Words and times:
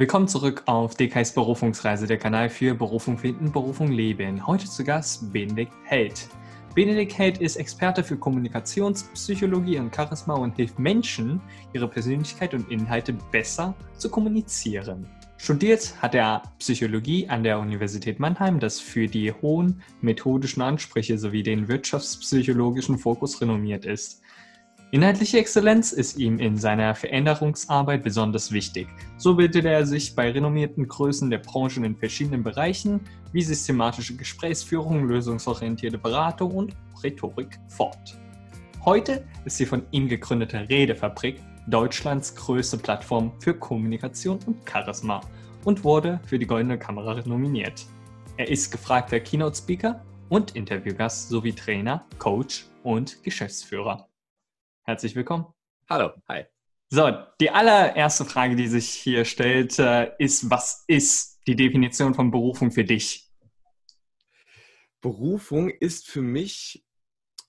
Willkommen 0.00 0.28
zurück 0.28 0.62
auf 0.64 0.94
DKs 0.94 1.34
Berufungsreise, 1.34 2.06
der 2.06 2.16
Kanal 2.16 2.48
für 2.48 2.74
Berufung 2.74 3.18
finden, 3.18 3.52
Berufung 3.52 3.92
leben. 3.92 4.46
Heute 4.46 4.64
zu 4.64 4.82
Gast 4.82 5.30
Benedikt 5.30 5.74
Held. 5.84 6.26
Benedikt 6.74 7.18
Held 7.18 7.36
ist 7.36 7.56
Experte 7.56 8.02
für 8.02 8.16
Kommunikationspsychologie 8.16 9.78
und 9.78 9.94
Charisma 9.94 10.36
und 10.36 10.56
hilft 10.56 10.78
Menschen, 10.78 11.38
ihre 11.74 11.86
Persönlichkeit 11.86 12.54
und 12.54 12.70
Inhalte 12.70 13.12
besser 13.30 13.74
zu 13.98 14.08
kommunizieren. 14.08 15.06
Studiert 15.36 15.94
hat 16.00 16.14
er 16.14 16.44
Psychologie 16.58 17.28
an 17.28 17.42
der 17.42 17.58
Universität 17.58 18.18
Mannheim, 18.18 18.58
das 18.58 18.80
für 18.80 19.06
die 19.06 19.30
hohen 19.32 19.82
methodischen 20.00 20.62
Ansprüche 20.62 21.18
sowie 21.18 21.42
den 21.42 21.68
wirtschaftspsychologischen 21.68 22.96
Fokus 22.96 23.38
renommiert 23.42 23.84
ist. 23.84 24.22
Inhaltliche 24.92 25.38
Exzellenz 25.38 25.92
ist 25.92 26.18
ihm 26.18 26.40
in 26.40 26.56
seiner 26.56 26.96
Veränderungsarbeit 26.96 28.02
besonders 28.02 28.50
wichtig. 28.50 28.88
So 29.18 29.36
bildet 29.36 29.64
er 29.64 29.86
sich 29.86 30.16
bei 30.16 30.32
renommierten 30.32 30.88
Größen 30.88 31.30
der 31.30 31.38
Branchen 31.38 31.84
in 31.84 31.96
verschiedenen 31.96 32.42
Bereichen 32.42 33.00
wie 33.32 33.42
systematische 33.42 34.16
Gesprächsführung, 34.16 35.06
lösungsorientierte 35.06 35.96
Beratung 35.96 36.50
und 36.56 36.76
Rhetorik 37.04 37.60
fort. 37.68 38.18
Heute 38.84 39.24
ist 39.44 39.60
die 39.60 39.66
von 39.66 39.82
ihm 39.92 40.08
gegründete 40.08 40.68
Redefabrik 40.68 41.40
Deutschlands 41.68 42.34
größte 42.34 42.78
Plattform 42.78 43.30
für 43.38 43.54
Kommunikation 43.54 44.40
und 44.46 44.68
Charisma 44.68 45.20
und 45.64 45.84
wurde 45.84 46.18
für 46.26 46.38
die 46.38 46.46
Goldene 46.46 46.76
Kamera 46.76 47.22
nominiert. 47.24 47.86
Er 48.38 48.48
ist 48.48 48.72
gefragter 48.72 49.20
Keynote-Speaker 49.20 50.04
und 50.30 50.56
Interviewgast 50.56 51.28
sowie 51.28 51.52
Trainer, 51.52 52.04
Coach 52.18 52.66
und 52.82 53.22
Geschäftsführer. 53.22 54.09
Herzlich 54.84 55.14
willkommen. 55.14 55.46
Hallo, 55.88 56.12
hi. 56.28 56.44
So, 56.88 57.10
die 57.40 57.50
allererste 57.50 58.24
Frage, 58.24 58.56
die 58.56 58.66
sich 58.66 58.88
hier 58.88 59.24
stellt, 59.24 59.78
äh, 59.78 60.12
ist, 60.18 60.50
was 60.50 60.84
ist 60.88 61.40
die 61.46 61.54
Definition 61.54 62.14
von 62.14 62.30
Berufung 62.30 62.72
für 62.72 62.84
dich? 62.84 63.30
Berufung 65.00 65.70
ist 65.70 66.08
für 66.08 66.22
mich 66.22 66.84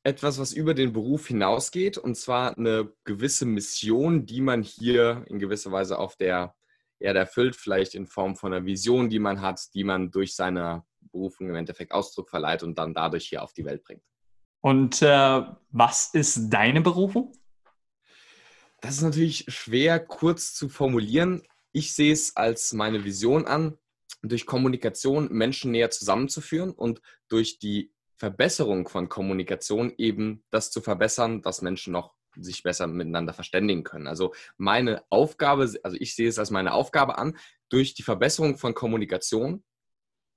etwas, 0.03 0.39
was 0.39 0.53
über 0.53 0.73
den 0.73 0.93
Beruf 0.93 1.27
hinausgeht, 1.27 1.97
und 1.97 2.15
zwar 2.15 2.57
eine 2.57 2.91
gewisse 3.03 3.45
Mission, 3.45 4.25
die 4.25 4.41
man 4.41 4.63
hier 4.63 5.25
in 5.27 5.39
gewisser 5.39 5.71
Weise 5.71 5.97
auf 5.99 6.15
der 6.15 6.55
Erde 6.99 7.19
erfüllt, 7.19 7.55
vielleicht 7.55 7.95
in 7.95 8.07
Form 8.07 8.35
von 8.35 8.53
einer 8.53 8.65
Vision, 8.65 9.09
die 9.09 9.19
man 9.19 9.41
hat, 9.41 9.73
die 9.73 9.83
man 9.83 10.11
durch 10.11 10.35
seine 10.35 10.83
Berufung 11.11 11.49
im 11.49 11.55
Endeffekt 11.55 11.91
Ausdruck 11.93 12.29
verleiht 12.29 12.63
und 12.63 12.77
dann 12.77 12.93
dadurch 12.93 13.27
hier 13.27 13.41
auf 13.41 13.53
die 13.53 13.65
Welt 13.65 13.83
bringt. 13.83 14.03
Und 14.61 15.01
äh, 15.01 15.41
was 15.71 16.09
ist 16.13 16.49
deine 16.49 16.81
Berufung? 16.81 17.33
Das 18.81 18.95
ist 18.95 19.01
natürlich 19.01 19.45
schwer 19.47 19.99
kurz 19.99 20.53
zu 20.53 20.69
formulieren. 20.69 21.43
Ich 21.71 21.93
sehe 21.93 22.13
es 22.13 22.35
als 22.35 22.73
meine 22.73 23.03
Vision 23.03 23.45
an, 23.45 23.77
durch 24.23 24.45
Kommunikation 24.45 25.31
Menschen 25.31 25.71
näher 25.71 25.89
zusammenzuführen 25.89 26.71
und 26.71 27.01
durch 27.27 27.59
die 27.59 27.91
Verbesserung 28.17 28.87
von 28.87 29.09
Kommunikation 29.09 29.93
eben 29.97 30.43
das 30.51 30.69
zu 30.69 30.81
verbessern, 30.81 31.41
dass 31.41 31.63
Menschen 31.63 31.93
noch 31.93 32.13
sich 32.35 32.63
besser 32.63 32.87
miteinander 32.87 33.33
verständigen 33.33 33.83
können. 33.83 34.07
Also 34.07 34.33
meine 34.57 35.03
Aufgabe, 35.09 35.73
also 35.83 35.97
ich 35.99 36.15
sehe 36.15 36.29
es 36.29 36.39
als 36.39 36.51
meine 36.51 36.73
Aufgabe 36.73 37.17
an, 37.17 37.37
durch 37.69 37.93
die 37.93 38.03
Verbesserung 38.03 38.57
von 38.57 38.73
Kommunikation 38.73 39.63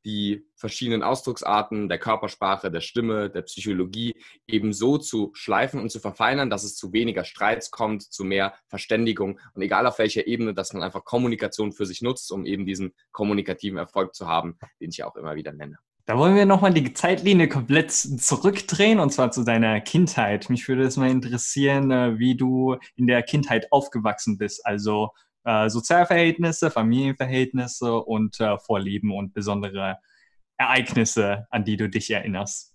die 0.05 0.47
verschiedenen 0.57 1.03
Ausdrucksarten 1.03 1.89
der 1.89 1.99
Körpersprache, 1.99 2.71
der 2.71 2.81
Stimme, 2.81 3.31
der 3.31 3.43
Psychologie 3.43 4.15
eben 4.47 4.73
so 4.73 4.99
zu 4.99 5.31
schleifen 5.35 5.81
und 5.81 5.91
zu 5.91 6.01
verfeinern, 6.01 6.51
dass 6.51 6.65
es 6.65 6.77
zu 6.77 6.93
weniger 6.93 7.25
Streits 7.25 7.71
kommt, 7.71 8.03
zu 8.03 8.25
mehr 8.25 8.55
Verständigung 8.69 9.41
und 9.55 9.63
egal 9.63 9.87
auf 9.87 9.99
welcher 9.99 10.27
Ebene, 10.27 10.55
dass 10.55 10.73
man 10.73 10.83
einfach 10.83 11.05
Kommunikation 11.05 11.73
für 11.73 11.87
sich 11.87 12.03
nutzt, 12.03 12.31
um 12.33 12.45
eben 12.47 12.67
diesen 12.67 12.95
kommunikativen 13.13 13.79
Erfolg 13.79 14.15
zu 14.15 14.29
haben, 14.29 14.59
den 14.81 14.91
ich 14.91 15.05
auch 15.05 15.17
immer 15.17 15.35
wieder 15.35 15.53
nenne. 15.53 15.79
Da 16.07 16.19
wollen 16.19 16.37
wir 16.37 16.45
nochmal 16.45 16.75
die 16.75 16.93
Zeitlinie 16.93 17.49
komplett 17.49 17.91
zurückdrehen 17.91 19.01
und 19.01 19.11
zwar 19.11 19.31
zu 19.31 19.43
deiner 19.43 19.81
Kindheit. 19.81 20.51
Mich 20.51 20.69
würde 20.69 20.83
es 20.83 20.99
mal 20.99 21.11
interessieren, 21.11 21.91
äh, 21.91 22.19
wie 22.19 22.37
du 22.37 22.77
in 22.95 23.07
der 23.07 23.23
Kindheit 23.23 23.73
aufgewachsen 23.73 24.37
bist. 24.37 24.67
Also 24.67 25.13
äh, 25.45 25.69
Sozialverhältnisse, 25.69 26.71
Familienverhältnisse 26.71 27.95
und 27.95 28.41
äh, 28.41 28.59
Vorlieben 28.59 29.13
und 29.13 29.35
besondere 29.35 29.99
Ereignisse, 30.57 31.47
an 31.51 31.65
die 31.65 31.77
du 31.77 31.89
dich 31.89 32.11
erinnerst? 32.11 32.75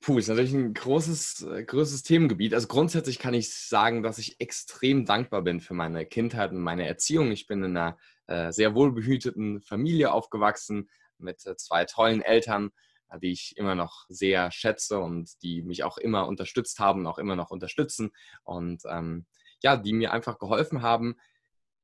Puh, 0.00 0.18
ist 0.18 0.28
natürlich 0.28 0.52
ein 0.52 0.74
großes, 0.74 1.42
äh, 1.42 1.64
großes 1.64 2.02
Themengebiet. 2.02 2.54
Also 2.54 2.68
grundsätzlich 2.68 3.18
kann 3.18 3.34
ich 3.34 3.52
sagen, 3.52 4.02
dass 4.02 4.18
ich 4.18 4.40
extrem 4.40 5.04
dankbar 5.04 5.42
bin 5.42 5.60
für 5.60 5.74
meine 5.74 6.06
Kindheit 6.06 6.52
und 6.52 6.60
meine 6.60 6.86
Erziehung. 6.86 7.32
Ich 7.32 7.46
bin 7.46 7.64
in 7.64 7.76
einer 7.76 7.98
äh, 8.26 8.52
sehr 8.52 8.74
wohlbehüteten 8.74 9.62
Familie 9.62 10.12
aufgewachsen 10.12 10.88
mit 11.18 11.44
äh, 11.46 11.56
zwei 11.56 11.84
tollen 11.86 12.22
Eltern, 12.22 12.70
äh, 13.10 13.18
die 13.18 13.32
ich 13.32 13.56
immer 13.56 13.74
noch 13.74 14.06
sehr 14.08 14.50
schätze 14.52 15.00
und 15.00 15.42
die 15.42 15.62
mich 15.62 15.82
auch 15.82 15.98
immer 15.98 16.28
unterstützt 16.28 16.78
haben 16.78 17.06
auch 17.06 17.18
immer 17.18 17.36
noch 17.36 17.50
unterstützen 17.50 18.10
und 18.44 18.82
ähm, 18.88 19.26
ja, 19.62 19.76
die 19.76 19.92
mir 19.92 20.12
einfach 20.12 20.38
geholfen 20.38 20.82
haben, 20.82 21.16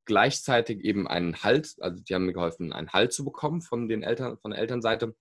gleichzeitig 0.05 0.83
eben 0.83 1.07
einen 1.07 1.43
Halt, 1.43 1.75
also 1.79 2.01
die 2.01 2.13
haben 2.13 2.25
mir 2.25 2.33
geholfen, 2.33 2.73
einen 2.73 2.89
Halt 2.89 3.13
zu 3.13 3.23
bekommen 3.23 3.61
von 3.61 3.87
den 3.87 4.03
Eltern, 4.03 4.37
von 4.37 4.51
der 4.51 4.59
Elternseite 4.59 5.15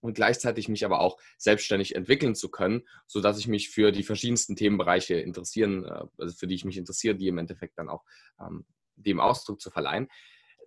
und 0.00 0.14
gleichzeitig 0.14 0.68
mich 0.68 0.84
aber 0.84 1.00
auch 1.00 1.18
selbstständig 1.38 1.94
entwickeln 1.94 2.34
zu 2.34 2.50
können, 2.50 2.82
sodass 3.06 3.38
ich 3.38 3.48
mich 3.48 3.70
für 3.70 3.90
die 3.92 4.04
verschiedensten 4.04 4.56
Themenbereiche 4.56 5.14
interessieren, 5.14 5.84
äh, 5.84 6.04
also 6.18 6.36
für 6.36 6.46
die 6.46 6.54
ich 6.54 6.64
mich 6.64 6.76
interessiere, 6.76 7.16
die 7.16 7.28
im 7.28 7.38
Endeffekt 7.38 7.78
dann 7.78 7.88
auch 7.88 8.04
ähm, 8.40 8.64
dem 8.96 9.20
Ausdruck 9.20 9.60
zu 9.60 9.70
verleihen. 9.70 10.08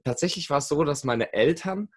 Tatsächlich 0.04 0.50
war 0.50 0.58
es 0.58 0.68
so, 0.68 0.84
dass 0.84 1.04
meine 1.04 1.34
Eltern 1.34 1.90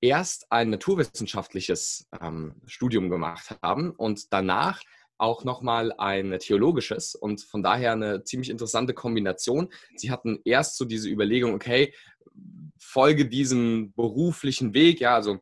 erst 0.00 0.50
ein 0.50 0.70
naturwissenschaftliches 0.70 2.08
ähm, 2.20 2.60
Studium 2.66 3.08
gemacht 3.08 3.56
haben 3.62 3.92
und 3.92 4.32
danach 4.32 4.82
auch 5.18 5.44
nochmal 5.44 5.92
ein 5.98 6.36
theologisches 6.38 7.14
und 7.14 7.42
von 7.42 7.62
daher 7.62 7.92
eine 7.92 8.24
ziemlich 8.24 8.50
interessante 8.50 8.94
Kombination. 8.94 9.68
Sie 9.96 10.10
hatten 10.10 10.40
erst 10.44 10.76
so 10.76 10.84
diese 10.84 11.08
Überlegung, 11.08 11.54
okay, 11.54 11.94
folge 12.78 13.26
diesem 13.26 13.92
beruflichen 13.94 14.74
Weg, 14.74 15.00
ja, 15.00 15.14
also 15.14 15.38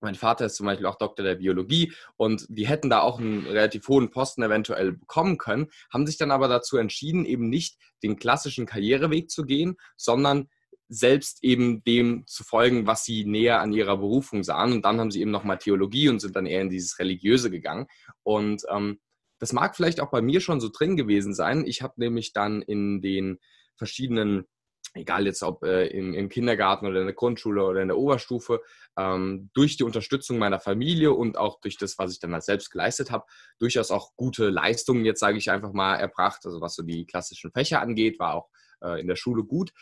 mein 0.00 0.14
Vater 0.14 0.46
ist 0.46 0.54
zum 0.54 0.66
Beispiel 0.66 0.86
auch 0.86 0.96
Doktor 0.96 1.24
der 1.24 1.36
Biologie 1.36 1.92
und 2.16 2.46
die 2.48 2.68
hätten 2.68 2.88
da 2.88 3.00
auch 3.00 3.18
einen 3.18 3.46
relativ 3.46 3.88
hohen 3.88 4.10
Posten 4.10 4.42
eventuell 4.42 4.92
bekommen 4.92 5.38
können, 5.38 5.68
haben 5.92 6.06
sich 6.06 6.16
dann 6.16 6.30
aber 6.30 6.48
dazu 6.48 6.76
entschieden, 6.76 7.24
eben 7.24 7.48
nicht 7.48 7.76
den 8.02 8.16
klassischen 8.16 8.66
Karriereweg 8.66 9.30
zu 9.30 9.44
gehen, 9.44 9.76
sondern 9.96 10.48
selbst 10.88 11.44
eben 11.44 11.82
dem 11.84 12.26
zu 12.26 12.44
folgen, 12.44 12.86
was 12.86 13.04
sie 13.04 13.24
näher 13.24 13.60
an 13.60 13.72
ihrer 13.72 13.98
Berufung 13.98 14.42
sahen. 14.42 14.72
Und 14.72 14.84
dann 14.84 14.98
haben 14.98 15.10
sie 15.10 15.20
eben 15.20 15.30
nochmal 15.30 15.58
Theologie 15.58 16.08
und 16.08 16.20
sind 16.20 16.34
dann 16.34 16.46
eher 16.46 16.62
in 16.62 16.70
dieses 16.70 16.98
Religiöse 16.98 17.50
gegangen. 17.50 17.86
Und 18.22 18.62
ähm, 18.70 18.98
das 19.38 19.52
mag 19.52 19.76
vielleicht 19.76 20.00
auch 20.00 20.10
bei 20.10 20.20
mir 20.20 20.40
schon 20.40 20.60
so 20.60 20.68
drin 20.68 20.96
gewesen 20.96 21.34
sein. 21.34 21.64
Ich 21.66 21.82
habe 21.82 21.94
nämlich 21.96 22.32
dann 22.32 22.62
in 22.62 23.00
den 23.00 23.38
verschiedenen, 23.76 24.46
egal 24.94 25.26
jetzt 25.26 25.42
ob 25.42 25.62
äh, 25.64 25.86
im, 25.86 26.14
im, 26.14 26.28
Kindergarten 26.28 26.86
oder 26.86 27.00
in 27.00 27.06
der 27.06 27.14
Grundschule 27.14 27.64
oder 27.64 27.82
in 27.82 27.88
der 27.88 27.98
Oberstufe, 27.98 28.60
ähm, 28.96 29.50
durch 29.54 29.76
die 29.76 29.84
Unterstützung 29.84 30.38
meiner 30.38 30.60
Familie 30.60 31.12
und 31.12 31.38
auch 31.38 31.60
durch 31.60 31.76
das, 31.76 31.98
was 31.98 32.12
ich 32.12 32.20
dann 32.20 32.34
als 32.34 32.46
selbst 32.46 32.70
geleistet 32.70 33.10
habe, 33.10 33.26
durchaus 33.58 33.90
auch 33.90 34.16
gute 34.16 34.50
Leistungen, 34.50 35.04
jetzt 35.04 35.20
sage 35.20 35.38
ich 35.38 35.50
einfach 35.50 35.72
mal, 35.72 35.96
erbracht. 35.96 36.44
Also 36.44 36.60
was 36.60 36.74
so 36.74 36.82
die 36.82 37.06
klassischen 37.06 37.52
Fächer 37.52 37.80
angeht, 37.80 38.18
war 38.18 38.34
auch 38.34 38.48
äh, 38.82 39.00
in 39.00 39.06
der 39.06 39.16
Schule 39.16 39.44
gut 39.44 39.72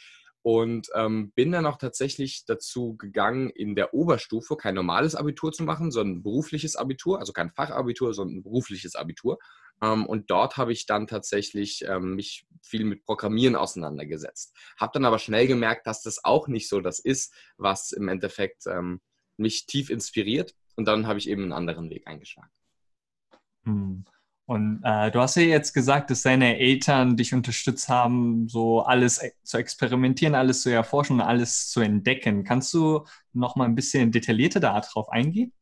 und 0.46 0.90
ähm, 0.94 1.32
bin 1.32 1.50
dann 1.50 1.66
auch 1.66 1.76
tatsächlich 1.76 2.44
dazu 2.46 2.96
gegangen, 2.96 3.50
in 3.50 3.74
der 3.74 3.94
Oberstufe 3.94 4.56
kein 4.56 4.76
normales 4.76 5.16
Abitur 5.16 5.50
zu 5.50 5.64
machen, 5.64 5.90
sondern 5.90 6.18
ein 6.18 6.22
berufliches 6.22 6.76
Abitur, 6.76 7.18
also 7.18 7.32
kein 7.32 7.50
Fachabitur, 7.50 8.14
sondern 8.14 8.36
ein 8.36 8.42
berufliches 8.44 8.94
Abitur. 8.94 9.38
Ähm, 9.82 10.06
und 10.06 10.30
dort 10.30 10.56
habe 10.56 10.72
ich 10.72 10.86
dann 10.86 11.08
tatsächlich 11.08 11.84
ähm, 11.88 12.14
mich 12.14 12.46
viel 12.62 12.84
mit 12.84 13.04
Programmieren 13.04 13.56
auseinandergesetzt. 13.56 14.56
Habe 14.78 14.92
dann 14.94 15.04
aber 15.04 15.18
schnell 15.18 15.48
gemerkt, 15.48 15.84
dass 15.88 16.02
das 16.02 16.24
auch 16.24 16.46
nicht 16.46 16.68
so 16.68 16.80
das 16.80 17.00
ist, 17.00 17.34
was 17.56 17.90
im 17.90 18.06
Endeffekt 18.06 18.68
ähm, 18.68 19.00
mich 19.36 19.66
tief 19.66 19.90
inspiriert. 19.90 20.54
Und 20.76 20.86
dann 20.86 21.08
habe 21.08 21.18
ich 21.18 21.28
eben 21.28 21.42
einen 21.42 21.54
anderen 21.54 21.90
Weg 21.90 22.06
eingeschlagen. 22.06 22.52
Hm. 23.64 24.04
Und 24.46 24.80
äh, 24.84 25.10
du 25.10 25.20
hast 25.20 25.34
ja 25.34 25.42
jetzt 25.42 25.72
gesagt, 25.72 26.10
dass 26.10 26.22
deine 26.22 26.58
Eltern 26.58 27.16
dich 27.16 27.34
unterstützt 27.34 27.88
haben, 27.88 28.48
so 28.48 28.80
alles 28.82 29.20
e-, 29.20 29.32
zu 29.42 29.58
experimentieren, 29.58 30.36
alles 30.36 30.62
zu 30.62 30.70
erforschen, 30.70 31.20
alles 31.20 31.68
zu 31.68 31.80
entdecken. 31.80 32.44
Kannst 32.44 32.72
du 32.72 33.04
noch 33.32 33.56
mal 33.56 33.64
ein 33.64 33.74
bisschen 33.74 34.12
detaillierter 34.12 34.60
darauf 34.60 35.10
eingehen? 35.10 35.52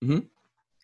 Mhm. 0.00 0.30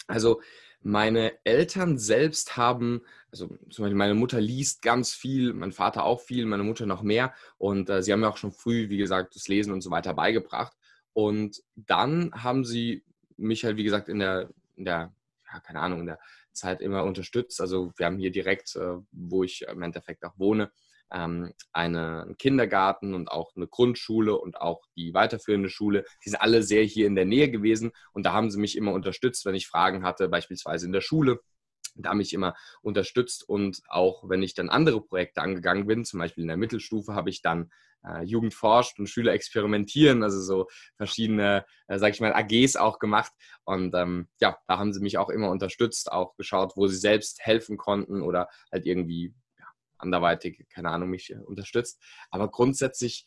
Also 0.09 0.41
meine 0.83 1.33
Eltern 1.45 1.97
selbst 1.99 2.57
haben, 2.57 3.03
also 3.31 3.47
zum 3.71 3.85
Beispiel 3.85 3.95
meine 3.95 4.15
Mutter 4.15 4.41
liest 4.41 4.83
ganz 4.83 5.15
viel, 5.15 5.53
mein 5.53 5.73
Vater 5.73 6.05
auch 6.05 6.21
viel, 6.21 6.45
meine 6.45 6.65
Mutter 6.65 6.87
noch 6.87 7.03
mehr. 7.03 7.33
Und 7.57 7.89
äh, 7.89 8.03
sie 8.03 8.13
haben 8.13 8.21
mir 8.21 8.29
auch 8.29 8.37
schon 8.37 8.53
früh, 8.53 8.89
wie 8.89 8.97
gesagt, 8.97 9.37
das 9.37 9.47
Lesen 9.47 9.73
und 9.73 9.83
so 9.83 9.93
weiter 9.93 10.13
beigebracht. 10.13 10.73
Und 11.13 11.63
dann 11.77 12.33
haben 12.33 12.65
sie 12.65 13.05
mich 13.37 13.65
halt, 13.65 13.77
wie 13.77 13.85
gesagt, 13.85 14.09
in 14.09 14.19
der, 14.19 14.51
in 14.75 14.85
der 14.85 15.13
ja, 15.53 15.61
keine 15.61 15.81
Ahnung, 15.81 16.01
in 16.01 16.07
der 16.07 16.19
Zeit 16.59 16.81
immer 16.81 17.05
unterstützt. 17.05 17.61
Also 17.61 17.93
wir 17.97 18.07
haben 18.07 18.19
hier 18.19 18.31
direkt, 18.31 18.77
äh, 18.77 18.97
wo 19.11 19.45
ich 19.45 19.63
im 19.63 19.83
Endeffekt 19.83 20.25
auch 20.25 20.35
wohne, 20.37 20.71
ähm, 21.13 21.53
einen 21.73 22.37
Kindergarten 22.37 23.15
und 23.15 23.31
auch 23.31 23.53
eine 23.57 23.67
Grundschule 23.67 24.37
und 24.37 24.61
auch 24.61 24.83
die 24.97 25.15
weiterführende 25.15 25.71
Schule. 25.71 26.05
Die 26.25 26.31
sind 26.31 26.41
alle 26.41 26.63
sehr 26.63 26.85
hier 26.85 27.07
in 27.07 27.15
der 27.15 27.25
Nähe 27.25 27.51
gewesen 27.51 27.93
und 28.13 28.27
da 28.27 28.33
haben 28.33 28.51
sie 28.51 28.59
mich 28.59 28.77
immer 28.77 28.93
unterstützt, 28.93 29.45
wenn 29.47 29.55
ich 29.55 29.67
Fragen 29.67 30.05
hatte, 30.05 30.29
beispielsweise 30.29 30.87
in 30.87 30.93
der 30.93 31.01
Schule 31.01 31.41
da 32.05 32.15
mich 32.15 32.33
immer 32.33 32.55
unterstützt. 32.83 33.49
Und 33.49 33.81
auch 33.89 34.29
wenn 34.29 34.43
ich 34.43 34.55
dann 34.55 34.69
andere 34.71 35.01
Projekte 35.01 35.43
angegangen 35.43 35.87
bin, 35.87 36.05
zum 36.05 36.21
Beispiel 36.21 36.43
in 36.43 36.49
der 36.49 36.57
Mittelstufe, 36.57 37.15
habe 37.15 37.31
ich 37.31 37.43
dann 37.43 37.71
äh, 38.05 38.23
Jugend 38.25 38.55
forscht 38.55 38.99
und 38.99 39.09
Schüler 39.09 39.33
experimentieren, 39.33 40.23
also 40.23 40.41
so 40.41 40.69
verschiedene, 40.97 41.65
äh, 41.89 41.99
sag 41.99 42.15
ich 42.15 42.21
mal, 42.21 42.33
AGs 42.33 42.77
auch 42.77 42.99
gemacht. 42.99 43.33
Und 43.65 43.95
ähm, 43.95 44.29
ja, 44.41 44.59
da 44.67 44.79
haben 44.79 44.93
sie 44.93 45.01
mich 45.01 45.19
auch 45.19 45.31
immer 45.31 45.51
unterstützt, 45.51 46.13
auch 46.13 46.35
geschaut, 46.37 46.73
wo 46.77 46.87
sie 46.87 46.97
selbst 46.97 47.41
helfen 47.41 47.77
konnten 47.77 48.23
oder 48.23 48.49
halt 48.73 48.87
irgendwie 48.87 49.35
ja, 49.59 49.67
anderweitig, 49.99 50.67
keine 50.73 50.91
Ahnung, 50.91 51.11
mich 51.11 51.31
äh, 51.31 51.39
unterstützt, 51.39 52.03
aber 52.31 52.51
grundsätzlich 52.51 53.27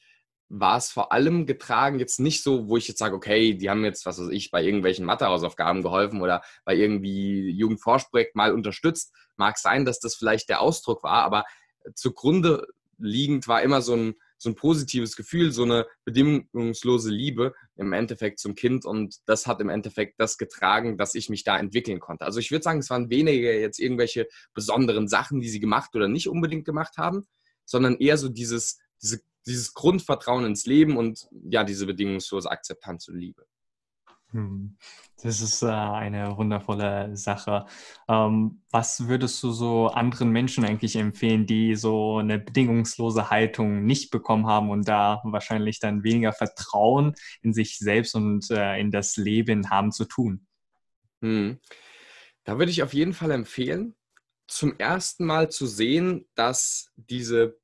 war 0.54 0.78
es 0.78 0.90
vor 0.90 1.14
allem 1.14 1.46
getragen, 1.46 2.00
jetzt 2.00 2.20
nicht 2.20 2.44
so, 2.44 2.68
wo 2.68 2.76
ich 2.76 2.88
jetzt 2.90 3.00
sage, 3.00 3.16
okay, 3.16 3.54
die 3.54 3.70
haben 3.70 3.86
jetzt, 3.86 4.06
was 4.06 4.20
weiß 4.20 4.28
ich, 4.32 4.52
bei 4.52 4.62
irgendwelchen 4.62 5.06
Mathehausaufgaben 5.06 5.82
geholfen 5.82 6.22
oder 6.22 6.42
bei 6.66 6.76
irgendwie 6.76 7.50
Jugendforschprojekt 7.52 8.36
mal 8.36 8.54
unterstützt. 8.54 9.14
Mag 9.38 9.58
sein, 9.58 9.86
dass 9.86 10.00
das 10.00 10.14
vielleicht 10.14 10.50
der 10.50 10.60
Ausdruck 10.60 11.04
war, 11.04 11.24
aber 11.24 11.46
zugrunde 11.96 12.68
liegend 12.98 13.48
war 13.48 13.62
immer 13.62 13.82
so 13.82 13.96
ein, 13.96 14.16
so 14.38 14.50
ein 14.50 14.56
positives 14.56 15.16
Gefühl, 15.16 15.54
so 15.54 15.64
eine 15.64 15.88
bedingungslose 16.04 17.12
Liebe 17.12 17.54
im 17.78 17.94
Endeffekt 17.94 18.40
zum 18.40 18.54
Kind 18.54 18.84
und 18.84 19.20
das 19.28 19.48
hat 19.48 19.62
im 19.62 19.70
Endeffekt 19.70 20.20
das 20.20 20.38
getragen, 20.38 20.98
dass 20.98 21.16
ich 21.16 21.30
mich 21.30 21.46
da 21.46 21.58
entwickeln 21.58 22.02
konnte. 22.02 22.26
Also 22.26 22.42
ich 22.42 22.52
würde 22.52 22.64
sagen, 22.64 22.80
es 22.80 22.90
waren 22.90 23.10
weniger 23.10 23.54
jetzt 23.54 23.80
irgendwelche 23.80 24.28
besonderen 24.54 25.08
Sachen, 25.08 25.40
die 25.40 25.50
sie 25.50 25.62
gemacht 25.62 25.96
oder 25.96 26.10
nicht 26.10 26.28
unbedingt 26.28 26.66
gemacht 26.66 26.98
haben, 26.98 27.26
sondern 27.66 27.96
eher 27.96 28.18
so 28.18 28.28
dieses, 28.28 28.80
diese 29.02 29.22
dieses 29.46 29.74
Grundvertrauen 29.74 30.46
ins 30.46 30.66
Leben 30.66 30.98
und 30.98 31.28
ja, 31.50 31.64
diese 31.64 31.86
bedingungslose 31.86 32.50
Akzeptanz 32.50 33.08
und 33.08 33.18
Liebe. 33.18 33.46
Hm. 34.32 34.78
Das 35.24 35.42
ist 35.42 35.62
äh, 35.62 35.68
eine 35.68 36.38
wundervolle 36.38 37.16
Sache. 37.16 37.66
Ähm, 38.08 38.64
was 38.72 39.08
würdest 39.08 39.44
du 39.44 39.52
so 39.52 39.88
anderen 39.88 40.30
Menschen 40.30 40.64
eigentlich 40.64 40.96
empfehlen, 40.96 41.46
die 41.46 41.76
so 41.76 42.18
eine 42.18 42.40
bedingungslose 42.40 43.30
Haltung 43.30 43.86
nicht 43.86 44.10
bekommen 44.10 44.48
haben 44.48 44.70
und 44.70 44.88
da 44.88 45.22
wahrscheinlich 45.26 45.80
dann 45.80 46.04
weniger 46.04 46.34
Vertrauen 46.34 47.14
in 47.42 47.54
sich 47.54 47.78
selbst 47.78 48.16
und 48.16 48.50
äh, 48.52 48.80
in 48.80 48.90
das 48.90 49.18
Leben 49.18 49.70
haben 49.70 49.92
zu 49.92 50.06
tun? 50.06 50.48
Hm. 51.22 51.60
Da 52.44 52.58
würde 52.58 52.72
ich 52.72 52.82
auf 52.82 52.94
jeden 52.94 53.14
Fall 53.14 53.32
empfehlen, 53.32 53.96
zum 54.48 54.78
ersten 54.80 55.26
Mal 55.26 55.50
zu 55.52 55.68
sehen, 55.68 56.28
dass 56.36 56.92
diese 56.96 57.61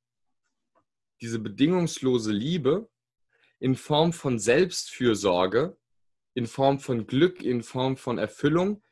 diese 1.20 1.38
bedingungslose 1.38 2.32
Liebe 2.32 2.88
in 3.58 3.74
Form 3.74 4.12
von 4.12 4.38
Selbstfürsorge, 4.38 5.76
in 6.34 6.46
Form 6.46 6.78
von 6.78 7.06
Glück, 7.06 7.42
in 7.42 7.62
Form 7.62 7.96
von 7.96 8.18
Erfüllung 8.18 8.82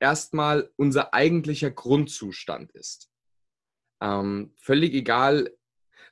erstmal 0.00 0.70
unser 0.76 1.14
eigentlicher 1.14 1.70
Grundzustand 1.70 2.72
ist. 2.72 3.10
Ähm, 4.00 4.52
völlig 4.56 4.94
egal. 4.94 5.52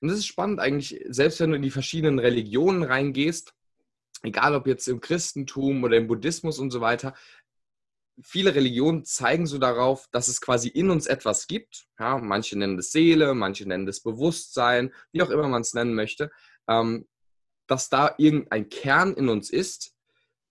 Und 0.01 0.09
das 0.09 0.19
ist 0.19 0.27
spannend 0.27 0.61
eigentlich, 0.61 1.05
selbst 1.09 1.41
wenn 1.41 1.51
du 1.51 1.57
in 1.57 1.63
die 1.63 1.71
verschiedenen 1.71 2.19
Religionen 2.19 2.83
reingehst, 2.83 3.55
egal 4.23 4.55
ob 4.55 4.67
jetzt 4.67 4.89
im 4.89 5.01
Christentum 5.01 5.83
oder 5.85 5.97
im 5.97 6.07
Buddhismus 6.07 6.59
und 6.59 6.71
so 6.71 6.81
weiter, 6.81 7.15
viele 8.23 8.55
Religionen 8.55 9.05
zeigen 9.05 9.47
so 9.47 9.59
darauf, 9.59 10.09
dass 10.13 10.29
es 10.29 10.41
quasi 10.41 10.69
in 10.69 10.91
uns 10.91 11.07
etwas 11.07 11.47
gibt. 11.47 11.87
Ja, 11.99 12.19
manche 12.19 12.59
nennen 12.59 12.79
es 12.79 12.93
Seele, 12.93 13.35
manche 13.35 13.67
nennen 13.67 13.89
es 13.89 14.01
Bewusstsein, 14.03 14.93
wie 15.13 15.23
auch 15.23 15.31
immer 15.31 15.49
man 15.49 15.63
es 15.63 15.75
nennen 15.75 15.95
möchte, 15.95 16.31
ähm, 16.69 17.07
dass 17.67 17.89
da 17.89 18.15
irgendein 18.19 18.69
Kern 18.69 19.15
in 19.15 19.29
uns 19.29 19.51
ist. 19.51 19.95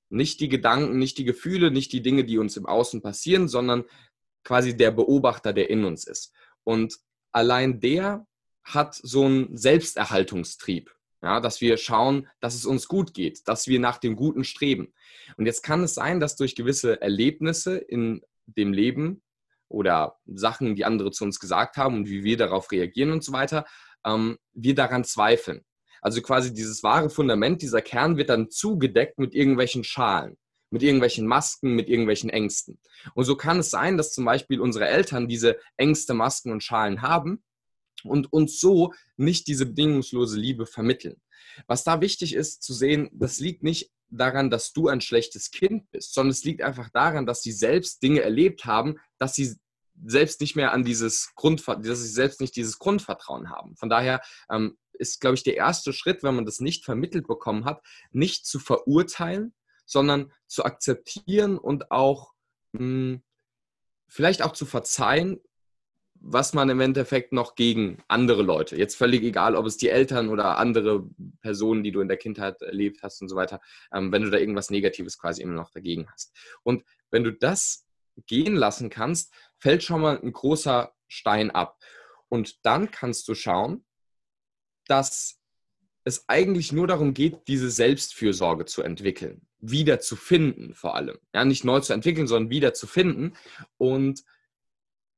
Nicht 0.10 0.40
die 0.40 0.50
Gedanken, 0.50 1.00
nicht 1.00 1.18
die 1.18 1.26
Gefühle, 1.26 1.72
nicht 1.72 1.92
die 1.92 2.02
Dinge, 2.02 2.24
die 2.24 2.38
uns 2.38 2.58
im 2.58 2.66
Außen 2.66 3.02
passieren, 3.02 3.48
sondern 3.48 3.86
quasi 4.44 4.76
der 4.76 4.92
Beobachter, 4.92 5.54
der 5.54 5.70
in 5.70 5.86
uns 5.86 6.06
ist. 6.06 6.34
Und 6.64 7.00
allein 7.32 7.80
der 7.80 8.28
hat 8.64 8.96
so 8.96 9.26
einen 9.26 9.58
Selbsterhaltungstrieb. 9.58 10.94
Ja, 11.24 11.40
dass 11.40 11.62
wir 11.62 11.78
schauen, 11.78 12.28
dass 12.42 12.54
es 12.54 12.66
uns 12.66 12.90
gut 12.90 13.14
geht, 13.14 13.48
dass 13.48 13.68
wir 13.68 13.80
nach 13.80 13.98
dem 13.98 14.18
Guten 14.18 14.44
streben. 14.44 14.94
Und 15.38 15.46
jetzt 15.46 15.64
kann 15.64 15.82
es 15.82 15.94
sein, 15.94 16.20
dass 16.20 16.36
durch 16.36 16.54
gewisse 16.54 17.02
Erlebnisse 17.02 17.78
in 17.78 18.22
dem 18.46 18.74
Leben 18.74 19.24
oder 19.70 20.18
Sachen, 20.26 20.76
die 20.76 20.84
andere 20.84 21.12
zu 21.12 21.24
uns 21.24 21.40
gesagt 21.40 21.78
haben 21.78 21.96
und 21.96 22.10
wie 22.10 22.26
wir 22.26 22.36
darauf 22.36 22.70
reagieren 22.74 23.12
und 23.12 23.24
so 23.24 23.32
weiter, 23.32 23.66
ähm, 24.06 24.38
wir 24.52 24.76
daran 24.76 25.06
zweifeln. 25.06 25.64
Also 26.02 26.22
quasi 26.22 26.54
dieses 26.54 26.84
wahre 26.84 27.10
Fundament, 27.10 27.62
dieser 27.62 27.82
Kern 27.82 28.18
wird 28.18 28.30
dann 28.30 28.50
zugedeckt 28.50 29.18
mit 29.18 29.34
irgendwelchen 29.34 29.86
Schalen, 29.86 30.38
mit 30.72 30.84
irgendwelchen 30.84 31.26
Masken, 31.26 31.74
mit 31.74 31.88
irgendwelchen 31.88 32.30
Ängsten. 32.30 32.78
Und 33.14 33.24
so 33.24 33.38
kann 33.38 33.60
es 33.60 33.70
sein, 33.70 33.96
dass 33.96 34.12
zum 34.12 34.26
Beispiel 34.26 34.60
unsere 34.60 34.90
Eltern 34.90 35.30
diese 35.30 35.58
Ängste, 35.78 36.14
Masken 36.14 36.52
und 36.52 36.66
Schalen 36.66 37.02
haben 37.02 37.42
und 38.06 38.32
uns 38.32 38.60
so 38.60 38.94
nicht 39.18 39.48
diese 39.48 39.66
bedingungslose 39.66 40.40
Liebe 40.40 40.66
vermitteln. 40.66 41.22
Was 41.68 41.84
da 41.84 42.02
wichtig 42.02 42.34
ist 42.34 42.64
zu 42.64 42.74
sehen, 42.74 43.10
das 43.14 43.40
liegt 43.40 43.64
nicht 43.64 43.92
daran, 44.10 44.50
dass 44.50 44.74
du 44.74 44.88
ein 44.88 45.02
schlechtes 45.02 45.52
Kind 45.52 45.90
bist, 45.92 46.14
sondern 46.14 46.32
es 46.32 46.44
liegt 46.44 46.62
einfach 46.62 46.90
daran, 46.90 47.26
dass 47.26 47.42
sie 47.42 47.52
selbst 47.52 48.04
Dinge 48.04 48.22
erlebt 48.22 48.66
haben, 48.66 49.00
dass 49.18 49.36
sie 49.36 49.56
selbst 50.06 50.42
nicht 50.42 50.56
mehr 50.56 50.72
an 50.72 50.84
dieses 50.84 51.34
Grundvertrauen, 51.36 51.88
dass 51.88 52.02
sie 52.02 52.10
selbst 52.10 52.42
nicht 52.42 52.56
dieses 52.56 52.80
Grundvertrauen 52.80 53.50
haben. 53.50 53.76
Von 53.76 53.90
daher 53.90 54.22
ähm, 54.50 54.78
ist, 54.94 55.22
glaube 55.22 55.36
ich, 55.36 55.44
der 55.44 55.56
erste 55.56 55.94
Schritt, 55.94 56.24
wenn 56.24 56.36
man 56.36 56.46
das 56.46 56.60
nicht 56.60 56.86
vermittelt 56.86 57.28
bekommen 57.28 57.66
hat, 57.66 57.82
nicht 58.12 58.46
zu 58.46 58.60
verurteilen, 58.60 59.54
sondern 59.86 60.32
zu 60.48 60.64
akzeptieren 60.66 61.58
und 61.58 61.92
auch 61.92 62.34
mh, 62.74 62.80
hm, 62.80 63.24
vielleicht 64.08 64.44
auch 64.44 64.54
zu 64.54 64.66
verzeihen, 64.66 65.40
was 66.26 66.54
man 66.54 66.70
im 66.70 66.80
Endeffekt 66.80 67.34
noch 67.34 67.56
gegen 67.56 68.02
andere 68.08 68.44
Leute, 68.44 68.78
jetzt 68.78 68.96
völlig 68.96 69.24
egal, 69.24 69.56
ob 69.56 69.66
es 69.66 69.76
die 69.76 69.90
Eltern 69.90 70.30
oder 70.30 70.58
andere 70.58 71.04
Personen, 71.42 71.84
die 71.84 71.92
du 71.92 72.00
in 72.00 72.08
der 72.08 72.18
Kindheit 72.18 72.62
erlebt 72.62 73.04
hast 73.04 73.22
und 73.22 73.28
so 73.28 73.36
weiter, 73.36 73.60
ähm, 73.94 74.12
wenn 74.14 74.24
du 74.24 74.30
da 74.30 74.38
irgendwas 74.38 74.70
Negatives 74.70 75.20
quasi 75.20 75.42
immer 75.42 75.54
noch 75.54 75.70
dagegen 75.70 76.10
hast. 76.10 76.34
Und 76.64 76.86
wenn 77.12 77.26
du 77.26 77.34
das 77.34 77.86
gehen 78.26 78.56
lassen 78.56 78.90
kannst, 78.90 79.34
fällt 79.58 79.84
schon 79.84 80.02
mal 80.02 80.18
ein 80.18 80.32
großer 80.32 80.94
Stein 81.10 81.52
ab. 81.52 81.78
Und 82.30 82.66
dann 82.66 82.90
kannst 82.90 83.28
du 83.28 83.36
schauen, 83.36 83.84
dass 84.88 85.42
es 86.06 86.28
eigentlich 86.30 86.72
nur 86.72 86.88
darum 86.88 87.14
geht, 87.14 87.48
diese 87.50 87.70
Selbstfürsorge 87.70 88.64
zu 88.64 88.82
entwickeln, 88.82 89.46
wieder 89.60 90.00
zu 90.00 90.16
finden 90.16 90.74
vor 90.74 90.96
allem. 90.96 91.18
Ja, 91.34 91.44
nicht 91.44 91.66
neu 91.66 91.82
zu 91.82 91.92
entwickeln, 91.92 92.28
sondern 92.28 92.50
wieder 92.50 92.74
zu 92.74 92.88
finden. 92.88 93.36
Und 93.78 94.24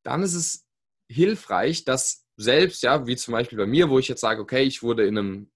dann 0.04 0.24
ist 0.24 0.34
es 0.34 0.65
hilfreich, 1.08 1.86
dass 1.86 2.26
selbst, 2.38 2.84
ja, 2.84 3.08
wie 3.08 3.16
zum 3.16 3.32
Beispiel 3.34 3.58
bei 3.58 3.66
mir, 3.66 3.90
wo 3.90 4.00
ich 4.00 4.08
jetzt 4.08 4.22
sage, 4.22 4.42
okay, 4.42 4.64
ich 4.64 4.84
wurde 4.84 5.06
in 5.06 5.18
einem 5.18 5.52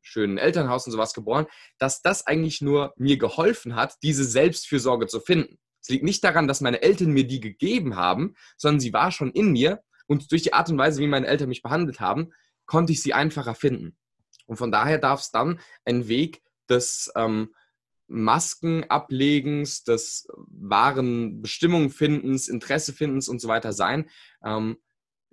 schönen 0.00 0.36
Elternhaus 0.36 0.86
und 0.86 0.92
sowas 0.92 1.14
geboren, 1.14 1.46
dass 1.78 2.02
das 2.02 2.26
eigentlich 2.26 2.60
nur 2.60 2.92
mir 2.96 3.18
geholfen 3.18 3.76
hat, 3.76 3.96
diese 4.02 4.24
Selbstfürsorge 4.24 5.06
zu 5.06 5.20
finden. 5.20 5.58
Es 5.80 5.88
liegt 5.88 6.04
nicht 6.04 6.22
daran, 6.22 6.48
dass 6.48 6.60
meine 6.60 6.82
Eltern 6.82 7.10
mir 7.10 7.26
die 7.26 7.40
gegeben 7.40 7.96
haben, 7.96 8.34
sondern 8.56 8.80
sie 8.80 8.92
war 8.92 9.10
schon 9.10 9.30
in 9.30 9.52
mir 9.52 9.82
und 10.06 10.30
durch 10.30 10.42
die 10.42 10.52
Art 10.52 10.68
und 10.70 10.78
Weise, 10.78 11.00
wie 11.00 11.06
meine 11.06 11.26
Eltern 11.26 11.48
mich 11.48 11.62
behandelt 11.62 12.00
haben, 12.00 12.32
konnte 12.66 12.92
ich 12.92 13.02
sie 13.02 13.14
einfacher 13.14 13.54
finden. 13.54 13.96
Und 14.46 14.56
von 14.56 14.70
daher 14.70 14.98
darf 14.98 15.20
es 15.20 15.30
dann 15.30 15.60
ein 15.84 16.08
Weg 16.08 16.42
des 16.68 17.10
ähm, 17.16 17.54
Maskenablegens, 18.12 19.84
des 19.84 20.28
wahren 20.36 21.42
Bestimmungfindens, 21.42 22.48
Interessefindens 22.48 23.28
und 23.28 23.40
so 23.40 23.48
weiter 23.48 23.72
sein, 23.72 24.08
ähm, 24.44 24.76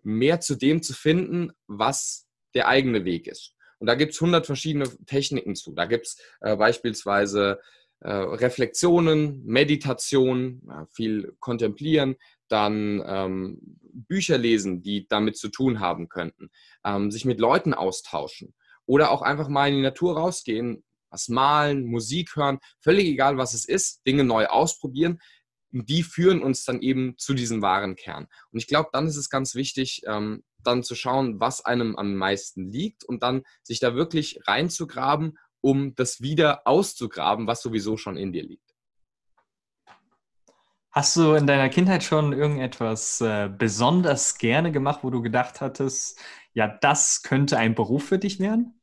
mehr 0.03 0.39
zu 0.39 0.55
dem 0.55 0.81
zu 0.81 0.93
finden, 0.93 1.51
was 1.67 2.27
der 2.53 2.67
eigene 2.67 3.05
Weg 3.05 3.27
ist. 3.27 3.53
Und 3.79 3.88
da 3.88 3.95
gibt 3.95 4.13
es 4.13 4.21
100 4.21 4.45
verschiedene 4.45 4.86
Techniken 5.05 5.55
zu. 5.55 5.74
Da 5.74 5.86
gibt 5.86 6.07
es 6.07 6.17
äh, 6.41 6.55
beispielsweise 6.55 7.59
äh, 8.01 8.12
Reflexionen, 8.12 9.43
Meditation, 9.45 10.62
ja, 10.67 10.88
viel 10.91 11.36
kontemplieren, 11.39 12.15
dann 12.48 13.03
ähm, 13.05 13.59
Bücher 13.91 14.38
lesen, 14.38 14.81
die 14.81 15.07
damit 15.07 15.38
zu 15.38 15.50
tun 15.50 15.79
haben 15.79 16.09
könnten, 16.09 16.50
ähm, 16.86 17.12
sich 17.12 17.25
mit 17.25 17.39
Leuten 17.39 17.74
austauschen 17.74 18.53
oder 18.86 19.12
auch 19.12 19.21
einfach 19.21 19.50
mal 19.50 19.69
in 19.69 19.75
die 19.75 19.81
Natur 19.81 20.17
rausgehen, 20.17 20.83
was 21.10 21.28
malen, 21.28 21.86
Musik 21.86 22.36
hören, 22.36 22.60
völlig 22.82 23.08
egal, 23.08 23.38
was 23.38 23.54
es 23.54 23.66
ist, 23.66 24.06
Dinge 24.06 24.24
neu 24.24 24.48
ausprobieren. 24.48 25.20
Die 25.72 26.04
führen 26.04 26.42
uns 26.42 26.63
dann 26.63 26.82
eben 26.82 27.16
zu 27.18 27.34
diesem 27.34 27.62
wahren 27.62 27.96
Kern. 27.96 28.28
Und 28.51 28.60
ich 28.60 28.68
glaube, 28.68 28.89
dann 28.92 29.08
ist 29.08 29.18
es 29.18 29.30
ganz 29.30 29.54
wichtig, 29.54 30.01
ähm, 30.08 30.44
dann 30.63 30.84
zu 30.84 30.96
schauen, 30.96 31.39
was 31.39 31.63
einem 31.63 31.96
am 31.96 32.16
meisten 32.16 32.72
liegt 32.72 33.04
und 33.04 33.24
dann 33.24 33.44
sich 33.63 33.80
da 33.80 33.96
wirklich 33.96 34.39
reinzugraben, 34.48 35.38
um 35.62 35.96
das 35.96 36.22
wieder 36.22 36.66
auszugraben, 36.66 37.48
was 37.48 37.62
sowieso 37.62 37.98
schon 37.98 38.18
in 38.18 38.32
dir 38.32 38.44
liegt. 38.44 38.70
Hast 40.92 41.16
du 41.18 41.34
in 41.34 41.46
deiner 41.46 41.70
Kindheit 41.70 42.04
schon 42.04 42.34
irgendetwas 42.34 43.22
äh, 43.22 43.48
besonders 43.48 44.39
gerne 44.39 44.72
gemacht, 44.72 45.01
wo 45.04 45.12
du 45.12 45.22
gedacht 45.22 45.62
hattest, 45.62 46.20
ja, 46.54 46.68
das 46.68 47.22
könnte 47.22 47.58
ein 47.58 47.75
Beruf 47.75 48.06
für 48.06 48.18
dich 48.18 48.39
werden? 48.39 48.78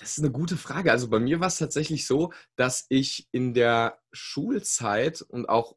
Das 0.00 0.16
ist 0.16 0.24
eine 0.24 0.32
gute 0.32 0.56
Frage. 0.56 0.90
Also 0.90 1.08
bei 1.08 1.20
mir 1.20 1.40
war 1.40 1.48
es 1.48 1.58
tatsächlich 1.58 2.06
so, 2.06 2.32
dass 2.56 2.86
ich 2.88 3.28
in 3.32 3.52
der 3.52 3.98
Schulzeit 4.12 5.20
und 5.20 5.48
auch, 5.48 5.76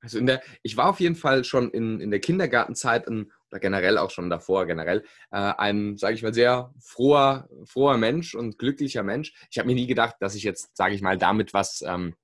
also 0.00 0.18
in 0.18 0.26
der, 0.26 0.42
ich 0.62 0.76
war 0.76 0.88
auf 0.88 0.98
jeden 0.98 1.14
Fall 1.14 1.44
schon 1.44 1.70
in, 1.70 2.00
in 2.00 2.10
der 2.10 2.20
Kindergartenzeit 2.20 3.06
ein, 3.06 3.32
oder 3.50 3.60
generell 3.60 3.96
auch 3.96 4.10
schon 4.10 4.28
davor, 4.28 4.66
generell, 4.66 5.04
äh, 5.30 5.36
ein, 5.36 5.96
sage 5.96 6.14
ich 6.14 6.24
mal, 6.24 6.34
sehr 6.34 6.74
froher, 6.80 7.48
froher 7.64 7.96
Mensch 7.96 8.34
und 8.34 8.58
glücklicher 8.58 9.04
Mensch. 9.04 9.32
Ich 9.50 9.58
habe 9.58 9.68
mir 9.68 9.76
nie 9.76 9.86
gedacht, 9.86 10.16
dass 10.18 10.34
ich 10.34 10.42
jetzt, 10.42 10.76
sage 10.76 10.96
ich 10.96 11.00
mal, 11.00 11.16
damit 11.16 11.54
was 11.54 11.80
ähm, 11.86 12.16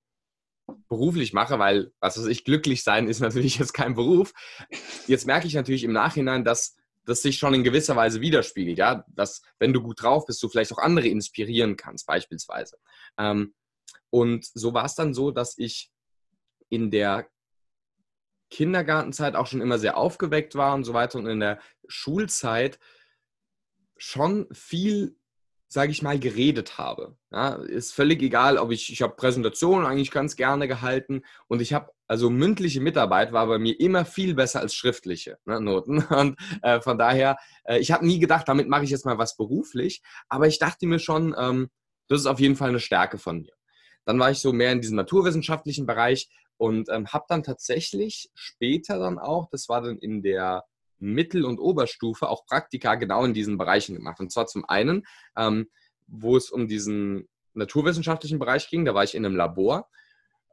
beruflich 0.89 1.33
mache, 1.33 1.61
weil, 1.61 1.93
was 2.01 2.19
weiß 2.19 2.27
ich, 2.27 2.45
glücklich 2.45 2.83
sein 2.83 3.07
ist 3.07 3.21
natürlich 3.21 3.57
jetzt 3.61 3.73
kein 3.73 3.95
Beruf. 3.95 4.33
Jetzt 5.07 5.29
merke 5.29 5.47
ich 5.47 5.55
natürlich 5.55 5.85
im 5.85 5.93
Nachhinein, 5.93 6.45
dass 6.45 6.77
das 7.05 7.23
sich 7.23 7.39
schon 7.39 7.55
in 7.55 7.65
gewisser 7.65 7.97
Weise 7.97 8.21
widerspiegelt, 8.21 8.79
ja, 8.79 9.05
dass 9.09 9.43
wenn 9.59 9.73
du 9.73 9.83
gut 9.83 10.03
drauf 10.03 10.27
bist, 10.27 10.43
du 10.43 10.49
vielleicht 10.49 10.73
auch 10.73 10.79
andere 10.79 11.09
inspirieren 11.09 11.77
kannst, 11.77 12.07
beispielsweise. 12.07 12.79
Ähm, 13.19 13.55
und 14.11 14.45
so 14.55 14.75
war 14.75 14.85
es 14.85 14.95
dann 14.95 15.15
so, 15.15 15.31
dass 15.31 15.57
ich 15.59 15.91
in 16.69 16.91
der 16.91 17.29
Kindergartenzeit 18.51 19.37
auch 19.37 19.47
schon 19.47 19.61
immer 19.61 19.79
sehr 19.79 19.97
aufgeweckt 19.97 20.55
war 20.57 20.75
und 20.75 20.85
so 20.85 20.93
weiter 20.93 21.19
und 21.19 21.27
in 21.27 21.41
der 21.41 21.61
Schulzeit 21.87 22.79
schon 23.97 24.49
viel 24.53 25.17
sage 25.73 25.93
ich 25.93 26.03
mal, 26.03 26.19
geredet 26.19 26.79
habe. 26.79 27.17
Ja, 27.31 27.51
ist 27.55 27.93
völlig 27.93 28.21
egal, 28.23 28.59
ob 28.59 28.73
ich, 28.73 28.93
ich 28.93 29.03
habe 29.03 29.15
Präsentationen 29.15 29.87
eigentlich 29.87 30.11
ganz 30.11 30.35
gerne 30.35 30.67
gehalten 30.67 31.23
und 31.47 31.63
ich 31.63 31.73
habe, 31.73 31.93
also 32.09 32.29
mündliche 32.29 32.81
Mitarbeit 32.81 33.33
war 33.33 33.47
bei 33.47 33.61
mir 33.61 33.79
immer 33.79 34.05
viel 34.05 34.35
besser 34.35 34.59
als 34.59 34.75
schriftliche 34.75 35.39
ne, 35.45 35.61
Noten. 35.61 35.99
Und 36.11 36.37
äh, 36.63 36.81
von 36.81 36.99
daher, 36.99 37.39
äh, 37.63 37.79
ich 37.79 37.93
habe 37.93 38.05
nie 38.05 38.19
gedacht, 38.19 38.49
damit 38.49 38.69
mache 38.69 38.83
ich 38.83 38.91
jetzt 38.91 39.07
mal 39.07 39.19
was 39.19 39.37
beruflich, 39.37 40.03
aber 40.29 40.49
ich 40.49 40.59
dachte 40.59 40.87
mir 40.87 40.99
schon, 40.99 41.37
ähm, 41.39 41.71
das 42.09 42.23
ist 42.23 42.27
auf 42.27 42.41
jeden 42.41 42.57
Fall 42.57 42.71
eine 42.71 42.81
Stärke 42.81 43.19
von 43.19 43.41
mir. 43.41 43.53
Dann 44.05 44.19
war 44.19 44.33
ich 44.33 44.41
so 44.41 44.53
mehr 44.53 44.73
in 44.73 44.81
diesem 44.81 44.97
naturwissenschaftlichen 44.97 45.87
Bereich 45.87 46.29
und 46.57 46.89
ähm, 46.89 47.07
habe 47.07 47.27
dann 47.29 47.45
tatsächlich 47.45 48.29
später 48.35 48.99
dann 48.99 49.21
auch, 49.21 49.49
das 49.51 49.69
war 49.69 49.83
dann 49.83 49.99
in 49.99 50.23
der 50.23 50.65
Mittel- 51.01 51.45
und 51.45 51.59
Oberstufe 51.59 52.29
auch 52.29 52.47
Praktika 52.47 52.95
genau 52.95 53.25
in 53.25 53.35
diesen 53.35 53.59
Bereichen 53.59 53.95
gemacht. 53.95 54.21
Und 54.21 54.33
zwar 54.33 54.47
zum 54.47 54.65
einen, 54.65 55.07
ähm, 55.37 55.69
wo 56.07 56.37
es 56.37 56.51
um 56.51 56.69
diesen 56.69 57.29
naturwissenschaftlichen 57.55 58.39
Bereich 58.39 58.69
ging, 58.69 58.85
da 58.85 58.95
war 58.95 59.05
ich 59.05 59.15
in 59.15 59.25
einem 59.25 59.37
Labor, 59.37 59.89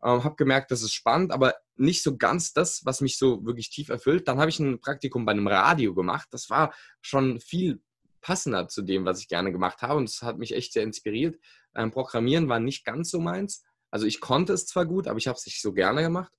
ähm, 0.03 0.23
habe 0.23 0.35
gemerkt, 0.35 0.71
das 0.71 0.81
ist 0.81 0.93
spannend, 0.93 1.31
aber 1.31 1.55
nicht 1.75 2.03
so 2.03 2.17
ganz 2.17 2.53
das, 2.53 2.81
was 2.85 3.01
mich 3.01 3.17
so 3.17 3.45
wirklich 3.45 3.69
tief 3.69 3.89
erfüllt. 3.89 4.27
Dann 4.27 4.39
habe 4.39 4.49
ich 4.49 4.59
ein 4.59 4.79
Praktikum 4.79 5.25
bei 5.25 5.31
einem 5.31 5.47
Radio 5.47 5.93
gemacht. 5.93 6.27
Das 6.31 6.49
war 6.49 6.73
schon 7.01 7.39
viel 7.39 7.81
passender 8.21 8.67
zu 8.67 8.81
dem, 8.81 9.05
was 9.05 9.19
ich 9.19 9.27
gerne 9.27 9.51
gemacht 9.51 9.81
habe 9.81 9.95
und 9.95 10.09
das 10.09 10.21
hat 10.21 10.37
mich 10.37 10.53
echt 10.53 10.73
sehr 10.73 10.83
inspiriert. 10.83 11.39
Ähm, 11.75 11.91
Programmieren 11.91 12.49
war 12.49 12.59
nicht 12.59 12.85
ganz 12.85 13.09
so 13.09 13.19
meins. 13.19 13.63
Also 13.89 14.05
ich 14.05 14.19
konnte 14.19 14.53
es 14.53 14.65
zwar 14.65 14.85
gut, 14.85 15.07
aber 15.07 15.17
ich 15.17 15.27
habe 15.27 15.37
es 15.37 15.45
nicht 15.45 15.61
so 15.61 15.71
gerne 15.73 16.01
gemacht. 16.01 16.31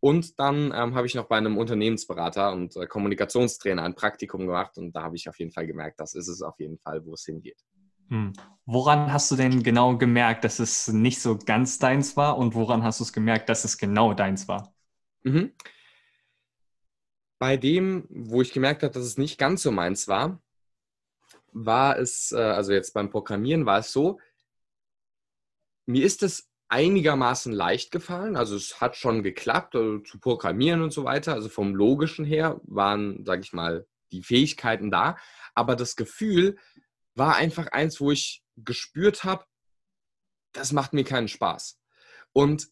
Und 0.00 0.38
dann 0.38 0.72
ähm, 0.74 0.94
habe 0.94 1.06
ich 1.06 1.14
noch 1.14 1.26
bei 1.26 1.36
einem 1.36 1.56
Unternehmensberater 1.56 2.52
und 2.52 2.76
äh, 2.76 2.86
Kommunikationstrainer 2.86 3.82
ein 3.82 3.94
Praktikum 3.94 4.46
gemacht 4.46 4.76
und 4.78 4.92
da 4.94 5.02
habe 5.02 5.16
ich 5.16 5.28
auf 5.28 5.38
jeden 5.38 5.52
Fall 5.52 5.66
gemerkt, 5.66 6.00
das 6.00 6.14
ist 6.14 6.28
es 6.28 6.42
auf 6.42 6.58
jeden 6.60 6.78
Fall, 6.78 7.04
wo 7.04 7.14
es 7.14 7.24
hingeht. 7.24 7.64
Hm. 8.08 8.32
Woran 8.66 9.12
hast 9.12 9.30
du 9.30 9.36
denn 9.36 9.62
genau 9.62 9.96
gemerkt, 9.96 10.44
dass 10.44 10.58
es 10.58 10.88
nicht 10.88 11.20
so 11.20 11.38
ganz 11.38 11.78
deins 11.78 12.16
war 12.16 12.36
und 12.38 12.54
woran 12.54 12.84
hast 12.84 13.00
du 13.00 13.04
es 13.04 13.12
gemerkt, 13.12 13.48
dass 13.48 13.64
es 13.64 13.78
genau 13.78 14.12
deins 14.12 14.48
war? 14.48 14.74
Mhm. 15.22 15.52
Bei 17.38 17.56
dem, 17.56 18.06
wo 18.08 18.42
ich 18.42 18.52
gemerkt 18.52 18.82
habe, 18.82 18.94
dass 18.94 19.04
es 19.04 19.18
nicht 19.18 19.38
ganz 19.38 19.62
so 19.62 19.70
meins 19.70 20.08
war, 20.08 20.40
war 21.52 21.98
es, 21.98 22.32
äh, 22.32 22.36
also 22.36 22.72
jetzt 22.72 22.92
beim 22.92 23.10
Programmieren 23.10 23.66
war 23.66 23.78
es 23.78 23.92
so, 23.92 24.20
mir 25.86 26.04
ist 26.04 26.22
es 26.22 26.48
einigermaßen 26.68 27.52
leicht 27.52 27.90
gefallen. 27.90 28.36
Also 28.36 28.56
es 28.56 28.80
hat 28.80 28.96
schon 28.96 29.22
geklappt, 29.22 29.76
also 29.76 29.98
zu 29.98 30.18
programmieren 30.18 30.82
und 30.82 30.92
so 30.92 31.04
weiter. 31.04 31.32
Also 31.34 31.48
vom 31.48 31.74
logischen 31.74 32.24
her 32.24 32.60
waren, 32.64 33.24
sage 33.24 33.42
ich 33.42 33.52
mal, 33.52 33.86
die 34.12 34.22
Fähigkeiten 34.22 34.90
da. 34.90 35.16
Aber 35.54 35.76
das 35.76 35.96
Gefühl 35.96 36.58
war 37.14 37.36
einfach 37.36 37.68
eins, 37.68 38.00
wo 38.00 38.10
ich 38.10 38.42
gespürt 38.56 39.24
habe, 39.24 39.44
das 40.52 40.72
macht 40.72 40.92
mir 40.92 41.04
keinen 41.04 41.28
Spaß. 41.28 41.78
Und 42.32 42.68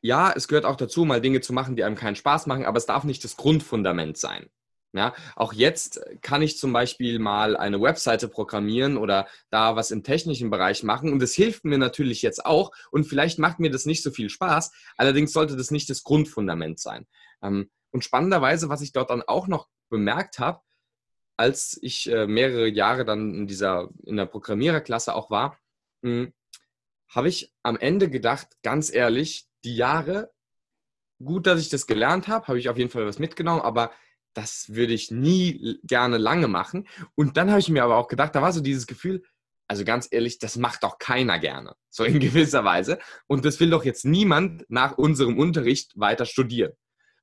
ja, 0.00 0.32
es 0.32 0.48
gehört 0.48 0.64
auch 0.64 0.76
dazu, 0.76 1.04
mal 1.04 1.20
Dinge 1.20 1.40
zu 1.40 1.52
machen, 1.52 1.76
die 1.76 1.84
einem 1.84 1.96
keinen 1.96 2.16
Spaß 2.16 2.46
machen, 2.46 2.64
aber 2.64 2.78
es 2.78 2.86
darf 2.86 3.04
nicht 3.04 3.22
das 3.22 3.36
Grundfundament 3.36 4.16
sein. 4.18 4.50
Ja, 4.94 5.14
auch 5.36 5.54
jetzt 5.54 6.00
kann 6.20 6.42
ich 6.42 6.58
zum 6.58 6.74
Beispiel 6.74 7.18
mal 7.18 7.56
eine 7.56 7.80
Webseite 7.80 8.28
programmieren 8.28 8.98
oder 8.98 9.26
da 9.48 9.74
was 9.74 9.90
im 9.90 10.02
technischen 10.02 10.50
Bereich 10.50 10.82
machen 10.82 11.10
und 11.10 11.18
das 11.22 11.32
hilft 11.32 11.64
mir 11.64 11.78
natürlich 11.78 12.20
jetzt 12.20 12.44
auch 12.44 12.72
und 12.90 13.04
vielleicht 13.04 13.38
macht 13.38 13.58
mir 13.58 13.70
das 13.70 13.86
nicht 13.86 14.02
so 14.02 14.10
viel 14.10 14.28
Spaß, 14.28 14.70
allerdings 14.98 15.32
sollte 15.32 15.56
das 15.56 15.70
nicht 15.70 15.88
das 15.88 16.02
Grundfundament 16.02 16.78
sein. 16.78 17.06
Ähm, 17.42 17.70
und 17.90 18.04
spannenderweise, 18.04 18.68
was 18.68 18.82
ich 18.82 18.92
dort 18.92 19.08
dann 19.08 19.22
auch 19.22 19.46
noch 19.48 19.68
bemerkt 19.88 20.38
habe, 20.38 20.60
als 21.38 21.78
ich 21.80 22.10
äh, 22.10 22.26
mehrere 22.26 22.68
Jahre 22.68 23.06
dann 23.06 23.34
in 23.34 23.46
dieser 23.46 23.88
in 24.04 24.16
der 24.16 24.26
Programmiererklasse 24.26 25.14
auch 25.14 25.30
war, 25.30 25.58
hm, 26.02 26.34
habe 27.08 27.28
ich 27.28 27.52
am 27.62 27.78
Ende 27.78 28.10
gedacht, 28.10 28.48
ganz 28.62 28.92
ehrlich, 28.92 29.46
die 29.64 29.76
Jahre, 29.76 30.32
gut, 31.22 31.46
dass 31.46 31.60
ich 31.60 31.68
das 31.68 31.86
gelernt 31.86 32.28
habe, 32.28 32.46
habe 32.48 32.58
ich 32.58 32.68
auf 32.68 32.78
jeden 32.78 32.90
Fall 32.90 33.06
was 33.06 33.18
mitgenommen, 33.18 33.60
aber 33.62 33.92
das 34.34 34.66
würde 34.68 34.92
ich 34.92 35.10
nie 35.10 35.78
gerne 35.82 36.18
lange 36.18 36.48
machen. 36.48 36.88
Und 37.14 37.36
dann 37.36 37.50
habe 37.50 37.60
ich 37.60 37.68
mir 37.68 37.84
aber 37.84 37.96
auch 37.96 38.08
gedacht, 38.08 38.34
da 38.34 38.42
war 38.42 38.52
so 38.52 38.60
dieses 38.60 38.86
Gefühl, 38.86 39.22
also 39.68 39.84
ganz 39.84 40.08
ehrlich, 40.10 40.38
das 40.38 40.56
macht 40.56 40.82
doch 40.82 40.98
keiner 40.98 41.38
gerne, 41.38 41.74
so 41.88 42.04
in 42.04 42.20
gewisser 42.20 42.64
Weise. 42.64 42.98
Und 43.26 43.44
das 43.44 43.60
will 43.60 43.70
doch 43.70 43.84
jetzt 43.84 44.04
niemand 44.04 44.64
nach 44.68 44.98
unserem 44.98 45.38
Unterricht 45.38 45.92
weiter 45.98 46.26
studieren. 46.26 46.72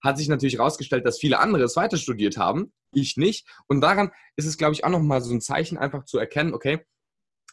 Hat 0.01 0.17
sich 0.17 0.29
natürlich 0.29 0.55
herausgestellt, 0.55 1.05
dass 1.05 1.19
viele 1.19 1.39
andere 1.39 1.63
es 1.63 1.75
weiter 1.75 1.97
studiert 1.97 2.37
haben, 2.37 2.71
ich 2.93 3.17
nicht. 3.17 3.47
Und 3.67 3.81
daran 3.81 4.11
ist 4.35 4.45
es, 4.45 4.57
glaube 4.57 4.73
ich, 4.73 4.83
auch 4.83 4.89
nochmal 4.89 5.21
so 5.21 5.33
ein 5.33 5.41
Zeichen, 5.41 5.77
einfach 5.77 6.05
zu 6.05 6.17
erkennen, 6.17 6.53
okay, 6.53 6.85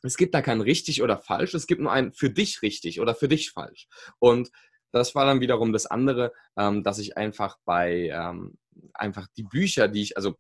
es 0.03 0.17
gibt 0.17 0.35
da 0.35 0.43
kein 0.43 0.61
richtig 0.61 1.03
oder 1.03 1.19
falsch, 1.19 1.55
es 1.55 1.67
gibt 1.67 1.81
nur 1.81 1.93
ein 1.93 2.13
für 2.13 2.31
dich 2.31 2.63
richtig 2.63 3.01
oder 3.01 3.15
für 3.15 3.29
dich 3.29 3.51
falsch. 3.51 3.89
Und 4.19 4.51
das 4.93 5.15
war 5.15 5.27
dann 5.27 5.41
wiederum 5.41 5.73
das 5.73 5.87
andere, 5.87 6.33
ähm, 6.57 6.83
dass 6.83 6.99
ich 6.99 7.17
einfach 7.17 7.59
bei 7.65 8.11
ähm, 8.13 8.57
einfach 8.95 9.27
die 9.37 9.45
Bücher, 9.45 9.89
die 9.89 10.03
ich, 10.03 10.17
also 10.17 10.37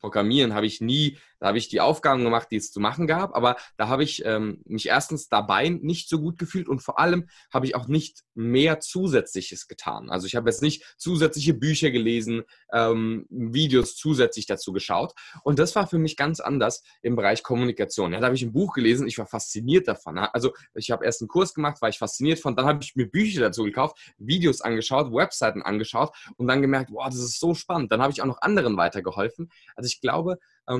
Programmieren 0.00 0.54
habe 0.54 0.66
ich 0.66 0.80
nie, 0.80 1.18
da 1.40 1.48
habe 1.48 1.58
ich 1.58 1.68
die 1.68 1.80
Aufgaben 1.80 2.24
gemacht, 2.24 2.48
die 2.50 2.56
es 2.56 2.72
zu 2.72 2.80
machen 2.80 3.06
gab, 3.06 3.34
aber 3.34 3.56
da 3.76 3.88
habe 3.88 4.04
ich 4.04 4.24
ähm, 4.24 4.60
mich 4.64 4.88
erstens 4.88 5.28
dabei 5.28 5.68
nicht 5.68 6.08
so 6.08 6.20
gut 6.20 6.38
gefühlt 6.38 6.68
und 6.68 6.80
vor 6.80 6.98
allem 6.98 7.28
habe 7.52 7.66
ich 7.66 7.74
auch 7.74 7.88
nicht 7.88 8.22
mehr 8.34 8.80
Zusätzliches 8.80 9.68
getan. 9.68 10.10
Also 10.10 10.26
ich 10.26 10.36
habe 10.36 10.48
jetzt 10.48 10.62
nicht 10.62 10.84
zusätzliche 10.96 11.54
Bücher 11.54 11.90
gelesen, 11.90 12.42
ähm, 12.72 13.26
Videos 13.30 13.96
zusätzlich 13.96 14.46
dazu 14.46 14.72
geschaut 14.72 15.12
und 15.42 15.58
das 15.58 15.74
war 15.74 15.86
für 15.86 15.98
mich 15.98 16.16
ganz 16.16 16.40
anders 16.40 16.82
im 17.02 17.16
Bereich 17.16 17.42
Kommunikation. 17.42 18.12
Ja, 18.12 18.20
da 18.20 18.26
habe 18.26 18.36
ich 18.36 18.42
ein 18.42 18.52
Buch 18.52 18.74
gelesen, 18.74 19.06
ich 19.06 19.18
war 19.18 19.26
fasziniert 19.26 19.88
davon. 19.88 20.18
Also 20.18 20.52
ich 20.74 20.90
habe 20.90 21.04
erst 21.04 21.22
einen 21.22 21.28
Kurs 21.28 21.54
gemacht, 21.54 21.80
war 21.82 21.88
ich 21.88 21.98
fasziniert 21.98 22.38
von, 22.38 22.56
dann 22.56 22.66
habe 22.66 22.82
ich 22.82 22.96
mir 22.96 23.06
Bücher 23.06 23.40
dazu 23.40 23.64
gekauft, 23.64 23.98
Videos 24.18 24.60
angeschaut, 24.60 25.12
Webseiten 25.12 25.62
angeschaut 25.62 26.14
und 26.36 26.48
dann 26.48 26.62
gemerkt, 26.62 26.90
wow, 26.92 27.06
das 27.06 27.16
ist 27.16 27.40
so 27.40 27.54
spannend. 27.54 27.92
Dann 27.92 28.02
habe 28.02 28.12
ich 28.12 28.22
auch 28.22 28.26
noch 28.26 28.40
anderen 28.42 28.76
weitergeholfen. 28.76 29.50
Also 29.76 29.86
ich 29.86 30.00
glaube, 30.00 30.38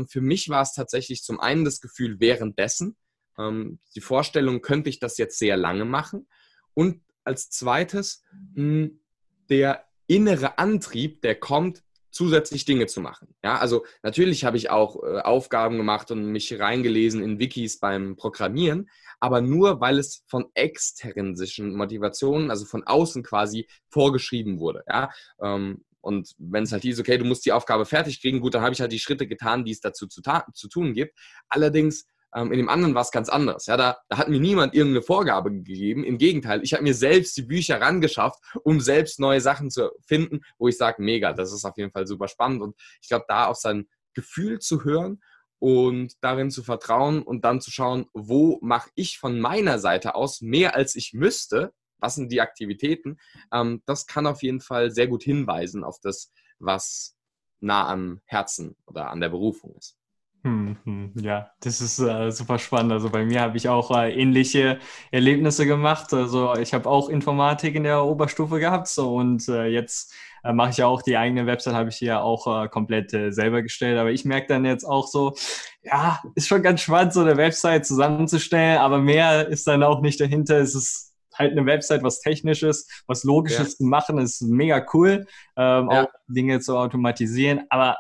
für 0.09 0.21
mich 0.21 0.49
war 0.49 0.63
es 0.63 0.73
tatsächlich 0.73 1.23
zum 1.23 1.41
einen 1.41 1.65
das 1.65 1.81
Gefühl 1.81 2.21
währenddessen, 2.21 2.97
ähm, 3.39 3.81
die 3.95 4.01
Vorstellung, 4.01 4.61
könnte 4.61 4.91
ich 4.91 4.99
das 4.99 5.19
jetzt 5.19 5.39
sehr 5.39 5.57
lange 5.57 5.85
machen. 5.85 6.29
Und 6.75 7.03
als 7.25 7.51
zweites 7.51 8.23
hm, 8.55 9.01
der 9.49 9.85
innere 10.07 10.59
Antrieb, 10.59 11.23
der 11.23 11.35
kommt, 11.39 11.83
zusätzlich 12.11 12.65
Dinge 12.65 12.87
zu 12.87 13.01
machen. 13.01 13.35
Ja, 13.45 13.59
also 13.59 13.85
natürlich 14.03 14.45
habe 14.45 14.57
ich 14.57 14.71
auch 14.71 15.03
äh, 15.03 15.21
Aufgaben 15.21 15.77
gemacht 15.77 16.11
und 16.11 16.33
mich 16.33 16.59
reingelesen 16.59 17.23
in 17.23 17.39
Wikis 17.39 17.79
beim 17.79 18.17
Programmieren, 18.17 18.89
aber 19.21 19.41
nur 19.41 19.81
weil 19.81 19.99
es 19.99 20.25
von 20.27 20.47
extrinsischen 20.55 21.77
Motivationen, 21.77 22.51
also 22.51 22.65
von 22.65 22.85
außen 22.85 23.23
quasi 23.23 23.69
vorgeschrieben 23.89 24.59
wurde. 24.59 24.83
Ja, 24.89 25.11
ähm, 25.41 25.85
und 26.01 26.35
wenn 26.39 26.65
es 26.65 26.73
halt 26.73 26.83
hieß, 26.83 27.01
okay, 27.01 27.19
du 27.19 27.25
musst 27.25 27.45
die 27.47 27.53
Aufgabe 27.53 27.85
fertig 27.85 28.21
kriegen, 28.21 28.41
gut, 28.41 28.55
dann 28.55 28.63
habe 28.63 28.73
ich 28.73 28.81
halt 28.81 28.93
die 28.93 28.99
Schritte 28.99 29.27
getan, 29.27 29.65
die 29.65 29.73
es 29.73 29.81
dazu 29.81 30.07
zu, 30.07 30.23
zu 30.55 30.69
tun 30.69 30.95
gibt. 30.95 31.19
Allerdings 31.49 32.07
ähm, 32.35 32.53
in 32.53 32.59
dem 32.59 32.69
anderen 32.69 32.95
war 32.95 33.03
es 33.03 33.11
ganz 33.11 33.29
anders. 33.29 33.67
Ja, 33.67 33.77
da, 33.77 33.99
da 34.09 34.19
hat 34.19 34.29
mir 34.29 34.41
niemand 34.41 34.75
irgendeine 34.75 35.03
Vorgabe 35.03 35.51
gegeben. 35.51 36.05
Im 36.05 36.19
Gegenteil, 36.19 36.63
ich 36.63 36.75
habe 36.75 36.83
mir 36.83 36.95
selbst 36.95 37.37
die 37.37 37.43
Bücher 37.43 37.81
rangeschafft, 37.81 38.39
um 38.63 38.81
selbst 38.81 39.19
neue 39.19 39.41
Sachen 39.41 39.71
zu 39.71 39.91
finden, 40.07 40.41
wo 40.59 40.69
ich 40.69 40.77
sage, 40.77 41.03
mega, 41.03 41.33
das 41.33 41.53
ist 41.53 41.65
auf 41.65 41.77
jeden 41.77 41.93
Fall 41.93 42.07
super 42.07 42.29
spannend. 42.29 42.63
Und 42.63 42.77
ich 43.01 43.09
glaube, 43.09 43.25
da 43.29 43.47
auf 43.47 43.57
sein 43.57 43.89
Gefühl 44.15 44.59
zu 44.59 44.85
hören 44.85 45.21
und 45.59 46.13
darin 46.21 46.51
zu 46.51 46.63
vertrauen 46.63 47.23
und 47.23 47.45
dann 47.45 47.61
zu 47.61 47.71
schauen, 47.71 48.07
wo 48.13 48.59
mache 48.63 48.91
ich 48.95 49.19
von 49.19 49.41
meiner 49.41 49.79
Seite 49.79 50.15
aus 50.15 50.41
mehr 50.41 50.77
als 50.77 50.95
ich 50.97 51.13
müsste, 51.15 51.73
was 51.99 52.15
sind 52.15 52.33
die 52.33 52.41
Aktivitäten, 52.41 53.19
ähm, 53.53 53.83
das 53.87 54.07
kann 54.07 54.27
auf 54.27 54.43
jeden 54.43 54.61
Fall 54.61 54.91
sehr 54.91 55.09
gut 55.09 55.23
hinweisen 55.23 55.85
auf 55.85 55.99
das, 56.01 56.33
was 56.59 57.17
nah 57.61 57.89
am 57.89 58.21
Herzen 58.25 58.77
oder 58.87 59.11
an 59.11 59.21
der 59.21 59.29
Berufung 59.29 59.75
ist. 59.77 59.99
Hm, 60.45 60.77
hm, 60.85 61.13
ja, 61.17 61.51
das 61.61 61.81
ist 61.81 61.99
äh, 61.99 62.31
super 62.31 62.59
spannend. 62.59 62.93
Also 62.93 63.11
bei 63.11 63.25
mir 63.25 63.41
habe 63.41 63.57
ich 63.57 63.69
auch 63.69 63.91
äh, 63.91 64.13
ähnliche 64.13 64.79
Erlebnisse 65.11 65.67
gemacht. 65.67 66.15
Also 66.15 66.55
ich 66.55 66.73
habe 66.75 66.89
auch 66.89 67.09
Informatik 67.09 67.75
in 67.75 67.83
der 67.83 68.05
Oberstufe 68.05 68.61
gehabt 68.61 68.87
so, 68.87 69.17
und 69.17 69.49
äh, 69.49 69.67
jetzt 69.67 70.15
äh, 70.45 70.53
mache 70.53 70.71
ich 70.71 70.77
ja 70.77 70.87
auch 70.87 71.03
die 71.03 71.17
eigene 71.17 71.47
Website, 71.47 71.75
habe 71.75 71.89
ich 71.91 72.01
ja 72.01 72.21
auch 72.21 72.65
äh, 72.65 72.69
komplett 72.69 73.13
äh, 73.15 73.33
selber 73.33 73.63
gestellt. 73.63 73.99
Aber 73.99 74.13
ich 74.13 74.25
merke 74.25 74.47
dann 74.47 74.65
jetzt 74.65 74.85
auch 74.85 75.09
so, 75.09 75.35
ja, 75.83 76.23
ist 76.37 76.47
schon 76.47 76.63
ganz 76.63 76.83
spannend, 76.83 77.13
so 77.13 77.21
eine 77.21 77.37
Website 77.37 77.85
zusammenzustellen, 77.85 78.79
aber 78.79 78.99
mehr 78.99 79.49
ist 79.49 79.67
dann 79.67 79.83
auch 79.83 80.01
nicht 80.01 80.21
dahinter. 80.21 80.59
Es 80.59 80.75
ist 80.75 81.08
halt 81.39 81.53
eine 81.53 81.67
Website, 81.67 82.03
was 82.03 82.21
Technisches, 82.21 82.89
was 83.07 83.25
Logisches 83.25 83.73
ja. 83.73 83.77
zu 83.77 83.85
machen, 83.85 84.19
ist 84.19 84.43
mega 84.43 84.85
cool, 84.93 85.27
ähm, 85.57 85.89
ja. 85.91 86.05
auch 86.05 86.09
Dinge 86.27 86.61
zu 86.61 86.77
automatisieren. 86.77 87.63
Aber 87.71 87.97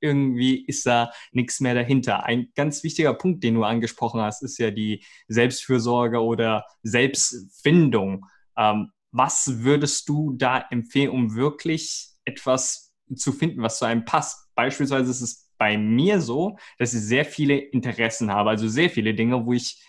irgendwie 0.00 0.64
ist 0.66 0.86
da 0.86 1.10
nichts 1.32 1.60
mehr 1.60 1.74
dahinter. 1.74 2.24
Ein 2.24 2.48
ganz 2.54 2.82
wichtiger 2.82 3.14
Punkt, 3.14 3.42
den 3.42 3.54
du 3.54 3.64
angesprochen 3.64 4.20
hast, 4.20 4.42
ist 4.42 4.58
ja 4.58 4.70
die 4.70 5.04
Selbstfürsorge 5.28 6.22
oder 6.22 6.64
Selbstfindung. 6.82 8.26
Ähm, 8.56 8.90
was 9.12 9.62
würdest 9.62 10.08
du 10.08 10.34
da 10.36 10.64
empfehlen, 10.70 11.10
um 11.10 11.34
wirklich 11.34 12.10
etwas 12.24 12.94
zu 13.14 13.32
finden, 13.32 13.62
was 13.62 13.78
zu 13.78 13.86
einem 13.86 14.04
passt? 14.04 14.48
Beispielsweise 14.54 15.10
ist 15.10 15.22
es 15.22 15.48
bei 15.58 15.78
mir 15.78 16.20
so, 16.20 16.58
dass 16.78 16.92
ich 16.92 17.00
sehr 17.00 17.24
viele 17.24 17.56
Interessen 17.56 18.30
habe, 18.30 18.50
also 18.50 18.68
sehr 18.68 18.90
viele 18.90 19.14
Dinge, 19.14 19.46
wo 19.46 19.52
ich 19.54 19.82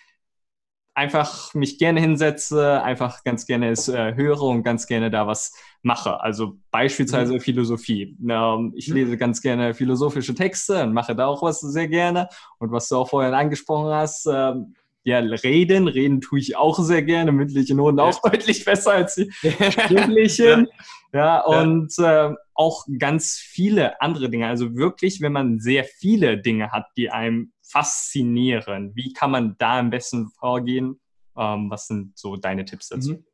einfach 0.98 1.54
mich 1.54 1.78
gerne 1.78 2.02
hinsetze, 2.02 2.82
einfach 2.82 3.24
ganz 3.24 3.46
gerne 3.46 3.70
es 3.70 3.88
äh, 3.88 4.16
höre 4.16 4.42
und 4.42 4.64
ganz 4.64 4.88
gerne 4.88 5.12
da 5.12 5.28
was 5.28 5.54
mache. 5.84 6.20
Also 6.22 6.58
beispielsweise 6.72 7.36
mhm. 7.36 7.40
Philosophie. 7.40 8.18
Ähm, 8.28 8.74
ich 8.76 8.90
mhm. 8.90 8.96
lese 8.96 9.18
ganz 9.18 9.42
gerne 9.42 9.76
philosophische 9.76 10.34
Texte 10.34 10.82
und 10.82 10.94
mache 10.94 11.16
da 11.16 11.28
auch 11.28 11.44
was 11.44 11.62
sehr 11.62 11.88
gerne. 11.88 12.30
Und 12.58 12.72
was 12.72 12.90
du 12.90 12.96
auch 12.98 13.10
vorhin 13.10 13.36
angesprochen 13.36 13.94
hast, 13.94 14.26
ähm, 14.26 14.74
ja, 15.04 15.20
reden. 15.20 15.88
Reden 15.88 16.20
tue 16.20 16.40
ich 16.40 16.58
auch 16.58 16.80
sehr 16.80 17.04
gerne. 17.04 17.32
Mündliche 17.32 17.76
Noten 17.76 18.00
auch 18.00 18.20
ja. 18.24 18.30
deutlich 18.32 18.66
besser 18.66 18.94
als 18.94 19.16
die 19.16 19.30
schriftlichen. 19.32 20.68
ja. 21.14 21.20
ja, 21.20 21.42
und 21.42 21.94
äh, 22.00 22.34
auch 22.56 22.88
ganz 22.98 23.38
viele 23.38 24.02
andere 24.02 24.32
Dinge. 24.32 24.48
Also 24.48 24.76
wirklich, 24.76 25.22
wenn 25.22 25.32
man 25.32 25.60
sehr 25.60 25.84
viele 25.84 26.40
Dinge 26.40 26.72
hat, 26.72 26.88
die 26.98 27.12
einem 27.12 27.54
faszinieren? 27.70 28.96
Wie 28.96 29.14
kann 29.14 29.32
man 29.32 29.56
da 29.58 29.80
am 29.80 29.90
besten 29.90 30.30
vorgehen? 30.30 31.00
Ähm, 31.38 31.70
was 31.70 31.88
sind 31.88 32.18
so 32.18 32.36
deine 32.36 32.66
Tipps 32.66 32.90
dazu? 32.90 33.14
Mhm. 33.14 33.26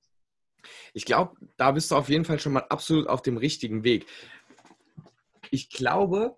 Ich 0.94 1.06
glaube, 1.06 1.36
da 1.58 1.72
bist 1.72 1.92
du 1.92 1.96
auf 1.96 2.10
jeden 2.10 2.25
Fall 2.25 2.40
schon 2.40 2.54
mal 2.54 2.66
absolut 2.70 3.08
auf 3.08 3.22
dem 3.22 3.38
richtigen 3.38 3.84
Weg. 3.84 4.06
Ich 5.52 5.70
glaube, 5.70 6.38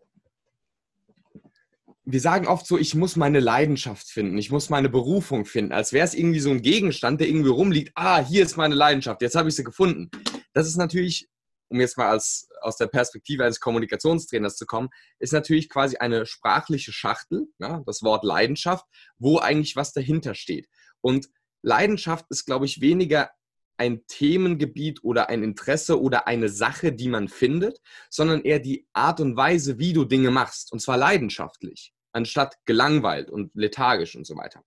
wir 2.05 2.19
sagen 2.19 2.47
oft 2.47 2.65
so, 2.67 2.77
ich 2.77 2.93
muss 2.95 3.15
meine 3.15 3.39
Leidenschaft 3.39 4.07
finden, 4.07 4.37
ich 4.37 4.51
muss 4.51 4.69
meine 4.69 4.89
Berufung 4.89 5.45
finden, 5.45 5.73
als 5.73 5.91
wäre 5.91 6.05
es 6.05 6.13
irgendwie 6.13 6.39
so 6.39 6.51
ein 6.51 6.61
Gegenstand, 6.61 7.19
der 7.19 7.27
irgendwie 7.27 7.49
rumliegt. 7.49 7.91
Ah, 7.95 8.23
hier 8.23 8.43
ist 8.43 8.57
meine 8.57 8.75
Leidenschaft, 8.75 9.21
jetzt 9.21 9.35
habe 9.35 9.49
ich 9.49 9.55
sie 9.55 9.63
gefunden. 9.63 10.09
Das 10.53 10.67
ist 10.67 10.77
natürlich 10.77 11.27
um 11.69 11.79
jetzt 11.79 11.97
mal 11.97 12.09
als, 12.09 12.47
aus 12.61 12.77
der 12.77 12.87
Perspektive 12.87 13.43
eines 13.43 13.59
Kommunikationstrainers 13.59 14.55
zu 14.55 14.65
kommen, 14.65 14.89
ist 15.19 15.33
natürlich 15.33 15.69
quasi 15.69 15.97
eine 15.97 16.25
sprachliche 16.25 16.91
Schachtel, 16.91 17.47
ja, 17.59 17.81
das 17.85 18.03
Wort 18.03 18.23
Leidenschaft, 18.23 18.85
wo 19.17 19.39
eigentlich 19.39 19.75
was 19.75 19.93
dahinter 19.93 20.35
steht. 20.35 20.67
Und 21.01 21.27
Leidenschaft 21.61 22.25
ist, 22.29 22.45
glaube 22.45 22.65
ich, 22.65 22.81
weniger 22.81 23.31
ein 23.77 24.05
Themengebiet 24.07 25.03
oder 25.03 25.29
ein 25.29 25.43
Interesse 25.43 25.99
oder 26.01 26.27
eine 26.27 26.49
Sache, 26.49 26.93
die 26.93 27.09
man 27.09 27.27
findet, 27.27 27.81
sondern 28.09 28.41
eher 28.41 28.59
die 28.59 28.87
Art 28.93 29.19
und 29.19 29.35
Weise, 29.35 29.79
wie 29.79 29.93
du 29.93 30.05
Dinge 30.05 30.31
machst. 30.31 30.71
Und 30.71 30.79
zwar 30.79 30.97
leidenschaftlich, 30.97 31.93
anstatt 32.13 32.55
gelangweilt 32.65 33.29
und 33.29 33.51
lethargisch 33.53 34.15
und 34.15 34.25
so 34.25 34.37
weiter. 34.37 34.63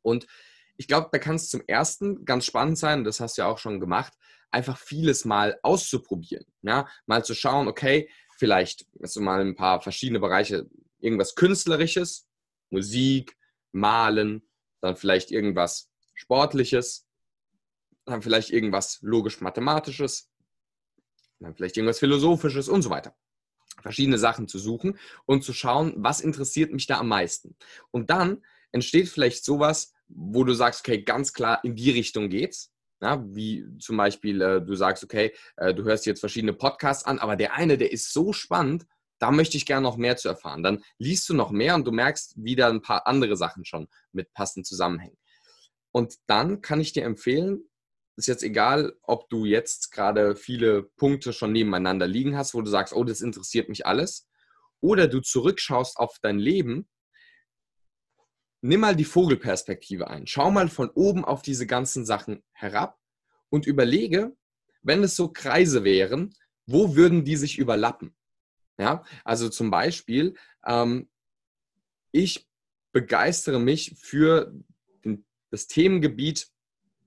Und 0.00 0.26
ich 0.76 0.88
glaube, 0.88 1.08
da 1.12 1.18
kann 1.18 1.36
es 1.36 1.50
zum 1.50 1.62
ersten 1.66 2.24
ganz 2.24 2.46
spannend 2.46 2.78
sein, 2.78 3.04
das 3.04 3.20
hast 3.20 3.36
du 3.36 3.42
ja 3.42 3.48
auch 3.48 3.58
schon 3.58 3.80
gemacht, 3.80 4.14
einfach 4.52 4.78
vieles 4.78 5.24
mal 5.24 5.58
auszuprobieren. 5.62 6.46
Ja? 6.62 6.88
Mal 7.06 7.24
zu 7.24 7.34
schauen, 7.34 7.68
okay, 7.68 8.08
vielleicht 8.38 8.86
also 9.00 9.20
mal 9.20 9.40
ein 9.40 9.54
paar 9.54 9.80
verschiedene 9.80 10.20
Bereiche, 10.20 10.68
irgendwas 11.00 11.34
Künstlerisches, 11.34 12.28
Musik, 12.70 13.36
Malen, 13.72 14.42
dann 14.80 14.96
vielleicht 14.96 15.30
irgendwas 15.30 15.90
Sportliches, 16.14 17.06
dann 18.04 18.22
vielleicht 18.22 18.50
irgendwas 18.50 18.98
logisch-mathematisches, 19.02 20.30
dann 21.40 21.54
vielleicht 21.54 21.76
irgendwas 21.76 21.98
Philosophisches 21.98 22.68
und 22.68 22.82
so 22.82 22.90
weiter. 22.90 23.14
Verschiedene 23.80 24.18
Sachen 24.18 24.48
zu 24.48 24.58
suchen 24.58 24.98
und 25.24 25.44
zu 25.44 25.52
schauen, 25.52 25.94
was 25.96 26.20
interessiert 26.20 26.72
mich 26.72 26.86
da 26.86 26.98
am 26.98 27.08
meisten. 27.08 27.56
Und 27.90 28.10
dann 28.10 28.44
entsteht 28.70 29.08
vielleicht 29.08 29.44
sowas, 29.44 29.92
wo 30.08 30.44
du 30.44 30.52
sagst, 30.52 30.80
okay, 30.80 31.02
ganz 31.02 31.32
klar 31.32 31.60
in 31.64 31.74
die 31.74 31.90
Richtung 31.90 32.28
geht's. 32.28 32.71
Ja, 33.02 33.20
wie 33.34 33.66
zum 33.80 33.96
Beispiel, 33.96 34.40
äh, 34.40 34.62
du 34.62 34.76
sagst, 34.76 35.02
okay, 35.02 35.32
äh, 35.56 35.74
du 35.74 35.82
hörst 35.82 36.06
jetzt 36.06 36.20
verschiedene 36.20 36.52
Podcasts 36.52 37.04
an, 37.04 37.18
aber 37.18 37.34
der 37.34 37.54
eine, 37.54 37.76
der 37.76 37.90
ist 37.90 38.12
so 38.12 38.32
spannend, 38.32 38.86
da 39.18 39.32
möchte 39.32 39.56
ich 39.56 39.66
gerne 39.66 39.82
noch 39.82 39.96
mehr 39.96 40.16
zu 40.16 40.28
erfahren. 40.28 40.62
Dann 40.62 40.84
liest 40.98 41.28
du 41.28 41.34
noch 41.34 41.50
mehr 41.50 41.74
und 41.74 41.84
du 41.84 41.90
merkst 41.90 42.34
wieder 42.36 42.68
ein 42.68 42.80
paar 42.80 43.08
andere 43.08 43.36
Sachen 43.36 43.64
schon 43.64 43.88
mit 44.12 44.32
passend 44.34 44.66
zusammenhängen. 44.66 45.18
Und 45.90 46.14
dann 46.26 46.62
kann 46.62 46.80
ich 46.80 46.92
dir 46.92 47.04
empfehlen, 47.04 47.64
ist 48.16 48.28
jetzt 48.28 48.44
egal, 48.44 48.94
ob 49.02 49.28
du 49.30 49.46
jetzt 49.46 49.90
gerade 49.90 50.36
viele 50.36 50.84
Punkte 50.96 51.32
schon 51.32 51.52
nebeneinander 51.52 52.06
liegen 52.06 52.36
hast, 52.36 52.54
wo 52.54 52.62
du 52.62 52.70
sagst, 52.70 52.94
oh, 52.94 53.04
das 53.04 53.20
interessiert 53.20 53.68
mich 53.68 53.84
alles, 53.84 54.28
oder 54.80 55.08
du 55.08 55.20
zurückschaust 55.20 55.96
auf 55.96 56.18
dein 56.22 56.38
Leben 56.38 56.88
nimm 58.62 58.80
mal 58.80 58.96
die 58.96 59.04
Vogelperspektive 59.04 60.08
ein. 60.08 60.26
Schau 60.26 60.50
mal 60.50 60.68
von 60.68 60.88
oben 60.90 61.24
auf 61.24 61.42
diese 61.42 61.66
ganzen 61.66 62.06
Sachen 62.06 62.42
herab 62.52 62.98
und 63.50 63.66
überlege, 63.66 64.34
wenn 64.82 65.02
es 65.02 65.14
so 65.14 65.28
Kreise 65.28 65.84
wären, 65.84 66.34
wo 66.66 66.96
würden 66.96 67.24
die 67.24 67.36
sich 67.36 67.58
überlappen? 67.58 68.14
Ja, 68.78 69.04
also 69.24 69.48
zum 69.48 69.70
Beispiel, 69.70 70.34
ähm, 70.64 71.10
ich 72.10 72.48
begeistere 72.92 73.60
mich 73.60 73.94
für 73.98 74.52
den, 75.04 75.26
das 75.50 75.66
Themengebiet, 75.66 76.48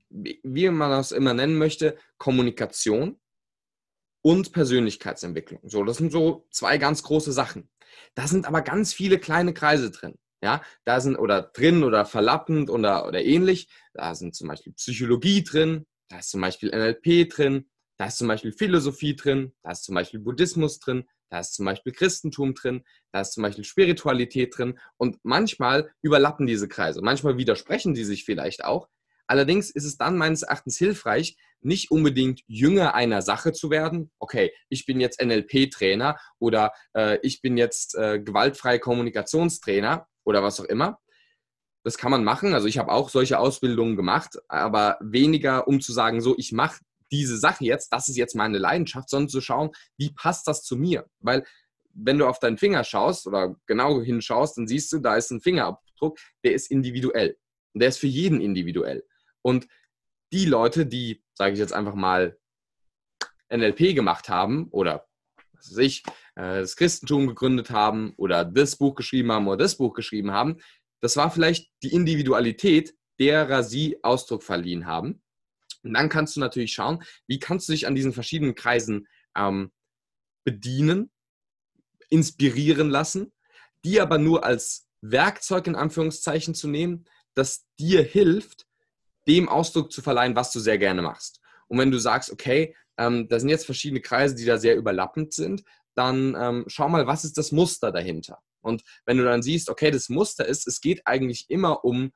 wie 0.10 0.70
man 0.70 0.92
das 0.92 1.12
immer 1.12 1.34
nennen 1.34 1.58
möchte, 1.58 1.98
Kommunikation 2.18 3.20
und 4.22 4.52
Persönlichkeitsentwicklung. 4.52 5.62
So, 5.64 5.84
das 5.84 5.98
sind 5.98 6.12
so 6.12 6.48
zwei 6.52 6.78
ganz 6.78 7.04
große 7.04 7.32
Sachen. 7.32 7.70
Da 8.14 8.28
sind 8.28 8.46
aber 8.46 8.62
ganz 8.62 8.94
viele 8.94 9.20
kleine 9.20 9.54
Kreise 9.54 9.92
drin. 9.92 10.18
Ja, 10.46 10.62
da 10.84 11.00
sind 11.00 11.16
oder 11.16 11.42
drin 11.42 11.84
oder 11.84 12.06
verlappend 12.06 12.70
oder, 12.70 13.08
oder 13.08 13.26
ähnlich. 13.26 13.68
Da 13.96 14.14
sind 14.14 14.36
zum 14.36 14.48
Beispiel 14.48 14.74
Psychologie 14.74 15.44
drin, 15.44 15.88
da 16.08 16.20
ist 16.20 16.30
zum 16.30 16.40
Beispiel 16.42 16.70
NLP 16.70 17.28
drin, 17.28 17.66
da 17.98 18.06
ist 18.06 18.18
zum 18.18 18.28
Beispiel 18.28 18.52
Philosophie 18.52 19.16
drin, 19.16 19.56
da 19.64 19.72
ist 19.72 19.86
zum 19.86 19.96
Beispiel 19.96 20.20
Buddhismus 20.20 20.78
drin, 20.78 21.06
da 21.32 21.40
ist 21.40 21.56
zum 21.56 21.66
Beispiel 21.66 21.94
Christentum 21.94 22.54
drin, 22.54 22.84
da 23.12 23.22
ist 23.22 23.34
zum 23.34 23.42
Beispiel 23.42 23.64
Spiritualität 23.64 24.56
drin 24.56 24.78
und 24.98 25.18
manchmal 25.24 25.92
überlappen 26.04 26.46
diese 26.46 26.68
Kreise, 26.68 27.02
manchmal 27.02 27.40
widersprechen 27.40 27.96
die 27.96 28.04
sich 28.04 28.24
vielleicht 28.24 28.64
auch. 28.64 28.88
Allerdings 29.26 29.72
ist 29.72 29.86
es 29.86 29.98
dann 29.98 30.16
meines 30.16 30.44
Erachtens 30.44 30.78
hilfreich, 30.78 31.38
nicht 31.62 31.90
unbedingt 31.90 32.42
Jünger 32.46 32.94
einer 32.94 33.24
Sache 33.24 33.52
zu 33.52 33.72
werden. 33.72 34.12
Okay, 34.20 34.54
ich 34.70 34.86
bin 34.86 35.00
jetzt 35.00 35.20
NLP-Trainer 35.20 36.20
oder 36.38 36.72
äh, 36.94 37.18
ich 37.24 37.42
bin 37.42 37.58
jetzt 37.58 37.96
äh, 37.96 38.20
gewaltfreie 38.20 38.78
Kommunikationstrainer 38.78 40.08
oder 40.26 40.44
was 40.44 40.60
auch 40.60 40.66
immer. 40.66 41.00
Das 41.84 41.98
kann 41.98 42.12
man 42.12 42.24
machen. 42.24 42.54
Also 42.54 42.68
ich 42.68 42.78
habe 42.78 42.92
auch 42.92 43.10
solche 43.10 43.40
Ausbildungen 43.40 43.96
gemacht, 43.96 44.38
aber 44.50 44.98
weniger, 45.00 45.68
um 45.68 45.80
zu 45.80 45.94
sagen, 45.94 46.20
so, 46.20 46.36
ich 46.38 46.52
mache 46.52 46.80
diese 47.12 47.38
Sache 47.38 47.64
jetzt, 47.64 47.94
das 47.94 48.10
ist 48.10 48.18
jetzt 48.18 48.36
meine 48.36 48.58
Leidenschaft, 48.58 49.10
sondern 49.10 49.30
zu 49.30 49.40
schauen, 49.40 49.72
wie 49.98 50.12
passt 50.12 50.48
das 50.48 50.64
zu 50.64 50.76
mir? 50.76 51.06
Weil 51.20 51.46
wenn 51.94 52.18
du 52.18 52.28
auf 52.28 52.40
deinen 52.40 52.58
Finger 52.58 52.84
schaust 52.84 53.28
oder 53.28 53.56
genau 53.68 54.02
hinschaust, 54.02 54.58
dann 54.58 54.68
siehst 54.68 54.92
du, 54.92 55.00
da 55.00 55.16
ist 55.16 55.32
ein 55.32 55.42
Fingerabdruck, 55.42 56.18
der 56.44 56.54
ist 56.54 56.70
individuell. 56.70 57.38
Und 57.74 57.82
der 57.82 57.90
ist 57.90 58.00
für 58.00 58.08
jeden 58.08 58.42
individuell. 58.42 59.06
Und 59.42 59.68
die 60.34 60.46
Leute, 60.46 60.86
die, 60.86 61.24
sage 61.36 61.54
ich 61.54 61.60
jetzt 61.60 61.74
einfach 61.74 61.96
mal, 61.96 62.38
NLP 63.50 63.94
gemacht 63.94 64.28
haben 64.28 64.68
oder 64.72 65.08
was 65.54 65.72
weiß 65.72 65.78
ich, 65.78 66.04
äh, 66.36 66.60
das 66.60 66.76
Christentum 66.76 67.28
gegründet 67.28 67.70
haben 67.70 68.14
oder 68.18 68.46
das 68.46 68.76
Buch 68.76 68.96
geschrieben 68.96 69.32
haben 69.32 69.48
oder 69.48 69.58
das 69.58 69.78
Buch 69.78 69.94
geschrieben 69.94 70.32
haben, 70.32 70.58
das 71.02 71.18
war 71.18 71.32
vielleicht 71.32 71.72
die 71.84 71.94
Individualität, 71.94 72.96
derer 73.20 73.64
sie 73.64 74.04
Ausdruck 74.04 74.44
verliehen 74.44 74.86
haben. 74.86 75.22
Und 75.84 75.94
dann 75.94 76.10
kannst 76.10 76.36
du 76.36 76.40
natürlich 76.40 76.74
schauen, 76.74 77.04
wie 77.28 77.40
kannst 77.40 77.70
du 77.70 77.74
dich 77.74 77.88
an 77.88 77.96
diesen 77.96 78.12
verschiedenen 78.12 78.56
Kreisen 78.56 79.08
ähm, 79.38 79.72
bedienen, 80.44 81.12
inspirieren 82.10 82.90
lassen, 82.90 83.32
die 83.84 84.02
aber 84.02 84.18
nur 84.18 84.44
als 84.44 84.88
Werkzeug 85.02 85.68
in 85.68 85.76
Anführungszeichen 85.76 86.56
zu 86.56 86.68
nehmen, 86.68 87.06
das 87.36 87.68
dir 87.80 88.02
hilft, 88.02 88.66
dem 89.28 89.50
Ausdruck 89.50 89.92
zu 89.92 90.02
verleihen, 90.02 90.36
was 90.36 90.52
du 90.52 90.60
sehr 90.60 90.78
gerne 90.78 91.02
machst. 91.02 91.40
Und 91.68 91.78
wenn 91.78 91.92
du 91.92 92.00
sagst, 92.00 92.32
okay, 92.32 92.76
ähm, 92.98 93.28
da 93.28 93.40
sind 93.40 93.50
jetzt 93.50 93.66
verschiedene 93.66 94.02
Kreise, 94.02 94.36
die 94.36 94.46
da 94.46 94.58
sehr 94.58 94.76
überlappend 94.76 95.34
sind, 95.34 95.64
dann 95.96 96.36
ähm, 96.38 96.66
schau 96.68 96.90
mal, 96.90 97.08
was 97.08 97.26
ist 97.26 97.38
das 97.38 97.52
Muster 97.52 97.92
dahinter? 97.92 98.40
Und 98.62 98.84
wenn 99.06 99.18
du 99.18 99.24
dann 99.24 99.44
siehst, 99.44 99.70
okay, 99.70 99.92
das 99.92 100.10
Muster 100.10 100.46
ist, 100.46 100.68
es 100.68 100.82
geht 100.82 101.06
eigentlich 101.06 101.46
immer 101.50 101.86
um 101.86 102.12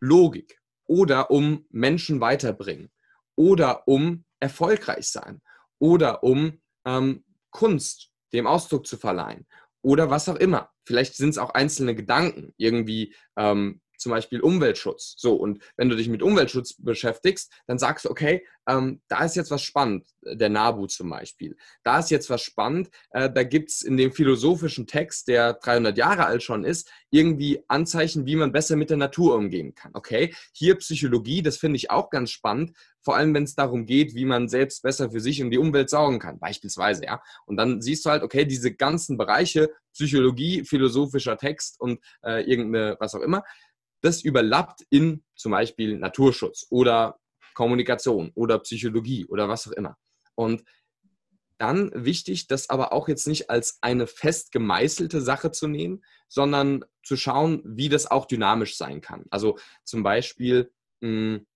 Logik 0.00 0.60
oder 0.86 1.30
um 1.30 1.66
Menschen 1.70 2.20
weiterbringen 2.20 2.90
oder 3.36 3.86
um 3.88 4.24
erfolgreich 4.40 5.08
sein 5.08 5.40
oder 5.78 6.22
um 6.22 6.60
ähm, 6.84 7.24
Kunst 7.50 8.10
dem 8.32 8.46
Ausdruck 8.46 8.86
zu 8.86 8.96
verleihen 8.96 9.46
oder 9.82 10.10
was 10.10 10.28
auch 10.28 10.36
immer. 10.36 10.70
Vielleicht 10.84 11.14
sind 11.16 11.30
es 11.30 11.38
auch 11.38 11.50
einzelne 11.50 11.94
Gedanken, 11.94 12.52
irgendwie 12.56 13.14
ähm, 13.36 13.80
zum 13.98 14.10
Beispiel 14.10 14.40
Umweltschutz. 14.40 15.14
So, 15.18 15.34
und 15.34 15.62
wenn 15.76 15.88
du 15.88 15.96
dich 15.96 16.08
mit 16.08 16.22
Umweltschutz 16.22 16.74
beschäftigst, 16.78 17.52
dann 17.66 17.78
sagst 17.78 18.04
du, 18.04 18.10
okay, 18.10 18.44
ähm, 18.68 19.00
da 19.08 19.24
ist 19.24 19.34
jetzt 19.34 19.50
was 19.50 19.62
spannend, 19.62 20.06
äh, 20.22 20.36
der 20.36 20.50
NABU 20.50 20.86
zum 20.86 21.08
Beispiel. 21.10 21.56
Da 21.84 21.98
ist 21.98 22.10
jetzt 22.10 22.28
was 22.28 22.42
spannend, 22.42 22.90
äh, 23.10 23.30
da 23.30 23.42
gibt 23.42 23.70
es 23.70 23.82
in 23.82 23.96
dem 23.96 24.12
philosophischen 24.12 24.86
Text, 24.86 25.28
der 25.28 25.54
300 25.54 25.96
Jahre 25.96 26.26
alt 26.26 26.42
schon 26.42 26.64
ist, 26.64 26.90
irgendwie 27.10 27.62
Anzeichen, 27.68 28.26
wie 28.26 28.36
man 28.36 28.52
besser 28.52 28.76
mit 28.76 28.90
der 28.90 28.98
Natur 28.98 29.34
umgehen 29.36 29.74
kann. 29.74 29.92
Okay, 29.94 30.34
hier 30.52 30.76
Psychologie, 30.76 31.42
das 31.42 31.56
finde 31.56 31.76
ich 31.76 31.90
auch 31.90 32.10
ganz 32.10 32.30
spannend, 32.30 32.76
vor 33.00 33.16
allem 33.16 33.32
wenn 33.32 33.44
es 33.44 33.54
darum 33.54 33.86
geht, 33.86 34.14
wie 34.14 34.26
man 34.26 34.48
selbst 34.48 34.82
besser 34.82 35.10
für 35.10 35.20
sich 35.20 35.42
und 35.42 35.50
die 35.50 35.58
Umwelt 35.58 35.88
sorgen 35.88 36.18
kann, 36.18 36.38
beispielsweise, 36.38 37.04
ja. 37.04 37.22
Und 37.46 37.56
dann 37.56 37.80
siehst 37.80 38.04
du 38.04 38.10
halt, 38.10 38.22
okay, 38.22 38.44
diese 38.44 38.74
ganzen 38.74 39.16
Bereiche, 39.16 39.70
Psychologie, 39.94 40.64
philosophischer 40.64 41.38
Text 41.38 41.80
und 41.80 42.00
äh, 42.22 42.42
irgendeine, 42.42 42.96
was 43.00 43.14
auch 43.14 43.20
immer, 43.20 43.42
das 44.00 44.22
überlappt 44.22 44.82
in 44.90 45.24
zum 45.34 45.52
Beispiel 45.52 45.98
Naturschutz 45.98 46.66
oder 46.70 47.18
Kommunikation 47.54 48.30
oder 48.34 48.58
Psychologie 48.60 49.26
oder 49.26 49.48
was 49.48 49.66
auch 49.66 49.72
immer. 49.72 49.96
Und 50.34 50.64
dann 51.58 51.90
wichtig, 51.92 52.46
das 52.46 52.70
aber 52.70 52.92
auch 52.92 53.08
jetzt 53.08 53.26
nicht 53.26 53.50
als 53.50 53.78
eine 53.80 54.06
fest 54.06 54.52
gemeißelte 54.52 55.20
Sache 55.20 55.50
zu 55.50 55.66
nehmen, 55.66 56.04
sondern 56.28 56.84
zu 57.02 57.16
schauen, 57.16 57.62
wie 57.64 57.88
das 57.88 58.08
auch 58.08 58.26
dynamisch 58.26 58.76
sein 58.76 59.00
kann. 59.00 59.24
Also 59.30 59.58
zum 59.84 60.04
Beispiel, 60.04 60.70
hm, 61.02 61.46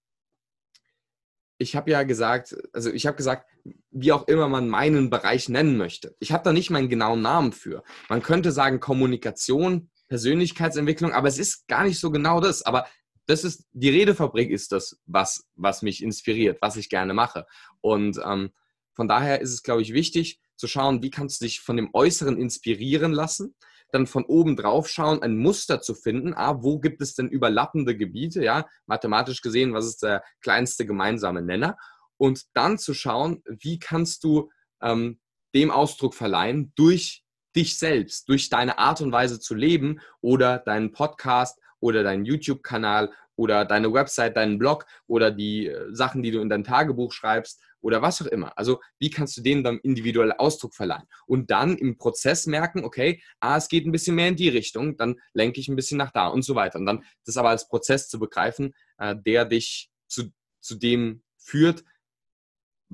ich 1.59 1.77
habe 1.77 1.93
ja 1.93 2.03
gesagt, 2.03 2.57
also 2.73 2.91
ich 2.91 3.07
habe 3.07 3.17
gesagt, 3.17 3.49
wie 3.91 4.11
auch 4.11 4.27
immer 4.27 4.49
man 4.49 4.69
meinen 4.69 5.11
Bereich 5.11 5.49
nennen 5.49 5.77
möchte. 5.77 6.17
Ich 6.19 6.33
habe 6.33 6.43
da 6.43 6.53
nicht 6.53 6.71
meinen 6.71 6.89
genauen 6.89 7.23
Namen 7.23 7.53
für. 7.53 7.85
Man 8.09 8.23
könnte 8.23 8.51
sagen 8.51 8.81
Kommunikation, 8.81 9.92
Persönlichkeitsentwicklung, 10.13 11.13
aber 11.13 11.29
es 11.29 11.39
ist 11.39 11.67
gar 11.69 11.85
nicht 11.85 11.99
so 11.99 12.11
genau 12.11 12.39
das. 12.39 12.61
Aber 12.61 12.87
das 13.25 13.45
ist, 13.45 13.65
die 13.73 13.89
Redefabrik 13.89 14.51
ist 14.51 14.71
das, 14.71 15.01
was, 15.07 15.49
was 15.55 15.81
mich 15.81 16.03
inspiriert, 16.03 16.59
was 16.61 16.77
ich 16.77 16.91
gerne 16.91 17.15
mache. 17.15 17.47
Und 17.81 18.21
ähm, 18.23 18.51
von 18.93 19.09
daher 19.09 19.41
ist 19.41 19.55
es, 19.55 19.63
glaube 19.63 19.81
ich, 19.81 19.95
wichtig 19.95 20.39
zu 20.57 20.69
schauen, 20.69 21.03
wie 21.03 21.09
kannst 21.09 21.41
du 21.41 21.47
dich 21.47 21.61
von 21.61 21.79
dem 21.79 21.89
Äußeren 21.95 22.37
inspirieren 22.37 23.13
lassen, 23.13 23.55
dann 23.91 24.07
von 24.07 24.27
oben 24.27 24.55
drauf 24.55 24.87
schauen, 24.87 25.23
ein 25.23 25.39
Muster 25.39 25.81
zu 25.81 25.95
finden. 25.95 26.35
Ah, 26.35 26.63
wo 26.63 26.79
gibt 26.79 27.01
es 27.01 27.15
denn 27.15 27.31
überlappende 27.31 27.97
Gebiete? 27.97 28.45
Ja, 28.45 28.67
mathematisch 28.85 29.41
gesehen, 29.41 29.73
was 29.73 29.87
ist 29.87 30.03
der 30.03 30.23
kleinste 30.43 30.85
gemeinsame 30.85 31.41
Nenner? 31.41 31.79
Und 32.19 32.43
dann 32.53 32.77
zu 32.77 32.93
schauen, 32.93 33.43
wie 33.47 33.79
kannst 33.79 34.25
du 34.25 34.51
ähm, 34.83 35.21
dem 35.55 35.71
Ausdruck 35.71 36.13
verleihen 36.15 36.75
durch 36.77 37.22
dich 37.55 37.79
selbst, 37.79 38.29
durch 38.29 38.49
deine 38.49 38.79
Art 38.79 39.01
und 39.01 39.13
Weise 39.13 39.41
zu 39.41 39.55
leben 39.55 40.01
oder 40.21 40.59
deinen 40.59 40.93
Podcast 40.93 41.59
oder 41.81 42.03
deinen 42.03 42.25
YouTube-Kanal 42.25 43.13
oder 43.37 43.65
deine 43.65 43.93
Website, 43.93 44.37
deinen 44.37 44.59
Blog 44.59 44.87
oder 45.07 45.31
die 45.31 45.67
äh, 45.67 45.95
Sachen, 45.95 46.23
die 46.23 46.31
du 46.31 46.41
in 46.41 46.49
dein 46.49 46.65
Tagebuch 46.65 47.13
schreibst 47.13 47.61
oder 47.81 48.01
was 48.01 48.23
auch 48.23 48.27
immer. 48.27 48.57
Also 48.57 48.81
wie 48.99 49.11
kannst 49.11 49.37
du 49.37 49.43
denen 49.43 49.65
dann 49.65 49.79
individuell 49.79 50.33
Ausdruck 50.33 50.75
verleihen? 50.75 51.09
Und 51.27 51.51
dann 51.51 51.77
im 51.77 51.99
Prozess 51.99 52.47
merken, 52.47 52.85
okay, 52.85 53.23
ah, 53.41 53.57
es 53.57 53.69
geht 53.69 53.87
ein 53.87 53.93
bisschen 53.93 54.15
mehr 54.15 54.29
in 54.29 54.37
die 54.37 54.49
Richtung, 54.49 54.97
dann 54.97 55.17
lenke 55.35 55.61
ich 55.61 55.69
ein 55.69 55.77
bisschen 55.77 55.99
nach 55.99 56.13
da 56.13 56.29
und 56.29 56.43
so 56.43 56.55
weiter. 56.55 56.79
Und 56.79 56.87
dann 56.87 57.05
das 57.27 57.37
aber 57.37 57.51
als 57.51 57.69
Prozess 57.69 58.09
zu 58.09 58.19
begreifen, 58.19 58.75
äh, 58.99 59.17
der 59.17 59.45
dich 59.45 59.91
zu, 60.09 60.31
zu 60.61 60.77
dem 60.77 61.23
führt, 61.37 61.85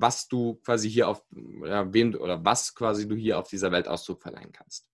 was 0.01 0.27
du 0.27 0.55
quasi 0.55 0.89
hier 0.89 1.09
auf, 1.09 1.23
ja, 1.65 1.91
wem 1.93 2.15
oder 2.15 2.43
was 2.43 2.73
quasi 2.75 3.07
du 3.07 3.15
hier 3.15 3.39
auf 3.39 3.47
dieser 3.47 3.71
Welt 3.71 3.87
Ausdruck 3.87 4.21
verleihen 4.21 4.51
kannst. 4.51 4.89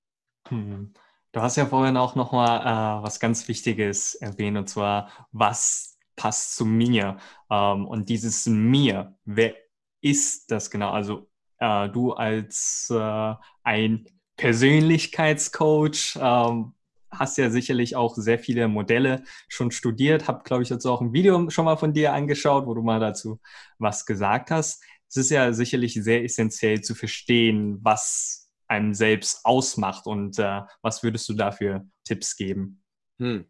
Hm. 0.47 0.93
Du 1.31 1.41
hast 1.41 1.57
ja 1.57 1.65
vorhin 1.65 1.97
auch 1.97 2.15
nochmal 2.15 2.61
äh, 2.61 3.03
was 3.03 3.19
ganz 3.19 3.47
Wichtiges 3.47 4.15
erwähnt, 4.15 4.57
und 4.57 4.69
zwar, 4.69 5.09
was 5.31 5.97
passt 6.15 6.55
zu 6.55 6.65
mir? 6.65 7.17
Ähm, 7.49 7.85
und 7.85 8.09
dieses 8.09 8.45
mir, 8.45 9.17
wer 9.25 9.53
ist 10.01 10.49
das 10.51 10.71
genau? 10.71 10.91
Also 10.91 11.27
äh, 11.59 11.89
du 11.89 12.13
als 12.13 12.89
äh, 12.89 13.33
ein 13.63 14.05
Persönlichkeitscoach, 14.37 16.17
ähm, 16.21 16.73
hast 17.11 17.37
ja 17.37 17.49
sicherlich 17.49 17.95
auch 17.95 18.15
sehr 18.15 18.39
viele 18.39 18.67
Modelle 18.67 19.23
schon 19.47 19.71
studiert, 19.71 20.27
habe, 20.27 20.43
glaube 20.43 20.63
ich, 20.63 20.69
jetzt 20.69 20.85
auch 20.85 21.01
ein 21.01 21.13
Video 21.13 21.49
schon 21.49 21.65
mal 21.65 21.77
von 21.77 21.93
dir 21.93 22.13
angeschaut, 22.13 22.65
wo 22.65 22.73
du 22.73 22.81
mal 22.81 22.99
dazu 22.99 23.39
was 23.77 24.05
gesagt 24.05 24.51
hast 24.51 24.83
es 25.15 25.25
ist 25.25 25.31
ja 25.31 25.53
sicherlich 25.53 25.93
sehr 25.93 26.23
essentiell 26.23 26.81
zu 26.81 26.93
verstehen, 26.93 27.79
was 27.81 28.51
einem 28.67 28.93
selbst 28.93 29.45
ausmacht 29.45 30.07
und 30.07 30.37
äh, 30.39 30.61
was 30.81 31.03
würdest 31.03 31.29
du 31.29 31.33
dafür 31.33 31.87
Tipps 32.03 32.35
geben? 32.35 32.83
Hm. 33.19 33.45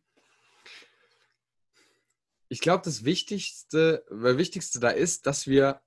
Ich 2.49 2.59
glaube, 2.59 2.83
das 2.83 3.03
Wichtigste, 3.03 4.05
das 4.09 4.37
Wichtigste 4.37 4.79
da 4.79 4.89
ist, 4.89 5.25
dass 5.25 5.47
wir, 5.47 5.81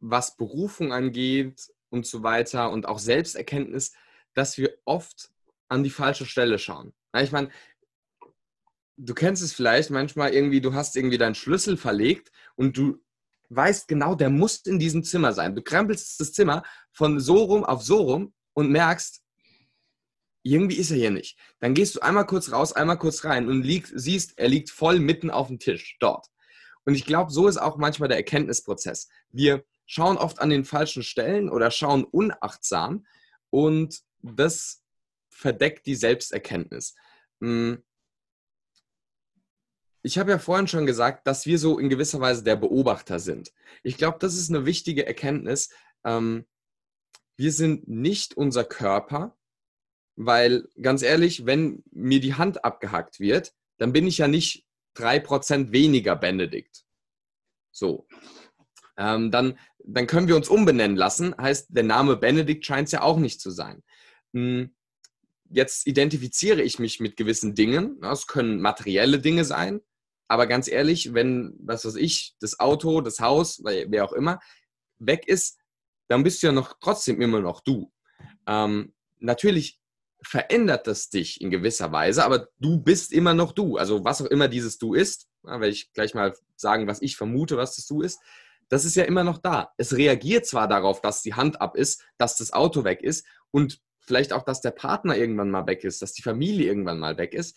was 0.00 0.36
Berufung 0.36 0.92
angeht 0.92 1.70
und 1.90 2.06
so 2.06 2.22
weiter 2.22 2.70
und 2.70 2.86
auch 2.86 2.98
Selbsterkenntnis, 2.98 3.92
dass 4.32 4.56
wir 4.56 4.78
oft 4.86 5.30
an 5.68 5.82
die 5.82 5.90
falsche 5.90 6.24
Stelle 6.24 6.58
schauen. 6.58 6.94
Ich 7.16 7.32
meine, 7.32 7.50
du 8.96 9.14
kennst 9.14 9.42
es 9.42 9.52
vielleicht 9.52 9.90
manchmal 9.90 10.32
irgendwie, 10.32 10.60
du 10.60 10.72
hast 10.72 10.96
irgendwie 10.96 11.18
deinen 11.18 11.34
Schlüssel 11.34 11.76
verlegt 11.76 12.32
und 12.56 12.76
du 12.76 13.03
weißt 13.54 13.88
genau, 13.88 14.14
der 14.14 14.30
muss 14.30 14.56
in 14.66 14.78
diesem 14.78 15.04
Zimmer 15.04 15.32
sein. 15.32 15.54
Du 15.54 15.62
krempelst 15.62 16.20
das 16.20 16.32
Zimmer 16.32 16.62
von 16.92 17.20
so 17.20 17.44
rum 17.44 17.64
auf 17.64 17.82
so 17.82 18.02
rum 18.02 18.34
und 18.52 18.70
merkst, 18.70 19.22
irgendwie 20.42 20.76
ist 20.76 20.90
er 20.90 20.98
hier 20.98 21.10
nicht. 21.10 21.38
Dann 21.60 21.74
gehst 21.74 21.96
du 21.96 22.00
einmal 22.00 22.26
kurz 22.26 22.52
raus, 22.52 22.72
einmal 22.72 22.98
kurz 22.98 23.24
rein 23.24 23.48
und 23.48 23.62
lieg, 23.62 23.90
siehst, 23.92 24.38
er 24.38 24.48
liegt 24.48 24.70
voll 24.70 25.00
mitten 25.00 25.30
auf 25.30 25.48
dem 25.48 25.58
Tisch 25.58 25.96
dort. 26.00 26.26
Und 26.84 26.94
ich 26.94 27.06
glaube, 27.06 27.32
so 27.32 27.48
ist 27.48 27.56
auch 27.56 27.78
manchmal 27.78 28.08
der 28.08 28.18
Erkenntnisprozess. 28.18 29.08
Wir 29.30 29.64
schauen 29.86 30.18
oft 30.18 30.40
an 30.40 30.50
den 30.50 30.64
falschen 30.64 31.02
Stellen 31.02 31.48
oder 31.48 31.70
schauen 31.70 32.04
unachtsam 32.04 33.06
und 33.50 34.00
das 34.22 34.82
verdeckt 35.30 35.86
die 35.86 35.94
Selbsterkenntnis. 35.94 36.94
Hm, 37.40 37.82
ich 40.04 40.18
habe 40.18 40.30
ja 40.30 40.38
vorhin 40.38 40.68
schon 40.68 40.84
gesagt, 40.84 41.26
dass 41.26 41.46
wir 41.46 41.58
so 41.58 41.78
in 41.78 41.88
gewisser 41.88 42.20
Weise 42.20 42.44
der 42.44 42.56
Beobachter 42.56 43.18
sind. 43.18 43.52
Ich 43.82 43.96
glaube, 43.96 44.18
das 44.20 44.34
ist 44.34 44.50
eine 44.50 44.66
wichtige 44.66 45.06
Erkenntnis. 45.06 45.70
Ähm, 46.04 46.44
wir 47.38 47.50
sind 47.50 47.88
nicht 47.88 48.36
unser 48.36 48.64
Körper, 48.64 49.34
weil 50.14 50.68
ganz 50.80 51.02
ehrlich, 51.02 51.46
wenn 51.46 51.82
mir 51.90 52.20
die 52.20 52.34
Hand 52.34 52.66
abgehackt 52.66 53.18
wird, 53.18 53.54
dann 53.78 53.94
bin 53.94 54.06
ich 54.06 54.18
ja 54.18 54.28
nicht 54.28 54.66
3% 54.96 55.72
weniger 55.72 56.16
Benedikt. 56.16 56.84
So. 57.72 58.06
Ähm, 58.98 59.30
dann, 59.30 59.58
dann 59.78 60.06
können 60.06 60.28
wir 60.28 60.36
uns 60.36 60.50
umbenennen 60.50 60.98
lassen. 60.98 61.34
Heißt, 61.34 61.68
der 61.70 61.82
Name 61.82 62.16
Benedikt 62.16 62.66
scheint 62.66 62.88
es 62.88 62.92
ja 62.92 63.00
auch 63.00 63.18
nicht 63.18 63.40
zu 63.40 63.50
sein. 63.50 63.82
Hm, 64.34 64.74
jetzt 65.48 65.86
identifiziere 65.86 66.60
ich 66.60 66.78
mich 66.78 67.00
mit 67.00 67.16
gewissen 67.16 67.54
Dingen. 67.54 67.98
Das 68.02 68.26
können 68.26 68.60
materielle 68.60 69.18
Dinge 69.18 69.46
sein. 69.46 69.80
Aber 70.34 70.48
ganz 70.48 70.66
ehrlich, 70.66 71.14
wenn, 71.14 71.54
was 71.60 71.84
weiß 71.84 71.94
ich, 71.94 72.34
das 72.40 72.58
Auto, 72.58 73.00
das 73.00 73.20
Haus, 73.20 73.62
wer 73.62 74.04
auch 74.04 74.12
immer, 74.12 74.40
weg 74.98 75.28
ist, 75.28 75.60
dann 76.08 76.24
bist 76.24 76.42
du 76.42 76.48
ja 76.48 76.52
noch 76.52 76.74
trotzdem 76.80 77.20
immer 77.20 77.38
noch 77.38 77.60
du. 77.60 77.92
Ähm, 78.48 78.92
natürlich 79.20 79.80
verändert 80.24 80.88
das 80.88 81.08
dich 81.08 81.40
in 81.40 81.50
gewisser 81.50 81.92
Weise, 81.92 82.24
aber 82.24 82.48
du 82.58 82.82
bist 82.82 83.12
immer 83.12 83.32
noch 83.32 83.52
du. 83.52 83.76
Also 83.76 84.04
was 84.04 84.22
auch 84.22 84.26
immer 84.26 84.48
dieses 84.48 84.76
Du 84.78 84.92
ist, 84.94 85.28
werde 85.44 85.68
ich 85.68 85.92
gleich 85.92 86.14
mal 86.14 86.34
sagen, 86.56 86.88
was 86.88 87.00
ich 87.00 87.16
vermute, 87.16 87.56
was 87.56 87.76
das 87.76 87.86
Du 87.86 88.02
ist, 88.02 88.18
das 88.68 88.84
ist 88.84 88.96
ja 88.96 89.04
immer 89.04 89.22
noch 89.22 89.38
da. 89.38 89.72
Es 89.76 89.96
reagiert 89.96 90.46
zwar 90.46 90.66
darauf, 90.66 91.00
dass 91.00 91.22
die 91.22 91.34
Hand 91.34 91.60
ab 91.60 91.76
ist, 91.76 92.02
dass 92.18 92.38
das 92.38 92.52
Auto 92.52 92.82
weg 92.82 93.02
ist 93.02 93.24
und 93.52 93.80
vielleicht 94.00 94.32
auch, 94.32 94.42
dass 94.42 94.62
der 94.62 94.72
Partner 94.72 95.16
irgendwann 95.16 95.52
mal 95.52 95.68
weg 95.68 95.84
ist, 95.84 96.02
dass 96.02 96.12
die 96.12 96.22
Familie 96.22 96.66
irgendwann 96.66 96.98
mal 96.98 97.18
weg 97.18 97.34
ist, 97.34 97.56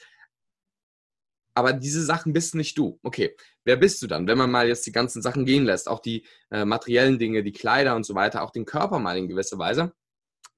aber 1.58 1.74
diese 1.74 2.06
Sachen 2.06 2.34
bist 2.34 2.54
nicht 2.54 2.78
du. 2.78 3.00
Okay, 3.02 3.36
wer 3.66 3.78
bist 3.78 4.00
du 4.04 4.06
dann, 4.06 4.28
wenn 4.28 4.38
man 4.38 4.52
mal 4.52 4.68
jetzt 4.68 4.86
die 4.86 4.92
ganzen 4.92 5.24
Sachen 5.24 5.44
gehen 5.44 5.66
lässt, 5.66 5.90
auch 5.90 6.00
die 6.00 6.24
äh, 6.52 6.66
materiellen 6.66 7.18
Dinge, 7.18 7.42
die 7.42 7.52
Kleider 7.52 7.96
und 7.96 8.06
so 8.06 8.14
weiter, 8.14 8.44
auch 8.44 8.52
den 8.52 8.66
Körper 8.66 9.00
mal 9.00 9.18
in 9.18 9.28
gewisser 9.28 9.58
Weise, 9.58 9.92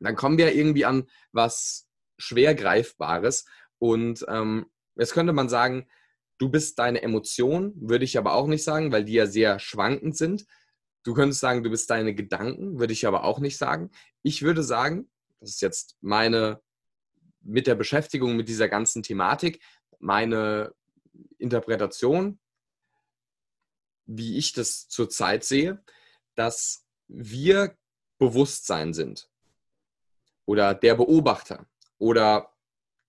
dann 0.01 0.17
kommen 0.17 0.37
wir 0.37 0.53
irgendwie 0.53 0.83
an 0.83 1.07
was 1.31 1.87
schwer 2.17 2.53
greifbares 2.53 3.45
und 3.77 4.25
ähm, 4.27 4.65
jetzt 4.97 5.13
könnte 5.13 5.31
man 5.31 5.47
sagen, 5.47 5.87
du 6.37 6.49
bist 6.49 6.77
deine 6.79 7.01
Emotionen, 7.01 7.71
würde 7.79 8.03
ich 8.03 8.17
aber 8.17 8.33
auch 8.33 8.47
nicht 8.47 8.65
sagen, 8.65 8.91
weil 8.91 9.05
die 9.05 9.13
ja 9.13 9.25
sehr 9.25 9.57
schwankend 9.57 10.17
sind. 10.17 10.45
Du 11.05 11.13
könntest 11.13 11.39
sagen, 11.39 11.63
du 11.63 11.69
bist 11.69 11.89
deine 11.89 12.13
Gedanken, 12.13 12.77
würde 12.77 12.91
ich 12.91 13.07
aber 13.07 13.23
auch 13.23 13.39
nicht 13.39 13.57
sagen. 13.57 13.89
Ich 14.21 14.41
würde 14.41 14.63
sagen, 14.63 15.09
das 15.39 15.51
ist 15.51 15.61
jetzt 15.61 15.95
meine, 16.01 16.59
mit 17.39 17.67
der 17.67 17.75
Beschäftigung 17.75 18.35
mit 18.35 18.49
dieser 18.49 18.67
ganzen 18.67 19.01
Thematik, 19.01 19.61
meine 19.99 20.73
Interpretation, 21.37 22.39
wie 24.05 24.37
ich 24.37 24.53
das 24.53 24.87
zurzeit 24.87 25.43
sehe, 25.43 25.83
dass 26.35 26.85
wir 27.07 27.77
Bewusstsein 28.17 28.93
sind 28.93 29.29
oder 30.45 30.73
der 30.73 30.95
Beobachter 30.95 31.67
oder 31.97 32.53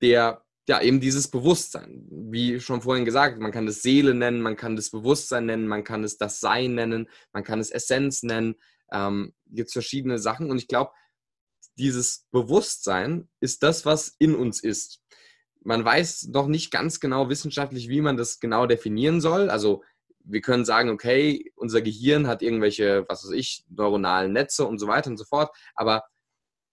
der, 0.01 0.45
ja, 0.69 0.81
eben 0.81 1.01
dieses 1.01 1.29
Bewusstsein. 1.29 2.07
Wie 2.11 2.61
schon 2.61 2.83
vorhin 2.83 3.05
gesagt, 3.05 3.39
man 3.39 3.53
kann 3.53 3.67
das 3.67 3.83
Seele 3.83 4.15
nennen, 4.15 4.41
man 4.41 4.57
kann 4.57 4.77
das 4.77 4.91
Bewusstsein 4.91 5.47
nennen, 5.47 5.67
man 5.67 5.85
kann 5.85 6.05
es 6.05 6.17
das 6.17 6.41
Sein 6.41 6.75
nennen, 6.75 7.09
man 7.33 7.45
kann 7.45 7.61
es 7.61 7.71
Essenz 7.71 8.23
nennen. 8.23 8.57
Ähm, 8.93 9.35
gibt 9.47 9.73
verschiedene 9.73 10.19
Sachen 10.19 10.51
und 10.51 10.59
ich 10.59 10.69
glaube, 10.69 10.93
dieses 11.79 12.27
Bewusstsein 12.31 13.29
ist 13.41 13.63
das, 13.63 13.87
was 13.87 14.15
in 14.19 14.35
uns 14.35 14.63
ist. 14.63 15.01
Man 15.63 15.85
weiß 15.85 16.29
noch 16.29 16.47
nicht 16.47 16.71
ganz 16.71 17.01
genau 17.01 17.29
wissenschaftlich, 17.29 17.89
wie 17.89 18.01
man 18.01 18.17
das 18.17 18.41
genau 18.41 18.67
definieren 18.67 19.21
soll. 19.21 19.51
Also 19.51 19.83
wir 20.25 20.41
können 20.41 20.65
sagen, 20.65 20.91
okay, 20.91 21.53
unser 21.57 21.83
Gehirn 21.83 22.27
hat 22.27 22.43
irgendwelche, 22.43 23.05
was 23.09 23.25
weiß 23.25 23.33
ich, 23.33 23.65
neuronalen 23.69 24.33
Netze 24.33 24.67
und 24.67 24.79
so 24.79 24.87
weiter 24.87 25.11
und 25.11 25.17
so 25.17 25.25
fort. 25.25 25.55
Aber 25.75 26.05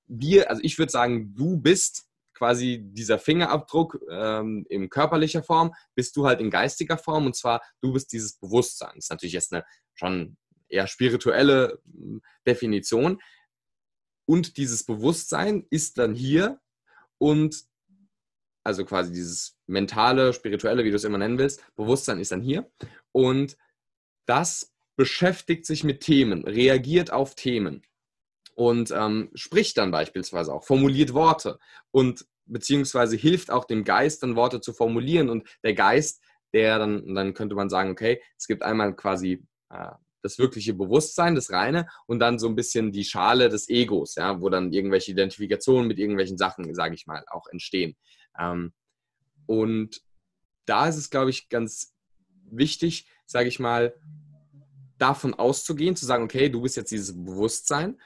wir, 0.08 0.50
also 0.50 0.62
ich 0.64 0.78
würde 0.78 0.92
sagen, 0.92 1.34
du 1.36 1.58
bist 1.58 2.08
quasi 2.34 2.80
dieser 2.84 3.18
Fingerabdruck 3.18 4.00
ähm, 4.12 4.66
in 4.70 4.90
körperlicher 4.90 5.44
Form, 5.44 5.74
bist 5.96 6.16
du 6.16 6.28
halt 6.28 6.40
in 6.40 6.52
geistiger 6.52 6.98
Form 6.98 7.26
und 7.26 7.36
zwar 7.36 7.62
du 7.82 7.94
bist 7.94 8.12
dieses 8.14 8.38
Bewusstsein. 8.38 8.92
Das 8.96 9.06
ist 9.06 9.10
natürlich 9.10 9.34
jetzt 9.34 9.54
eine 9.54 9.66
schon 9.96 10.38
eher 10.70 10.88
spirituelle 10.88 11.82
hm, 11.92 12.22
Definition. 12.46 13.20
Und 14.26 14.58
dieses 14.58 14.86
Bewusstsein 14.86 15.66
ist 15.70 15.98
dann 15.98 16.14
hier 16.14 16.60
und 17.18 17.64
also 18.68 18.84
quasi 18.84 19.14
dieses 19.14 19.58
mentale, 19.66 20.34
spirituelle, 20.34 20.84
wie 20.84 20.90
du 20.90 20.98
es 20.98 21.06
immer 21.06 21.18
nennen 21.18 21.38
willst, 21.38 21.64
Bewusstsein 21.78 22.20
ist 22.20 22.34
dann 22.34 22.42
hier. 22.42 22.70
Und 23.14 23.58
das 24.26 24.74
beschäftigt 24.98 25.66
sich 25.66 25.86
mit 25.86 26.02
Themen, 26.02 26.44
reagiert 26.44 27.14
auf 27.14 27.34
Themen 27.34 27.84
und 28.56 28.92
ähm, 28.92 29.30
spricht 29.36 29.78
dann 29.78 29.92
beispielsweise 29.92 30.54
auch, 30.54 30.66
formuliert 30.66 31.14
Worte 31.14 31.60
und 31.92 32.26
beziehungsweise 32.46 33.16
hilft 33.16 33.52
auch 33.52 33.64
dem 33.64 33.86
Geist, 33.86 34.22
dann 34.22 34.36
Worte 34.36 34.60
zu 34.60 34.74
formulieren. 34.74 35.30
Und 35.30 35.48
der 35.64 35.74
Geist, 35.74 36.22
der 36.54 36.78
dann, 36.78 37.16
dann 37.16 37.34
könnte 37.34 37.56
man 37.56 37.70
sagen, 37.70 37.92
okay, 37.92 38.22
es 38.38 38.48
gibt 38.48 38.64
einmal 38.64 38.94
quasi 38.98 39.46
äh, 39.70 39.92
das 40.24 40.40
wirkliche 40.40 40.74
Bewusstsein, 40.74 41.36
das 41.36 41.52
reine, 41.52 41.88
und 42.06 42.20
dann 42.20 42.38
so 42.38 42.50
ein 42.50 42.56
bisschen 42.56 42.92
die 42.92 43.06
Schale 43.06 43.48
des 43.48 43.70
Egos, 43.70 44.16
ja, 44.16 44.42
wo 44.42 44.50
dann 44.50 44.74
irgendwelche 44.74 45.12
Identifikationen 45.12 45.88
mit 45.88 46.00
irgendwelchen 46.00 46.38
Sachen, 46.38 46.74
sage 46.76 46.96
ich 46.96 47.08
mal, 47.08 47.24
auch 47.30 47.48
entstehen. 47.48 47.96
Ähm, 48.40 48.74
und 49.46 50.02
da 50.66 50.88
ist 50.88 50.98
es, 50.98 51.10
glaube 51.10 51.30
ich, 51.30 51.50
ganz 51.50 51.96
wichtig, 52.50 53.10
sage 53.26 53.48
ich 53.48 53.60
mal, 53.60 53.96
davon 54.98 55.34
auszugehen, 55.34 55.96
zu 55.96 56.06
sagen, 56.06 56.24
okay, 56.24 56.50
du 56.50 56.62
bist 56.62 56.78
jetzt 56.78 56.92
dieses 56.92 57.14
Bewusstsein. 57.14 58.00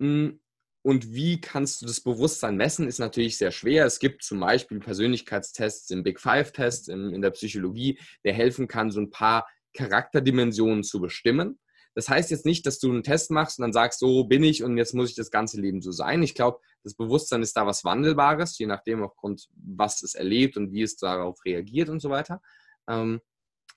Hm, 0.00 0.40
und 0.82 1.12
wie 1.12 1.40
kannst 1.40 1.82
du 1.82 1.86
das 1.86 2.00
Bewusstsein 2.00 2.56
messen, 2.56 2.86
ist 2.86 3.00
natürlich 3.00 3.38
sehr 3.38 3.50
schwer. 3.50 3.86
Es 3.86 3.98
gibt 3.98 4.22
zum 4.22 4.38
Beispiel 4.38 4.78
Persönlichkeitstests 4.78 5.90
im 5.90 6.04
Big 6.04 6.20
Five-Test 6.20 6.88
in, 6.88 7.12
in 7.12 7.22
der 7.22 7.32
Psychologie, 7.32 7.98
der 8.24 8.34
helfen 8.34 8.68
kann, 8.68 8.92
so 8.92 9.00
ein 9.00 9.10
paar 9.10 9.48
Charakterdimensionen 9.74 10.84
zu 10.84 11.00
bestimmen. 11.00 11.58
Das 11.96 12.10
heißt 12.10 12.30
jetzt 12.30 12.44
nicht, 12.44 12.66
dass 12.66 12.78
du 12.78 12.92
einen 12.92 13.02
Test 13.02 13.30
machst 13.30 13.58
und 13.58 13.62
dann 13.62 13.72
sagst, 13.72 14.00
so 14.00 14.24
bin 14.24 14.44
ich 14.44 14.62
und 14.62 14.76
jetzt 14.76 14.94
muss 14.94 15.08
ich 15.08 15.16
das 15.16 15.30
ganze 15.30 15.58
Leben 15.58 15.80
so 15.80 15.92
sein. 15.92 16.22
Ich 16.22 16.34
glaube, 16.34 16.60
das 16.84 16.94
Bewusstsein 16.94 17.40
ist 17.40 17.56
da 17.56 17.66
was 17.66 17.84
Wandelbares, 17.84 18.58
je 18.58 18.66
nachdem 18.66 19.02
aufgrund, 19.02 19.48
was 19.54 20.02
es 20.02 20.14
erlebt 20.14 20.58
und 20.58 20.72
wie 20.72 20.82
es 20.82 20.96
darauf 20.96 21.42
reagiert 21.46 21.88
und 21.88 22.00
so 22.00 22.10
weiter. 22.10 22.42
Ähm, 22.86 23.22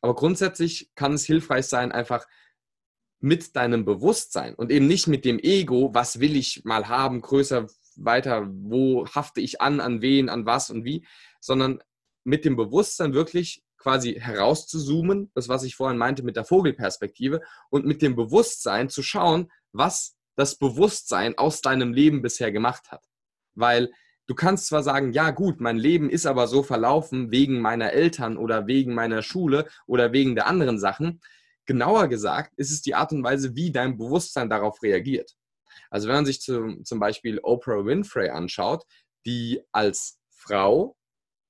aber 0.01 0.15
grundsätzlich 0.15 0.91
kann 0.95 1.13
es 1.13 1.25
hilfreich 1.25 1.67
sein, 1.67 1.93
einfach 1.93 2.27
mit 3.21 3.55
deinem 3.55 3.86
Bewusstsein 3.86 4.53
und 4.53 4.69
eben 4.69 4.88
nicht 4.88 5.08
mit 5.08 5.23
dem 5.23 5.39
Ego, 5.39 5.93
was 5.93 6.19
will 6.19 6.36
ich 6.36 6.65
mal 6.65 6.89
haben, 6.89 7.21
größer, 7.21 7.67
weiter, 7.95 8.49
wo 8.49 9.08
hafte 9.08 9.39
ich 9.39 9.62
an, 9.62 9.79
an 9.79 10.01
wen, 10.01 10.27
an 10.27 10.45
was 10.45 10.69
und 10.69 10.84
wie, 10.84 11.05
sondern 11.39 11.82
mit 12.25 12.43
dem 12.43 12.58
Bewusstsein 12.58 13.13
wirklich 13.13 13.63
quasi 13.80 14.13
herauszuzoomen, 14.13 15.32
das 15.34 15.50
was 15.50 15.63
ich 15.63 15.76
vorhin 15.76 15.98
meinte 15.98 16.22
mit 16.24 16.36
der 16.36 16.46
Vogelperspektive 16.46 17.42
und 17.70 17.86
mit 17.86 18.02
dem 18.02 18.15
Bewusstsein 18.15 18.89
zu 18.89 19.02
schauen, 19.02 19.52
was 19.72 20.15
das 20.36 20.58
Bewusstsein 20.58 21.38
aus 21.38 21.62
deinem 21.62 21.94
Leben 21.94 22.22
bisher 22.22 22.52
gemacht 22.52 22.92
hat. 22.92 23.06
Weil 23.56 23.92
du 24.28 24.36
kannst 24.36 24.68
zwar 24.68 24.84
sagen, 24.84 25.12
ja 25.13 25.32
gut, 25.32 25.60
mein 25.60 25.78
Leben 25.78 26.10
ist 26.10 26.26
aber 26.26 26.48
so 26.48 26.62
verlaufen 26.62 27.32
wegen 27.32 27.60
meiner 27.60 27.94
Eltern 27.94 28.38
oder 28.38 28.68
wegen 28.68 28.94
meiner 28.94 29.22
Schule 29.22 29.68
oder 29.88 30.13
wegen 30.13 30.36
der 30.36 30.48
anderen 30.48 30.78
Sachen. 30.78 31.22
Genauer 31.65 32.08
gesagt 32.08 32.54
ist 32.58 32.72
es 32.72 32.82
die 32.82 32.96
Art 32.96 33.12
und 33.12 33.24
Weise, 33.24 33.56
wie 33.56 33.72
dein 33.72 33.98
Bewusstsein 33.98 34.50
darauf 34.50 34.82
reagiert. 34.84 35.36
Also 35.89 36.08
wenn 36.08 36.15
man 36.15 36.26
sich 36.26 36.42
zum, 36.42 36.84
zum 36.86 37.00
Beispiel 37.00 37.39
Oprah 37.42 37.86
Winfrey 37.86 38.30
anschaut, 38.30 38.84
die 39.26 39.62
als 39.72 40.20
Frau 40.30 40.96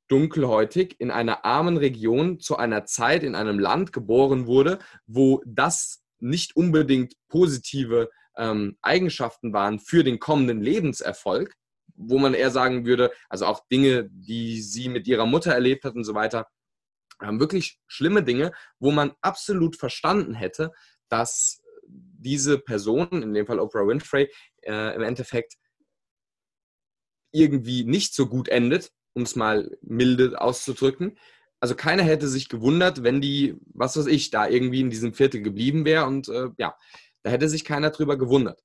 dunkelhäutig 0.09 0.95
in 0.99 1.11
einer 1.11 1.45
armen 1.45 1.77
Region 1.77 2.39
zu 2.39 2.57
einer 2.57 2.85
Zeit 2.85 3.23
in 3.23 3.35
einem 3.35 3.59
Land 3.59 3.93
geboren 3.93 4.47
wurde, 4.47 4.79
wo 5.07 5.41
das 5.45 6.03
nicht 6.19 6.55
unbedingt 6.55 7.13
positive 7.29 8.09
ähm, 8.35 8.77
Eigenschaften 8.81 9.53
waren 9.53 9.79
für 9.79 10.03
den 10.03 10.19
kommenden 10.19 10.61
Lebenserfolg, 10.61 11.55
wo 11.95 12.17
man 12.17 12.33
eher 12.33 12.51
sagen 12.51 12.85
würde, 12.85 13.11
also 13.29 13.45
auch 13.45 13.67
Dinge, 13.71 14.09
die 14.11 14.61
sie 14.61 14.89
mit 14.89 15.07
ihrer 15.07 15.25
Mutter 15.25 15.53
erlebt 15.53 15.83
hat 15.83 15.95
und 15.95 16.03
so 16.03 16.13
weiter, 16.13 16.47
ähm, 17.21 17.39
wirklich 17.39 17.79
schlimme 17.87 18.23
Dinge, 18.23 18.51
wo 18.79 18.91
man 18.91 19.13
absolut 19.21 19.75
verstanden 19.75 20.33
hätte, 20.33 20.71
dass 21.09 21.61
diese 21.87 22.59
Person, 22.59 23.23
in 23.23 23.33
dem 23.33 23.45
Fall 23.45 23.59
Oprah 23.59 23.87
Winfrey, 23.87 24.29
äh, 24.61 24.95
im 24.95 25.01
Endeffekt 25.01 25.55
irgendwie 27.31 27.83
nicht 27.83 28.13
so 28.13 28.27
gut 28.27 28.49
endet, 28.49 28.91
um 29.13 29.23
es 29.23 29.35
mal 29.35 29.77
milde 29.81 30.39
auszudrücken. 30.39 31.17
Also 31.59 31.75
keiner 31.75 32.03
hätte 32.03 32.27
sich 32.27 32.49
gewundert, 32.49 33.03
wenn 33.03 33.21
die, 33.21 33.55
was 33.73 33.97
weiß 33.97 34.07
ich, 34.07 34.29
da 34.29 34.47
irgendwie 34.47 34.81
in 34.81 34.89
diesem 34.89 35.13
Viertel 35.13 35.41
geblieben 35.41 35.85
wäre 35.85 36.05
und 36.05 36.29
äh, 36.29 36.49
ja, 36.57 36.75
da 37.23 37.29
hätte 37.29 37.49
sich 37.49 37.65
keiner 37.65 37.89
drüber 37.89 38.17
gewundert. 38.17 38.63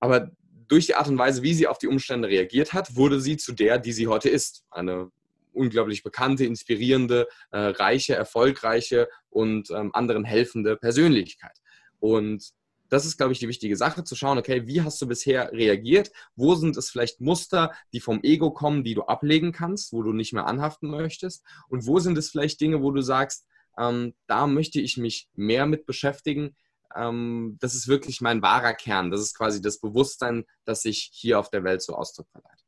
Aber 0.00 0.30
durch 0.68 0.86
die 0.86 0.94
Art 0.94 1.08
und 1.08 1.18
Weise, 1.18 1.42
wie 1.42 1.54
sie 1.54 1.68
auf 1.68 1.78
die 1.78 1.86
Umstände 1.86 2.28
reagiert 2.28 2.72
hat, 2.72 2.96
wurde 2.96 3.20
sie 3.20 3.36
zu 3.36 3.52
der, 3.52 3.78
die 3.78 3.92
sie 3.92 4.08
heute 4.08 4.28
ist. 4.28 4.64
Eine 4.70 5.10
unglaublich 5.52 6.02
bekannte, 6.02 6.44
inspirierende, 6.44 7.28
äh, 7.50 7.58
reiche, 7.58 8.14
erfolgreiche 8.14 9.08
und 9.30 9.70
ähm, 9.70 9.90
anderen 9.94 10.24
helfende 10.24 10.76
Persönlichkeit. 10.76 11.56
Und 12.00 12.52
das 12.92 13.06
ist, 13.06 13.16
glaube 13.16 13.32
ich, 13.32 13.38
die 13.38 13.48
wichtige 13.48 13.74
Sache, 13.74 14.04
zu 14.04 14.14
schauen, 14.14 14.36
okay, 14.36 14.66
wie 14.66 14.82
hast 14.82 15.00
du 15.00 15.08
bisher 15.08 15.50
reagiert? 15.50 16.12
Wo 16.36 16.54
sind 16.56 16.76
es 16.76 16.90
vielleicht 16.90 17.22
Muster, 17.22 17.72
die 17.94 18.00
vom 18.00 18.20
Ego 18.22 18.50
kommen, 18.50 18.84
die 18.84 18.92
du 18.92 19.04
ablegen 19.04 19.52
kannst, 19.52 19.94
wo 19.94 20.02
du 20.02 20.12
nicht 20.12 20.34
mehr 20.34 20.46
anhaften 20.46 20.90
möchtest? 20.90 21.42
Und 21.68 21.86
wo 21.86 22.00
sind 22.00 22.18
es 22.18 22.28
vielleicht 22.28 22.60
Dinge, 22.60 22.82
wo 22.82 22.90
du 22.90 23.00
sagst, 23.00 23.46
ähm, 23.78 24.12
da 24.26 24.46
möchte 24.46 24.78
ich 24.78 24.98
mich 24.98 25.30
mehr 25.32 25.64
mit 25.64 25.86
beschäftigen? 25.86 26.54
Ähm, 26.94 27.56
das 27.60 27.74
ist 27.74 27.88
wirklich 27.88 28.20
mein 28.20 28.42
wahrer 28.42 28.74
Kern. 28.74 29.10
Das 29.10 29.22
ist 29.22 29.38
quasi 29.38 29.62
das 29.62 29.80
Bewusstsein, 29.80 30.44
das 30.66 30.82
sich 30.82 31.08
hier 31.14 31.38
auf 31.38 31.48
der 31.48 31.64
Welt 31.64 31.80
so 31.80 31.94
Ausdruck 31.94 32.28
verleiht. 32.28 32.62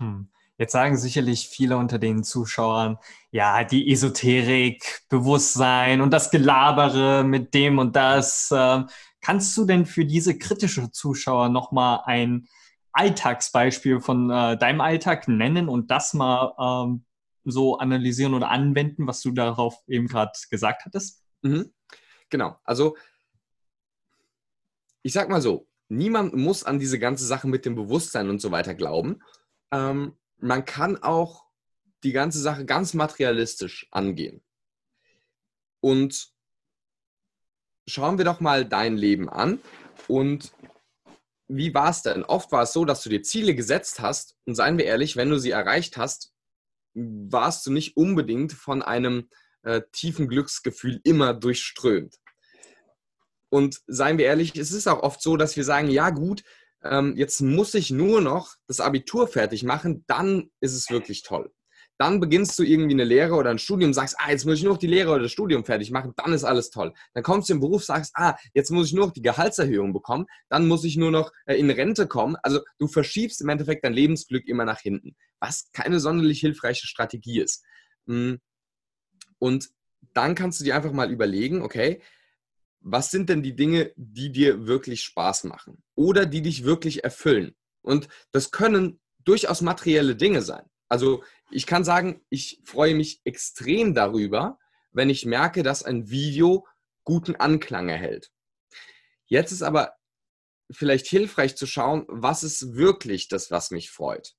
Hm. 0.00 0.28
Jetzt 0.58 0.72
sagen 0.72 0.96
sicherlich 0.98 1.48
viele 1.48 1.76
unter 1.76 1.98
den 1.98 2.24
Zuschauern, 2.24 2.98
ja, 3.30 3.64
die 3.64 3.90
Esoterik, 3.92 5.02
Bewusstsein 5.10 6.00
und 6.00 6.10
das 6.10 6.30
Gelabere 6.30 7.24
mit 7.24 7.54
dem 7.54 7.78
und 7.78 7.96
das. 7.96 8.50
Äh, 8.50 8.84
Kannst 9.26 9.56
du 9.56 9.64
denn 9.64 9.86
für 9.86 10.04
diese 10.04 10.38
kritische 10.38 10.92
Zuschauer 10.92 11.48
nochmal 11.48 12.02
ein 12.04 12.46
Alltagsbeispiel 12.92 14.00
von 14.00 14.30
äh, 14.30 14.56
deinem 14.56 14.80
Alltag 14.80 15.26
nennen 15.26 15.68
und 15.68 15.90
das 15.90 16.14
mal 16.14 16.54
ähm, 16.60 17.04
so 17.42 17.76
analysieren 17.76 18.34
oder 18.34 18.50
anwenden, 18.50 19.08
was 19.08 19.22
du 19.22 19.32
darauf 19.32 19.82
eben 19.88 20.06
gerade 20.06 20.30
gesagt 20.48 20.84
hattest? 20.84 21.24
Mhm. 21.42 21.74
Genau, 22.30 22.56
also 22.62 22.96
ich 25.02 25.12
sag 25.12 25.28
mal 25.28 25.42
so, 25.42 25.66
niemand 25.88 26.34
muss 26.36 26.62
an 26.62 26.78
diese 26.78 27.00
ganze 27.00 27.26
Sache 27.26 27.48
mit 27.48 27.66
dem 27.66 27.74
Bewusstsein 27.74 28.30
und 28.30 28.40
so 28.40 28.52
weiter 28.52 28.74
glauben. 28.74 29.24
Ähm, 29.72 30.16
man 30.36 30.64
kann 30.64 31.02
auch 31.02 31.46
die 32.04 32.12
ganze 32.12 32.38
Sache 32.38 32.64
ganz 32.64 32.94
materialistisch 32.94 33.88
angehen. 33.90 34.44
Und 35.80 36.35
schauen 37.88 38.18
wir 38.18 38.24
doch 38.24 38.40
mal 38.40 38.64
dein 38.64 38.96
Leben 38.96 39.28
an 39.28 39.60
und 40.08 40.52
wie 41.48 41.74
war 41.74 41.90
es 41.90 42.02
denn? 42.02 42.24
Oft 42.24 42.50
war 42.50 42.62
es 42.62 42.72
so, 42.72 42.84
dass 42.84 43.02
du 43.02 43.08
dir 43.08 43.22
Ziele 43.22 43.54
gesetzt 43.54 44.00
hast 44.00 44.36
und 44.46 44.54
seien 44.56 44.78
wir 44.78 44.84
ehrlich, 44.84 45.16
wenn 45.16 45.30
du 45.30 45.38
sie 45.38 45.50
erreicht 45.50 45.96
hast, 45.96 46.32
warst 46.94 47.66
du 47.66 47.70
nicht 47.70 47.96
unbedingt 47.96 48.52
von 48.52 48.82
einem 48.82 49.28
äh, 49.62 49.82
tiefen 49.92 50.28
Glücksgefühl 50.28 51.00
immer 51.04 51.34
durchströmt. 51.34 52.16
Und 53.48 53.80
seien 53.86 54.18
wir 54.18 54.26
ehrlich, 54.26 54.56
es 54.56 54.72
ist 54.72 54.88
auch 54.88 55.02
oft 55.02 55.22
so, 55.22 55.36
dass 55.36 55.56
wir 55.56 55.64
sagen, 55.64 55.88
ja 55.88 56.10
gut, 56.10 56.42
ähm, 56.82 57.14
jetzt 57.16 57.40
muss 57.40 57.74
ich 57.74 57.90
nur 57.90 58.20
noch 58.20 58.54
das 58.66 58.80
Abitur 58.80 59.28
fertig 59.28 59.62
machen, 59.62 60.04
dann 60.06 60.50
ist 60.60 60.74
es 60.74 60.90
wirklich 60.90 61.22
toll. 61.22 61.52
Dann 61.98 62.20
beginnst 62.20 62.58
du 62.58 62.62
irgendwie 62.62 62.94
eine 62.94 63.04
Lehre 63.04 63.34
oder 63.34 63.50
ein 63.50 63.58
Studium, 63.58 63.94
sagst, 63.94 64.16
ah, 64.18 64.30
jetzt 64.30 64.44
muss 64.44 64.58
ich 64.58 64.64
nur 64.64 64.74
noch 64.74 64.78
die 64.78 64.86
Lehre 64.86 65.10
oder 65.12 65.22
das 65.22 65.32
Studium 65.32 65.64
fertig 65.64 65.90
machen, 65.90 66.12
dann 66.16 66.32
ist 66.32 66.44
alles 66.44 66.70
toll. 66.70 66.92
Dann 67.14 67.22
kommst 67.22 67.48
du 67.48 67.54
im 67.54 67.60
Beruf, 67.60 67.84
sagst, 67.84 68.12
ah, 68.16 68.36
jetzt 68.52 68.70
muss 68.70 68.88
ich 68.88 68.92
nur 68.92 69.06
noch 69.06 69.12
die 69.12 69.22
Gehaltserhöhung 69.22 69.92
bekommen, 69.92 70.26
dann 70.48 70.68
muss 70.68 70.84
ich 70.84 70.96
nur 70.96 71.10
noch 71.10 71.32
äh, 71.46 71.54
in 71.54 71.70
Rente 71.70 72.06
kommen. 72.06 72.36
Also 72.42 72.60
du 72.78 72.86
verschiebst 72.86 73.40
im 73.40 73.48
Endeffekt 73.48 73.84
dein 73.84 73.94
Lebensglück 73.94 74.46
immer 74.46 74.64
nach 74.64 74.80
hinten, 74.80 75.16
was 75.40 75.70
keine 75.72 76.00
sonderlich 76.00 76.40
hilfreiche 76.40 76.86
Strategie 76.86 77.40
ist. 77.40 77.64
Hm. 78.06 78.40
Und 79.38 79.70
dann 80.12 80.34
kannst 80.34 80.60
du 80.60 80.64
dir 80.64 80.76
einfach 80.76 80.92
mal 80.92 81.10
überlegen, 81.10 81.62
okay, 81.62 82.00
was 82.80 83.10
sind 83.10 83.28
denn 83.28 83.42
die 83.42 83.56
Dinge, 83.56 83.92
die 83.96 84.30
dir 84.30 84.66
wirklich 84.66 85.02
Spaß 85.02 85.44
machen 85.44 85.82
oder 85.94 86.24
die 86.24 86.42
dich 86.42 86.64
wirklich 86.64 87.04
erfüllen? 87.04 87.54
Und 87.82 88.08
das 88.32 88.50
können 88.50 89.00
durchaus 89.24 89.60
materielle 89.60 90.14
Dinge 90.16 90.42
sein. 90.42 90.64
Also 90.88 91.24
ich 91.50 91.66
kann 91.66 91.84
sagen, 91.84 92.20
ich 92.28 92.60
freue 92.64 92.94
mich 92.94 93.20
extrem 93.24 93.94
darüber, 93.94 94.58
wenn 94.92 95.10
ich 95.10 95.26
merke, 95.26 95.62
dass 95.62 95.82
ein 95.82 96.10
Video 96.10 96.66
guten 97.04 97.36
Anklang 97.36 97.88
erhält. 97.88 98.30
Jetzt 99.26 99.52
ist 99.52 99.62
aber 99.62 99.92
vielleicht 100.70 101.06
hilfreich 101.06 101.56
zu 101.56 101.66
schauen, 101.66 102.04
was 102.08 102.42
ist 102.42 102.74
wirklich 102.74 103.28
das, 103.28 103.50
was 103.50 103.70
mich 103.70 103.90
freut. 103.90 104.34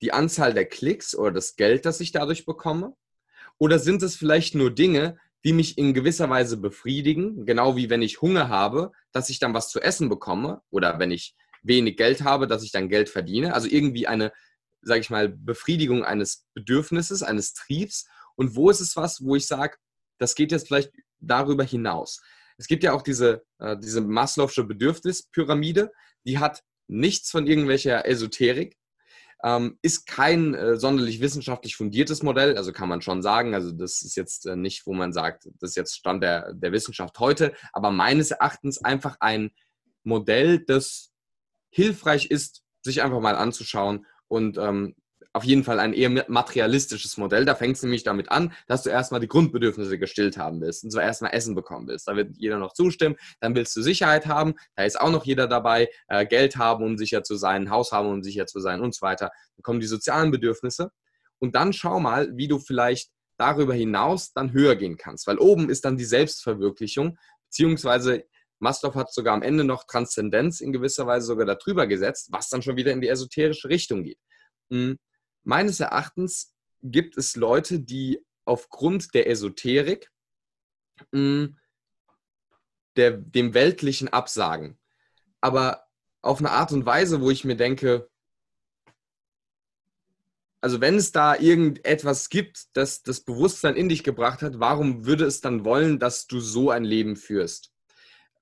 Die 0.00 0.12
Anzahl 0.12 0.54
der 0.54 0.66
Klicks 0.66 1.14
oder 1.14 1.32
das 1.32 1.56
Geld, 1.56 1.84
das 1.84 2.00
ich 2.00 2.12
dadurch 2.12 2.46
bekomme? 2.46 2.96
Oder 3.58 3.78
sind 3.78 4.02
es 4.02 4.16
vielleicht 4.16 4.54
nur 4.54 4.70
Dinge, 4.70 5.18
die 5.44 5.52
mich 5.52 5.78
in 5.78 5.94
gewisser 5.94 6.28
Weise 6.30 6.56
befriedigen, 6.56 7.44
genau 7.46 7.76
wie 7.76 7.90
wenn 7.90 8.02
ich 8.02 8.20
Hunger 8.20 8.48
habe, 8.48 8.92
dass 9.12 9.30
ich 9.30 9.38
dann 9.38 9.54
was 9.54 9.70
zu 9.70 9.80
essen 9.80 10.08
bekomme 10.08 10.62
oder 10.70 10.98
wenn 10.98 11.10
ich 11.10 11.34
wenig 11.62 11.96
Geld 11.96 12.22
habe, 12.22 12.46
dass 12.46 12.62
ich 12.62 12.72
dann 12.72 12.88
Geld 12.88 13.08
verdiene. 13.08 13.54
Also 13.54 13.68
irgendwie 13.68 14.06
eine, 14.06 14.32
sage 14.82 15.00
ich 15.00 15.10
mal, 15.10 15.28
Befriedigung 15.28 16.04
eines 16.04 16.46
Bedürfnisses, 16.54 17.22
eines 17.22 17.54
Triebs. 17.54 18.06
Und 18.36 18.56
wo 18.56 18.70
ist 18.70 18.80
es 18.80 18.96
was, 18.96 19.22
wo 19.24 19.36
ich 19.36 19.46
sage, 19.46 19.76
das 20.18 20.34
geht 20.34 20.52
jetzt 20.52 20.68
vielleicht 20.68 20.92
darüber 21.18 21.64
hinaus. 21.64 22.20
Es 22.56 22.66
gibt 22.66 22.82
ja 22.82 22.92
auch 22.92 23.02
diese, 23.02 23.42
äh, 23.58 23.76
diese 23.78 24.00
Maslow'sche 24.00 24.64
Bedürfnispyramide, 24.64 25.92
die 26.26 26.38
hat 26.38 26.62
nichts 26.88 27.30
von 27.30 27.46
irgendwelcher 27.46 28.06
Esoterik, 28.06 28.76
ähm, 29.42 29.78
ist 29.80 30.06
kein 30.06 30.54
äh, 30.54 30.76
sonderlich 30.76 31.20
wissenschaftlich 31.20 31.76
fundiertes 31.76 32.22
Modell, 32.22 32.56
also 32.56 32.72
kann 32.72 32.88
man 32.88 33.00
schon 33.00 33.22
sagen, 33.22 33.54
also 33.54 33.72
das 33.72 34.02
ist 34.02 34.16
jetzt 34.16 34.46
äh, 34.46 34.56
nicht, 34.56 34.86
wo 34.86 34.92
man 34.92 35.12
sagt, 35.12 35.48
das 35.60 35.70
ist 35.70 35.76
jetzt 35.76 35.96
Stand 35.96 36.22
der, 36.22 36.52
der 36.52 36.72
Wissenschaft 36.72 37.18
heute, 37.18 37.54
aber 37.72 37.90
meines 37.90 38.30
Erachtens 38.30 38.84
einfach 38.84 39.16
ein 39.20 39.50
Modell, 40.02 40.58
das 40.58 41.12
hilfreich 41.70 42.26
ist, 42.26 42.62
sich 42.82 43.02
einfach 43.02 43.20
mal 43.20 43.36
anzuschauen 43.36 44.06
und 44.30 44.58
ähm, 44.58 44.94
auf 45.32 45.44
jeden 45.44 45.62
Fall 45.62 45.78
ein 45.78 45.92
eher 45.92 46.24
materialistisches 46.28 47.16
Modell. 47.16 47.44
Da 47.44 47.54
fängt 47.54 47.76
es 47.76 47.82
nämlich 47.82 48.02
damit 48.02 48.30
an, 48.32 48.52
dass 48.66 48.82
du 48.82 48.90
erstmal 48.90 49.20
die 49.20 49.28
Grundbedürfnisse 49.28 49.98
gestillt 49.98 50.36
haben 50.36 50.60
willst 50.60 50.82
und 50.82 50.90
zwar 50.90 51.02
erstmal 51.02 51.32
Essen 51.32 51.54
bekommen 51.54 51.86
willst. 51.86 52.08
Da 52.08 52.16
wird 52.16 52.36
jeder 52.36 52.58
noch 52.58 52.72
zustimmen. 52.72 53.16
Dann 53.40 53.54
willst 53.54 53.76
du 53.76 53.82
Sicherheit 53.82 54.26
haben. 54.26 54.54
Da 54.74 54.84
ist 54.84 55.00
auch 55.00 55.10
noch 55.10 55.24
jeder 55.24 55.46
dabei. 55.46 55.88
Äh, 56.08 56.26
Geld 56.26 56.56
haben, 56.56 56.84
um 56.84 56.98
sicher 56.98 57.22
zu 57.22 57.36
sein, 57.36 57.70
Haus 57.70 57.92
haben, 57.92 58.08
um 58.08 58.22
sicher 58.22 58.46
zu 58.46 58.60
sein 58.60 58.80
und 58.80 58.94
so 58.94 59.02
weiter. 59.02 59.30
Dann 59.56 59.62
kommen 59.62 59.80
die 59.80 59.86
sozialen 59.86 60.30
Bedürfnisse. 60.30 60.90
Und 61.38 61.54
dann 61.54 61.72
schau 61.72 62.00
mal, 62.00 62.36
wie 62.36 62.48
du 62.48 62.58
vielleicht 62.58 63.10
darüber 63.38 63.72
hinaus 63.72 64.32
dann 64.32 64.52
höher 64.52 64.76
gehen 64.76 64.96
kannst. 64.96 65.26
Weil 65.26 65.38
oben 65.38 65.70
ist 65.70 65.84
dann 65.84 65.96
die 65.96 66.04
Selbstverwirklichung, 66.04 67.18
beziehungsweise 67.46 68.24
Maslow 68.60 68.94
hat 68.94 69.12
sogar 69.12 69.34
am 69.34 69.42
Ende 69.42 69.64
noch 69.64 69.84
Transzendenz 69.84 70.60
in 70.60 70.72
gewisser 70.72 71.06
Weise 71.06 71.26
sogar 71.26 71.46
darüber 71.46 71.86
gesetzt, 71.86 72.28
was 72.30 72.48
dann 72.48 72.62
schon 72.62 72.76
wieder 72.76 72.92
in 72.92 73.00
die 73.00 73.08
esoterische 73.08 73.68
Richtung 73.68 74.04
geht. 74.04 74.18
Hm, 74.70 74.98
meines 75.42 75.80
Erachtens 75.80 76.54
gibt 76.82 77.16
es 77.16 77.36
Leute, 77.36 77.80
die 77.80 78.24
aufgrund 78.44 79.14
der 79.14 79.28
Esoterik 79.28 80.10
hm, 81.12 81.58
der, 82.96 83.12
dem 83.12 83.54
Weltlichen 83.54 84.08
absagen. 84.08 84.78
Aber 85.40 85.86
auf 86.22 86.38
eine 86.38 86.50
Art 86.50 86.72
und 86.72 86.84
Weise, 86.84 87.22
wo 87.22 87.30
ich 87.30 87.44
mir 87.44 87.56
denke, 87.56 88.10
also 90.60 90.82
wenn 90.82 90.96
es 90.96 91.12
da 91.12 91.36
irgendetwas 91.36 92.28
gibt, 92.28 92.76
das 92.76 93.02
das 93.02 93.20
Bewusstsein 93.22 93.76
in 93.76 93.88
dich 93.88 94.04
gebracht 94.04 94.42
hat, 94.42 94.60
warum 94.60 95.06
würde 95.06 95.24
es 95.24 95.40
dann 95.40 95.64
wollen, 95.64 95.98
dass 95.98 96.26
du 96.26 96.40
so 96.40 96.70
ein 96.70 96.84
Leben 96.84 97.16
führst? 97.16 97.72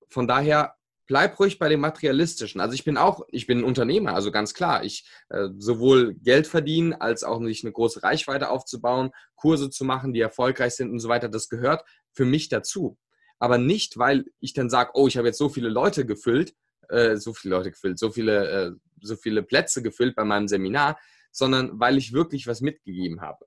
Von 0.08 0.26
daher 0.26 0.74
bleib 1.08 1.40
ruhig 1.40 1.58
bei 1.58 1.68
dem 1.68 1.80
Materialistischen. 1.80 2.60
Also 2.60 2.74
ich 2.74 2.84
bin 2.84 2.96
auch, 2.96 3.26
ich 3.30 3.46
bin 3.46 3.64
Unternehmer, 3.64 4.14
also 4.14 4.30
ganz 4.30 4.54
klar. 4.54 4.84
Ich 4.84 5.08
äh, 5.30 5.48
sowohl 5.56 6.14
Geld 6.14 6.46
verdienen, 6.46 6.92
als 6.92 7.24
auch 7.24 7.40
nicht 7.40 7.64
eine 7.64 7.72
große 7.72 8.02
Reichweite 8.02 8.50
aufzubauen, 8.50 9.10
Kurse 9.34 9.70
zu 9.70 9.84
machen, 9.84 10.12
die 10.12 10.20
erfolgreich 10.20 10.74
sind 10.74 10.90
und 10.90 11.00
so 11.00 11.08
weiter. 11.08 11.28
Das 11.28 11.48
gehört 11.48 11.82
für 12.12 12.26
mich 12.26 12.48
dazu. 12.48 12.98
Aber 13.40 13.58
nicht, 13.58 13.98
weil 13.98 14.26
ich 14.38 14.52
dann 14.52 14.68
sage, 14.68 14.90
oh, 14.94 15.08
ich 15.08 15.16
habe 15.16 15.28
jetzt 15.28 15.38
so 15.38 15.48
viele 15.48 15.70
Leute 15.70 16.04
gefüllt, 16.04 16.54
äh, 16.88 17.16
so 17.16 17.32
viele 17.32 17.56
Leute 17.56 17.70
gefüllt, 17.70 17.98
so 17.98 18.10
viele, 18.10 18.48
äh, 18.48 18.72
so 19.00 19.16
viele 19.16 19.42
Plätze 19.42 19.82
gefüllt 19.82 20.14
bei 20.14 20.24
meinem 20.24 20.46
Seminar, 20.46 20.98
sondern 21.30 21.80
weil 21.80 21.96
ich 21.96 22.12
wirklich 22.12 22.46
was 22.46 22.60
mitgegeben 22.60 23.22
habe. 23.22 23.46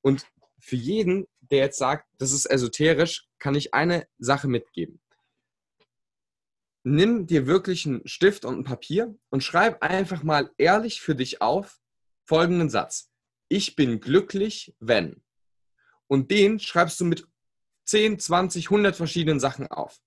Und 0.00 0.26
für 0.58 0.76
jeden, 0.76 1.26
der 1.40 1.58
jetzt 1.58 1.78
sagt, 1.78 2.06
das 2.16 2.32
ist 2.32 2.46
esoterisch, 2.46 3.26
kann 3.38 3.54
ich 3.54 3.74
eine 3.74 4.06
Sache 4.18 4.48
mitgeben 4.48 5.00
nimm 6.84 7.26
dir 7.26 7.46
wirklich 7.46 7.86
einen 7.86 8.06
Stift 8.06 8.44
und 8.44 8.58
ein 8.58 8.64
Papier 8.64 9.16
und 9.30 9.42
schreib 9.42 9.82
einfach 9.82 10.22
mal 10.22 10.50
ehrlich 10.58 11.00
für 11.00 11.14
dich 11.14 11.40
auf 11.40 11.80
folgenden 12.24 12.70
Satz. 12.70 13.10
Ich 13.48 13.74
bin 13.74 14.00
glücklich, 14.00 14.74
wenn. 14.78 15.22
Und 16.06 16.30
den 16.30 16.60
schreibst 16.60 17.00
du 17.00 17.04
mit 17.04 17.26
10, 17.86 18.18
20, 18.18 18.66
100 18.66 18.96
verschiedenen 18.96 19.40
Sachen 19.40 19.66
auf. 19.68 19.98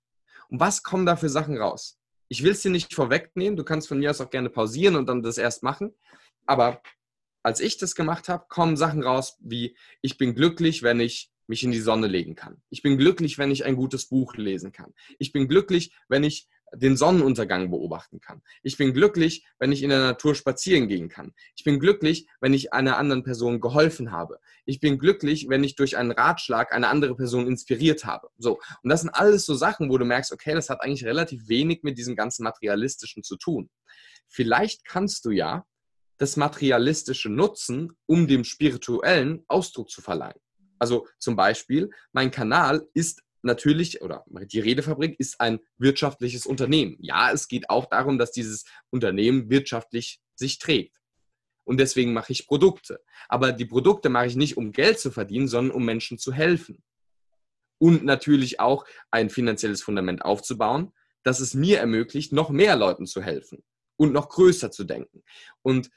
Und 0.50 0.60
was 0.60 0.84
kommen 0.84 1.06
da 1.06 1.16
für 1.16 1.30
Sachen 1.30 1.58
raus? 1.58 2.00
Ich 2.30 2.44
will 2.44 2.52
es 2.52 2.62
dir 2.62 2.72
nicht 2.72 2.94
vorwegnehmen, 2.94 3.58
du 3.58 3.64
kannst 3.64 3.88
von 3.88 4.00
mir 4.00 4.12
aus 4.12 4.22
auch 4.22 4.30
gerne 4.30 4.50
pausieren 4.50 4.96
und 4.96 5.08
dann 5.08 5.24
das 5.24 5.38
erst 5.38 5.64
machen. 5.64 5.96
Aber 6.46 6.82
als 7.44 7.60
ich 7.60 7.78
das 7.78 7.96
gemacht 7.96 8.30
habe, 8.30 8.46
kommen 8.50 8.78
Sachen 8.78 9.04
raus 9.04 9.38
wie, 9.40 9.78
ich 10.02 10.18
bin 10.18 10.36
glücklich, 10.36 10.84
wenn 10.84 11.00
ich 11.00 11.32
mich 11.48 11.64
in 11.64 11.72
die 11.72 11.80
Sonne 11.80 12.08
legen 12.08 12.36
kann. 12.36 12.62
Ich 12.70 12.82
bin 12.82 12.98
glücklich, 12.98 13.38
wenn 13.38 13.52
ich 13.52 13.66
ein 13.66 13.76
gutes 13.76 14.08
Buch 14.08 14.36
lesen 14.36 14.72
kann. 14.72 14.94
Ich 15.18 15.32
bin 15.32 15.48
glücklich, 15.48 15.96
wenn 16.10 16.24
ich 16.24 16.48
den 16.74 16.98
Sonnenuntergang 16.98 17.70
beobachten 17.70 18.20
kann. 18.20 18.42
Ich 18.62 18.78
bin 18.78 18.94
glücklich, 18.94 19.46
wenn 19.58 19.72
ich 19.72 19.84
in 19.84 19.90
der 19.90 20.02
Natur 20.02 20.36
spazieren 20.36 20.88
gehen 20.88 21.08
kann. 21.08 21.34
Ich 21.56 21.64
bin 21.64 21.80
glücklich, 21.80 22.28
wenn 22.42 22.54
ich 22.54 22.74
einer 22.74 22.98
anderen 22.98 23.24
Person 23.24 23.62
geholfen 23.62 24.12
habe. 24.12 24.40
Ich 24.66 24.80
bin 24.80 25.00
glücklich, 25.00 25.48
wenn 25.50 25.64
ich 25.64 25.76
durch 25.76 25.98
einen 25.98 26.12
Ratschlag 26.12 26.74
eine 26.74 26.90
andere 26.90 27.16
Person 27.16 27.48
inspiriert 27.48 28.06
habe. 28.06 28.30
So. 28.38 28.60
Und 28.84 28.90
das 28.90 29.02
sind 29.02 29.12
alles 29.12 29.46
so 29.46 29.56
Sachen, 29.56 29.90
wo 29.90 29.98
du 29.98 30.06
merkst, 30.06 30.34
okay, 30.34 30.54
das 30.54 30.70
hat 30.70 30.82
eigentlich 30.82 31.06
relativ 31.06 31.48
wenig 31.48 31.84
mit 31.84 31.98
diesem 31.98 32.16
ganzen 32.16 32.44
Materialistischen 32.44 33.24
zu 33.24 33.38
tun. 33.38 33.70
Vielleicht 34.28 34.84
kannst 34.84 35.24
du 35.24 35.32
ja 35.32 35.66
das 36.18 36.36
Materialistische 36.36 37.30
nutzen, 37.30 37.94
um 38.08 38.28
dem 38.28 38.44
Spirituellen 38.44 39.46
Ausdruck 39.48 39.90
zu 39.90 40.02
verleihen. 40.02 40.40
Also 40.80 41.08
zum 41.20 41.36
Beispiel, 41.36 41.90
mein 42.12 42.32
Kanal 42.32 42.88
ist 42.94 43.24
natürlich, 43.42 44.02
oder 44.02 44.24
die 44.28 44.60
Redefabrik 44.60 45.20
ist 45.20 45.40
ein 45.40 45.60
wirtschaftliches 45.78 46.46
Unternehmen. 46.46 46.98
Ja, 47.00 47.32
es 47.32 47.48
geht 47.48 47.70
auch 47.70 47.86
darum, 47.86 48.18
dass 48.18 48.32
dieses 48.32 48.66
Unternehmen 48.90 49.50
wirtschaftlich 49.50 50.22
sich 50.36 50.60
trägt. 50.60 50.98
Und 51.64 51.80
deswegen 51.80 52.14
mache 52.14 52.32
ich 52.32 52.48
Produkte. 52.48 53.04
Aber 53.28 53.52
die 53.52 53.66
Produkte 53.66 54.10
mache 54.10 54.28
ich 54.28 54.36
nicht, 54.36 54.56
um 54.56 54.72
Geld 54.72 55.00
zu 55.00 55.12
verdienen, 55.12 55.48
sondern 55.48 55.76
um 55.76 55.84
Menschen 55.84 56.18
zu 56.18 56.32
helfen. 56.32 56.84
Und 57.80 58.06
natürlich 58.06 58.60
auch 58.60 58.86
ein 59.12 59.30
finanzielles 59.30 59.84
Fundament 59.84 60.24
aufzubauen, 60.24 60.94
das 61.24 61.40
es 61.40 61.54
mir 61.54 61.80
ermöglicht, 61.80 62.32
noch 62.32 62.50
mehr 62.50 62.76
Leuten 62.76 63.06
zu 63.06 63.22
helfen 63.22 63.64
und 63.98 64.14
noch 64.14 64.30
größer 64.30 64.72
zu 64.72 64.86
denken. 64.86 65.24
Und 65.62 65.90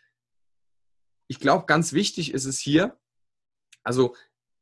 ich 1.28 1.38
glaube, 1.38 1.66
ganz 1.66 1.92
wichtig 1.92 2.34
ist 2.34 2.46
es 2.46 2.59
hier, 2.59 2.98
also 3.84 4.16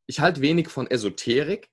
ich 0.09 0.21
halte 0.21 0.41
wenig 0.41 0.69
von 0.69 0.91
Esoterik, 0.91 1.71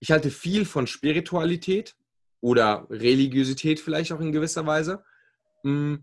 ich 0.00 0.10
halte 0.10 0.30
viel 0.30 0.66
von 0.66 0.86
Spiritualität 0.86 1.96
oder 2.40 2.86
Religiosität 2.90 3.80
vielleicht 3.80 4.12
auch 4.12 4.20
in 4.20 4.32
gewisser 4.32 4.66
Weise. 4.66 5.04
Mm. 5.62 5.96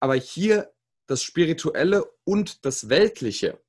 Aber 0.00 0.14
hier 0.14 0.72
das 1.06 1.22
Spirituelle 1.22 2.04
und 2.24 2.64
das 2.64 2.88
Weltliche 2.88 3.60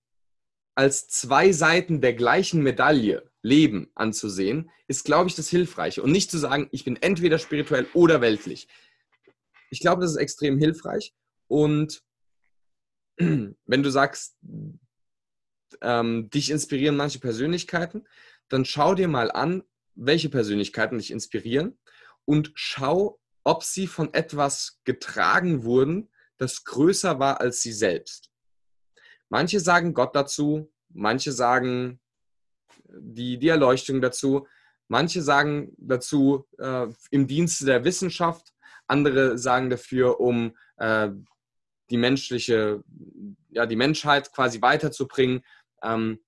als 0.75 1.07
zwei 1.07 1.53
Seiten 1.53 2.01
der 2.01 2.13
gleichen 2.13 2.61
Medaille 2.61 3.31
Leben 3.41 3.89
anzusehen, 3.95 4.69
ist, 4.87 5.05
glaube 5.05 5.29
ich, 5.29 5.35
das 5.35 5.47
Hilfreiche. 5.47 6.03
Und 6.03 6.11
nicht 6.11 6.31
zu 6.31 6.37
sagen, 6.37 6.67
ich 6.71 6.83
bin 6.83 6.97
entweder 6.97 7.39
spirituell 7.39 7.87
oder 7.93 8.19
weltlich. 8.19 8.67
Ich 9.69 9.79
glaube, 9.79 10.01
das 10.01 10.11
ist 10.11 10.17
extrem 10.17 10.57
hilfreich. 10.57 11.13
Und 11.47 12.03
wenn 13.17 13.83
du 13.83 13.89
sagst, 13.89 14.35
ähm, 15.81 16.29
dich 16.29 16.49
inspirieren 16.49 16.95
manche 16.95 17.19
Persönlichkeiten, 17.19 18.07
dann 18.49 18.65
schau 18.65 18.95
dir 18.95 19.07
mal 19.07 19.31
an, 19.31 19.63
welche 19.95 20.29
Persönlichkeiten 20.29 20.97
dich 20.97 21.11
inspirieren 21.11 21.77
und 22.25 22.51
schau, 22.55 23.19
ob 23.43 23.63
sie 23.63 23.87
von 23.87 24.13
etwas 24.13 24.81
getragen 24.83 25.63
wurden, 25.63 26.09
das 26.37 26.63
größer 26.65 27.19
war 27.19 27.39
als 27.39 27.61
sie 27.61 27.71
selbst. 27.71 28.31
Manche 29.29 29.59
sagen 29.59 29.93
Gott 29.93 30.15
dazu, 30.15 30.71
manche 30.89 31.31
sagen 31.31 31.99
die, 32.87 33.37
die 33.37 33.47
Erleuchtung 33.47 34.01
dazu, 34.01 34.47
manche 34.87 35.21
sagen 35.21 35.73
dazu 35.77 36.47
äh, 36.57 36.87
im 37.11 37.27
Dienste 37.27 37.65
der 37.65 37.83
Wissenschaft, 37.83 38.53
andere 38.87 39.37
sagen 39.37 39.69
dafür, 39.69 40.19
um 40.19 40.55
äh, 40.77 41.09
die 41.89 41.97
menschliche, 41.97 42.83
ja, 43.49 43.65
die 43.65 43.75
Menschheit 43.75 44.31
quasi 44.31 44.61
weiterzubringen 44.61 45.43
ähm, 45.81 46.19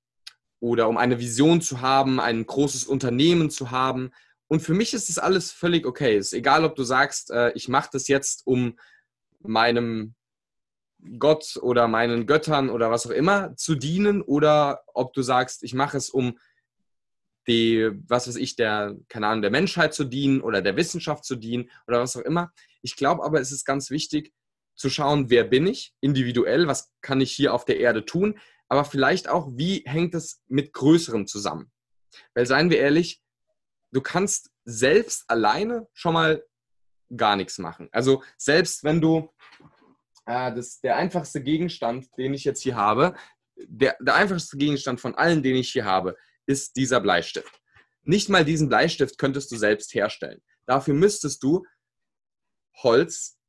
oder 0.60 0.88
um 0.90 0.98
eine 0.98 1.20
Vision 1.20 1.62
zu 1.62 1.82
haben, 1.82 2.20
ein 2.20 2.46
großes 2.46 2.86
Unternehmen 2.86 3.50
zu 3.50 3.72
haben. 3.72 4.12
Und 4.48 4.62
für 4.62 4.74
mich 4.74 4.94
ist 4.94 5.10
das 5.10 5.20
alles 5.20 5.52
völlig 5.52 5.86
okay. 5.86 6.18
Es 6.18 6.28
ist 6.28 6.34
egal, 6.34 6.64
ob 6.66 6.76
du 6.76 6.84
sagst, 6.84 7.32
äh, 7.32 7.52
ich 7.54 7.68
mache 7.68 7.90
das 7.92 8.08
jetzt, 8.08 8.46
um 8.46 8.78
meinem 9.40 10.16
Gott 11.20 11.58
oder 11.62 11.88
meinen 11.88 12.26
Göttern 12.26 12.70
oder 12.70 12.90
was 12.90 13.06
auch 13.06 13.12
immer 13.12 13.56
zu 13.56 13.76
dienen 13.76 14.22
oder 14.22 14.82
ob 14.94 15.14
du 15.14 15.22
sagst, 15.22 15.64
ich 15.64 15.74
mache 15.74 15.98
es, 15.98 16.10
um 16.10 16.38
die, 17.48 17.90
was 18.08 18.28
weiß 18.28 18.36
ich, 18.36 18.56
der, 18.56 18.98
keine 19.08 19.28
Ahnung, 19.28 19.42
der 19.42 19.52
Menschheit 19.52 19.94
zu 19.94 20.04
dienen 20.04 20.42
oder 20.42 20.62
der 20.62 20.76
Wissenschaft 20.76 21.24
zu 21.24 21.36
dienen 21.36 21.70
oder 21.88 22.00
was 22.02 22.16
auch 22.16 22.22
immer. 22.22 22.52
Ich 22.82 22.96
glaube 22.96 23.24
aber, 23.24 23.40
es 23.40 23.52
ist 23.52 23.64
ganz 23.64 23.90
wichtig 23.90 24.34
zu 24.76 24.90
schauen, 24.90 25.30
wer 25.30 25.44
bin 25.44 25.66
ich 25.66 25.94
individuell, 26.02 26.68
was 26.68 26.92
kann 27.02 27.22
ich 27.22 27.32
hier 27.32 27.54
auf 27.54 27.66
der 27.66 27.80
Erde 27.80 28.06
tun, 28.06 28.38
aber 28.70 28.86
vielleicht 28.86 29.28
auch, 29.30 29.48
wie 29.52 29.84
hängt 29.86 30.14
es 30.16 30.42
mit 30.48 30.74
Größerem 30.74 31.28
zusammen. 31.28 31.72
Weil 32.34 32.46
seien 32.46 32.70
wir 32.70 32.80
ehrlich, 32.80 33.22
du 33.92 34.02
kannst 34.02 34.52
selbst 34.66 35.30
alleine 35.30 35.88
schon 35.94 36.14
mal 36.14 36.44
gar 37.16 37.36
nichts 37.36 37.58
machen. 37.58 37.88
Also 37.92 38.24
selbst 38.38 38.84
wenn 38.84 39.00
du 39.00 39.34
äh, 40.26 40.54
das, 40.54 40.82
der 40.82 40.98
einfachste 40.98 41.42
Gegenstand, 41.42 42.08
den 42.18 42.34
ich 42.34 42.44
jetzt 42.44 42.62
hier 42.62 42.76
habe, 42.76 43.16
der, 43.56 43.98
der 44.00 44.16
einfachste 44.16 44.58
Gegenstand 44.58 45.00
von 45.00 45.16
allen, 45.16 45.42
den 45.42 45.56
ich 45.56 45.72
hier 45.72 45.86
habe, 45.86 46.16
ist 46.46 46.76
dieser 46.76 47.00
Bleistift. 47.00 47.62
Nicht 48.04 48.30
mal 48.30 48.46
diesen 48.46 48.70
Bleistift 48.70 49.18
könntest 49.18 49.52
du 49.52 49.58
selbst 49.58 49.94
herstellen. 49.94 50.42
Dafür 50.66 50.94
müsstest 50.94 51.44
du 51.44 51.66
Holz 52.76 53.40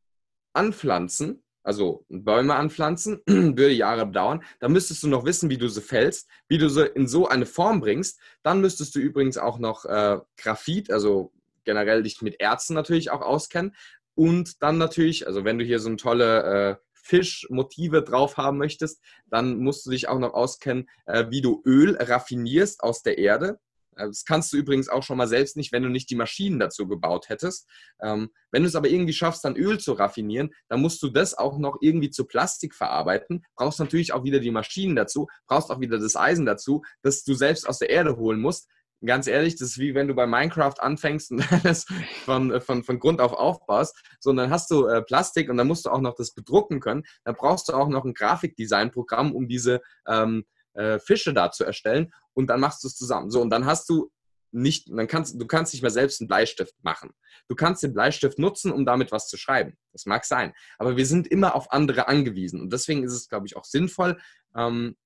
anpflanzen, 0.53 1.45
also 1.69 2.07
Bäume 2.09 2.55
anpflanzen, 2.55 3.21
würde 3.27 3.73
Jahre 3.73 4.11
dauern. 4.11 4.43
Da 4.59 4.71
müsstest 4.71 5.03
du 5.03 5.09
noch 5.09 5.27
wissen, 5.27 5.51
wie 5.51 5.59
du 5.59 5.69
sie 5.69 5.83
fällst, 5.83 6.27
wie 6.49 6.57
du 6.57 6.71
sie 6.71 6.87
in 6.87 7.07
so 7.07 7.29
eine 7.29 7.45
Form 7.45 7.81
bringst. 7.81 8.19
Dann 8.43 8.62
müsstest 8.62 8.95
du 8.95 9.01
übrigens 9.01 9.37
auch 9.37 9.59
noch 9.59 9.85
äh, 9.85 10.19
Graphit, 10.39 10.91
also 10.91 11.31
generell 11.64 12.03
dich 12.03 12.23
mit 12.23 12.41
Erzen 12.41 12.73
natürlich 12.73 13.11
auch 13.11 13.21
auskennen. 13.21 13.77
Und 14.14 14.62
dann 14.62 14.79
natürlich, 14.79 15.27
also 15.27 15.45
wenn 15.45 15.59
du 15.59 15.64
hier 15.66 15.79
so 15.79 15.89
eine 15.89 15.99
tolle 15.99 16.43
äh, 16.43 16.77
Fischmotive 16.95 18.03
drauf 18.03 18.39
haben 18.39 18.57
möchtest, 18.57 19.03
dann 19.27 19.59
musst 19.59 19.85
du 19.85 19.91
dich 19.91 20.09
auch 20.09 20.19
noch 20.19 20.33
auskennen, 20.33 20.89
äh, 21.05 21.27
wie 21.29 21.43
du 21.43 21.62
Öl 21.66 21.99
raffinierst 22.01 22.83
aus 22.83 23.03
der 23.03 23.19
Erde. 23.19 23.61
Äh, 23.99 24.07
das 24.07 24.25
kannst 24.25 24.53
du 24.53 24.57
übrigens 24.57 24.89
auch 24.89 25.03
schon 25.03 25.19
mal 25.19 25.29
selbst 25.29 25.57
nicht, 25.57 25.73
wenn 25.73 25.83
du 25.83 25.89
nicht 25.89 26.11
die 26.11 26.17
Maschinen 26.17 26.59
dazu 26.59 26.89
gebaut 26.89 27.29
hättest. 27.29 27.69
Ähm, 28.01 28.31
wenn 28.51 28.63
du 28.63 28.69
es 28.69 28.75
aber 28.77 28.89
irgendwie 28.89 29.13
schaffst, 29.13 29.45
dann 29.45 29.57
Öl 29.57 29.79
zu 29.79 29.93
raffinieren, 29.93 30.51
dann 30.69 30.81
musst 30.81 31.03
du 31.03 31.09
das 31.09 31.35
auch 31.35 31.59
noch 31.59 31.79
irgendwie 31.81 32.11
zu 32.11 32.25
Plastik 32.25 32.75
verarbeiten. 32.75 33.45
Brauchst 33.57 33.81
natürlich 33.81 34.13
auch 34.13 34.25
wieder 34.25 34.41
die 34.41 34.51
Maschinen 34.51 34.97
dazu, 34.97 35.27
brauchst 35.47 35.71
auch 35.71 35.81
wieder 35.81 35.99
das 35.99 36.17
Eisen 36.17 36.47
dazu, 36.47 36.83
das 37.03 37.25
du 37.25 37.35
selbst 37.35 37.69
aus 37.69 37.79
der 37.79 37.91
Erde 37.91 38.17
holen 38.17 38.41
musst 38.41 38.69
ganz 39.05 39.27
ehrlich, 39.27 39.57
das 39.57 39.71
ist 39.71 39.79
wie 39.79 39.95
wenn 39.95 40.09
du 40.09 40.15
bei 40.15 40.27
Minecraft 40.27 40.75
anfängst 40.79 41.31
und 41.31 41.53
alles 41.65 41.87
von, 42.25 42.53
äh, 42.53 42.61
von, 42.61 42.83
von 42.85 42.99
Grund 42.99 43.21
auf 43.21 43.33
aufbaust. 43.33 43.97
So, 44.21 44.31
und 44.31 44.37
dann 44.37 44.51
hast 44.51 44.71
du 44.71 44.87
äh, 44.87 45.03
Plastik 45.03 45.49
und 45.51 45.57
dann 45.57 45.67
musst 45.67 45.87
du 45.87 45.91
auch 45.91 46.01
noch 46.01 46.15
das 46.15 46.33
bedrucken 46.33 46.81
können. 46.81 47.05
Dann 47.25 47.37
brauchst 47.37 47.69
du 47.69 47.75
auch 47.75 47.89
noch 47.89 48.05
ein 48.05 48.15
Grafikdesign-Programm, 48.15 49.35
um 49.35 49.49
diese 49.49 49.81
ähm, 50.07 50.45
äh, 50.79 50.99
Fische 50.99 51.35
da 51.35 51.51
zu 51.51 51.64
erstellen. 51.64 52.12
Und 52.35 52.49
dann 52.49 52.61
machst 52.61 52.85
du 52.85 52.89
es 52.89 52.97
zusammen. 52.97 53.31
So, 53.31 53.41
und 53.43 53.51
dann 53.51 53.66
hast 53.66 53.89
du 53.89 54.11
nicht, 54.51 54.89
dann 54.89 55.07
kannst 55.07 55.41
du 55.41 55.47
kannst 55.47 55.74
nicht 55.74 55.83
mehr 55.83 55.91
selbst 55.91 56.20
einen 56.20 56.29
Bleistift 56.29 56.74
machen. 56.83 57.11
Du 57.49 57.55
kannst 57.55 57.83
den 57.83 57.93
Bleistift 57.93 58.39
nutzen, 58.39 58.72
um 58.72 58.87
damit 58.87 59.12
was 59.12 59.29
zu 59.29 59.37
schreiben. 59.37 59.76
Das 59.93 60.07
mag 60.07 60.24
sein. 60.24 60.55
Aber 60.79 60.97
wir 60.97 61.05
sind 61.05 61.26
immer 61.26 61.55
auf 61.55 61.72
andere 61.72 62.09
angewiesen. 62.09 62.61
Und 62.61 62.72
deswegen 62.72 63.03
ist 63.03 63.12
es, 63.12 63.29
glaube 63.29 63.47
ich, 63.47 63.57
auch 63.57 63.64
sinnvoll, 63.64 64.18
ähm, 64.57 64.97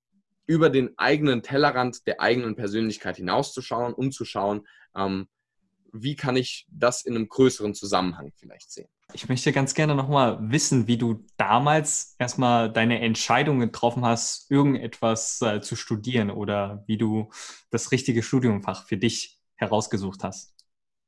über 0.46 0.70
den 0.70 0.96
eigenen 0.98 1.42
Tellerrand 1.42 2.06
der 2.06 2.20
eigenen 2.20 2.54
Persönlichkeit 2.54 3.16
hinauszuschauen, 3.16 3.94
um 3.94 4.12
zu 4.12 4.24
schauen, 4.24 4.66
ähm, 4.94 5.28
wie 5.92 6.16
kann 6.16 6.36
ich 6.36 6.66
das 6.70 7.04
in 7.04 7.14
einem 7.14 7.28
größeren 7.28 7.74
Zusammenhang 7.74 8.32
vielleicht 8.36 8.70
sehen. 8.70 8.88
Ich 9.14 9.28
möchte 9.28 9.52
ganz 9.52 9.74
gerne 9.74 9.94
nochmal 9.94 10.38
wissen, 10.40 10.86
wie 10.86 10.96
du 10.96 11.24
damals 11.36 12.16
erstmal 12.18 12.72
deine 12.72 13.00
Entscheidung 13.00 13.60
getroffen 13.60 14.04
hast, 14.04 14.50
irgendetwas 14.50 15.40
äh, 15.42 15.60
zu 15.60 15.76
studieren 15.76 16.30
oder 16.30 16.82
wie 16.86 16.96
du 16.96 17.30
das 17.70 17.92
richtige 17.92 18.22
Studiumfach 18.22 18.86
für 18.86 18.96
dich 18.96 19.38
herausgesucht 19.56 20.24
hast. 20.24 20.54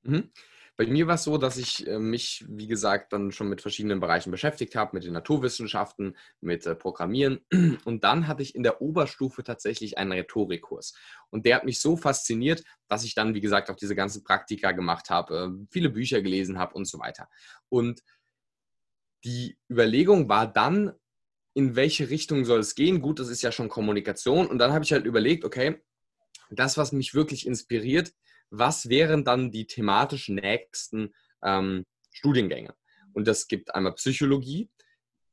Mhm. 0.02 0.30
Bei 0.76 0.86
mir 0.86 1.06
war 1.06 1.14
es 1.14 1.22
so, 1.22 1.38
dass 1.38 1.56
ich 1.56 1.86
äh, 1.86 2.00
mich, 2.00 2.44
wie 2.48 2.66
gesagt, 2.66 3.12
dann 3.12 3.30
schon 3.30 3.48
mit 3.48 3.62
verschiedenen 3.62 4.00
Bereichen 4.00 4.32
beschäftigt 4.32 4.74
habe, 4.74 4.90
mit 4.94 5.04
den 5.04 5.12
Naturwissenschaften, 5.12 6.16
mit 6.40 6.66
äh, 6.66 6.74
Programmieren. 6.74 7.40
Und 7.84 8.02
dann 8.02 8.26
hatte 8.26 8.42
ich 8.42 8.56
in 8.56 8.64
der 8.64 8.82
Oberstufe 8.82 9.44
tatsächlich 9.44 9.98
einen 9.98 10.10
Rhetorikkurs. 10.10 10.94
Und 11.30 11.46
der 11.46 11.56
hat 11.56 11.64
mich 11.64 11.80
so 11.80 11.96
fasziniert, 11.96 12.64
dass 12.88 13.04
ich 13.04 13.14
dann, 13.14 13.34
wie 13.34 13.40
gesagt, 13.40 13.70
auch 13.70 13.76
diese 13.76 13.94
ganzen 13.94 14.24
Praktika 14.24 14.72
gemacht 14.72 15.10
habe, 15.10 15.54
äh, 15.62 15.66
viele 15.70 15.90
Bücher 15.90 16.22
gelesen 16.22 16.58
habe 16.58 16.74
und 16.74 16.86
so 16.86 16.98
weiter. 16.98 17.28
Und 17.68 18.02
die 19.24 19.56
Überlegung 19.70 20.28
war 20.28 20.52
dann, 20.52 20.92
in 21.54 21.76
welche 21.76 22.10
Richtung 22.10 22.44
soll 22.44 22.58
es 22.60 22.74
gehen? 22.74 23.00
Gut, 23.00 23.20
das 23.20 23.28
ist 23.28 23.42
ja 23.42 23.52
schon 23.52 23.68
Kommunikation. 23.68 24.48
Und 24.48 24.58
dann 24.58 24.72
habe 24.72 24.84
ich 24.84 24.92
halt 24.92 25.06
überlegt, 25.06 25.44
okay, 25.44 25.80
das, 26.50 26.76
was 26.76 26.90
mich 26.90 27.14
wirklich 27.14 27.46
inspiriert, 27.46 28.12
was 28.58 28.88
wären 28.88 29.24
dann 29.24 29.50
die 29.50 29.66
thematisch 29.66 30.28
nächsten 30.28 31.14
ähm, 31.42 31.84
Studiengänge? 32.12 32.74
Und 33.12 33.26
das 33.28 33.48
gibt 33.48 33.74
einmal 33.74 33.94
Psychologie, 33.94 34.70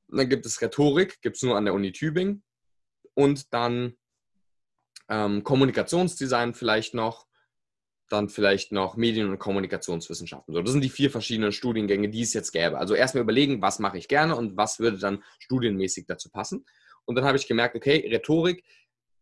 dann 0.07 0.30
gibt 0.30 0.45
es 0.45 0.61
Rhetorik, 0.61 1.22
gibt 1.22 1.38
es 1.38 1.43
nur 1.43 1.57
an 1.57 1.65
der 1.65 1.74
Uni 1.74 1.91
Tübingen 1.91 2.43
und 3.13 3.53
dann 3.53 3.97
ähm, 5.09 5.43
Kommunikationsdesign 5.43 6.53
vielleicht 6.53 6.93
noch, 6.93 7.28
dann 8.09 8.30
vielleicht 8.30 8.72
noch 8.72 8.97
Medien- 8.97 9.30
und 9.30 9.39
Kommunikationswissenschaften. 9.39 10.53
So, 10.53 10.61
das 10.61 10.72
sind 10.72 10.84
die 10.84 10.89
vier 10.89 11.09
verschiedenen 11.09 11.51
Studiengänge, 11.51 12.09
die 12.09 12.22
es 12.22 12.34
jetzt 12.34 12.51
gäbe. 12.51 12.78
Also 12.78 12.93
erstmal 12.93 13.24
überlegen, 13.24 13.61
was 13.61 13.80
mache 13.80 13.97
ich 13.97 14.07
gerne 14.07 14.36
und 14.36 14.57
was 14.57 14.80
würde 14.80 14.97
dann 14.97 15.24
studienmäßig 15.39 16.05
dazu 16.07 16.30
passen. 16.30 16.65
Und 17.05 17.15
dann 17.15 17.26
habe 17.26 17.38
ich 17.38 17.47
gemerkt, 17.47 17.76
okay, 17.76 18.07
Rhetorik 18.11 18.63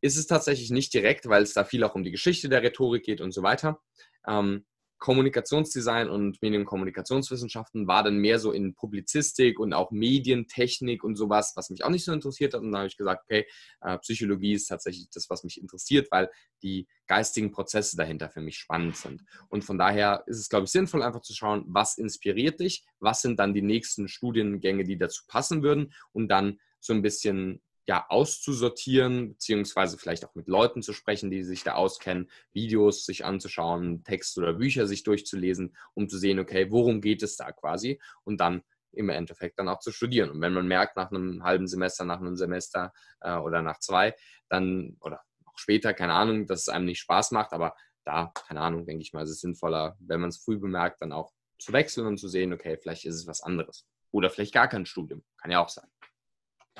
ist 0.02 0.18
es 0.18 0.28
tatsächlich 0.28 0.72
nicht 0.72 0.93
direkt, 0.93 1.28
weil 1.28 1.43
es 1.43 1.54
da 1.54 1.64
viel 1.64 1.84
auch 1.84 1.95
um 1.95 2.04
die 2.04 2.12
Geschichte 2.12 2.50
der 2.50 2.64
Rhetorik 2.64 3.04
geht 3.04 3.22
und 3.22 3.32
so 3.32 3.43
weiter. 3.43 3.80
Ähm, 4.28 4.66
Kommunikationsdesign 5.00 6.10
und 6.10 6.41
Medienkommunikationswissenschaften 6.41 7.88
war 7.88 8.04
dann 8.04 8.18
mehr 8.18 8.38
so 8.38 8.52
in 8.52 8.76
Publizistik 8.76 9.58
und 9.58 9.74
auch 9.74 9.91
Medientechnik 9.91 11.06
und 11.06 11.16
sowas, 11.16 11.54
was 11.56 11.70
mich 11.70 11.86
auch 11.86 11.89
nicht 11.89 12.04
so 12.04 12.12
interessiert 12.12 12.54
hat. 12.54 12.62
Und 12.62 12.74
dann 12.74 12.80
habe 12.80 12.88
ich 12.88 12.97
gesagt, 12.97 13.24
okay, 13.24 13.47
äh, 13.82 13.97
Psychologie 14.00 14.54
ist 14.54 14.68
tatsächlich 14.68 15.10
das, 15.10 15.30
was 15.30 15.43
mich 15.45 15.60
interessiert, 15.60 16.10
weil 16.12 16.30
die 16.62 16.88
geistigen 17.08 17.52
Prozesse 17.52 17.95
dahinter 17.95 18.30
für 18.30 18.41
mich 18.41 18.58
spannend 18.58 18.97
sind. 18.97 19.24
Und 19.47 19.64
von 19.64 19.78
daher 19.78 20.24
ist 20.28 20.38
es, 20.38 20.50
glaube 20.50 20.66
ich, 20.66 20.72
sinnvoll, 20.72 21.02
einfach 21.02 21.22
zu 21.22 21.34
schauen, 21.34 21.64
was 21.68 21.97
inspiriert 21.97 22.60
dich, 22.60 22.84
was 23.00 23.22
sind 23.22 23.39
dann 23.39 23.54
die 23.54 23.62
nächsten 23.62 24.10
Studiengänge, 24.10 24.84
die 24.84 24.97
dazu 24.97 25.24
passen 25.28 25.64
würden 25.64 25.93
und 26.12 26.28
dann 26.28 26.60
so 26.82 26.93
ein 26.93 27.02
bisschen 27.02 27.62
ja, 27.90 28.06
auszusortieren, 28.08 29.30
beziehungsweise 29.30 29.98
vielleicht 29.98 30.24
auch 30.24 30.36
mit 30.36 30.48
Leuten 30.48 30.84
zu 30.84 30.94
sprechen, 30.94 31.32
die 31.32 31.44
sich 31.44 31.64
da 31.64 31.74
auskennen, 31.74 32.30
Videos 32.54 33.04
sich 33.04 33.26
anzuschauen, 33.26 34.04
Texte 34.04 34.42
oder 34.42 34.54
Bücher 34.54 34.86
sich 34.86 35.02
durchzulesen, 35.02 35.76
um 35.96 36.08
zu 36.08 36.20
sehen, 36.20 36.38
okay, 36.38 36.70
worum 36.70 37.02
geht 37.02 37.24
es 37.24 37.36
da 37.36 37.52
quasi 37.52 38.00
und 38.24 38.40
dann 38.40 38.62
im 38.92 39.10
Endeffekt 39.10 39.58
dann 39.58 39.68
auch 39.68 39.80
zu 39.80 39.92
studieren. 39.92 40.30
Und 40.30 40.40
wenn 40.40 40.54
man 40.54 40.68
merkt, 40.68 40.98
nach 40.98 41.10
einem 41.10 41.44
halben 41.44 41.66
Semester, 41.66 42.06
nach 42.06 42.20
einem 42.20 42.36
Semester 42.36 42.94
äh, 43.22 43.38
oder 43.38 43.64
nach 43.64 43.80
zwei, 43.80 44.16
dann 44.50 44.96
oder 45.02 45.22
auch 45.46 45.58
später, 45.58 45.96
keine 45.96 46.14
Ahnung, 46.14 46.46
dass 46.46 46.62
es 46.62 46.70
einem 46.70 46.86
nicht 46.86 47.00
Spaß 47.00 47.32
macht, 47.32 47.54
aber 47.54 47.74
da, 48.06 48.32
keine 48.36 48.62
Ahnung, 48.62 48.86
denke 48.86 49.02
ich 49.02 49.14
mal, 49.14 49.24
ist 49.24 49.32
es 49.32 49.40
sinnvoller, 49.40 49.98
wenn 50.00 50.22
man 50.22 50.30
es 50.30 50.38
früh 50.38 50.60
bemerkt, 50.60 51.02
dann 51.02 51.12
auch 51.12 51.32
zu 51.58 51.74
wechseln 51.74 52.06
und 52.06 52.20
zu 52.20 52.28
sehen, 52.28 52.54
okay, 52.54 52.78
vielleicht 52.80 53.06
ist 53.06 53.16
es 53.16 53.26
was 53.26 53.42
anderes. 53.42 53.88
Oder 54.12 54.30
vielleicht 54.30 54.54
gar 54.54 54.68
kein 54.68 54.86
Studium. 54.86 55.24
Kann 55.38 55.50
ja 55.50 55.60
auch 55.60 55.70
sein. 55.70 55.90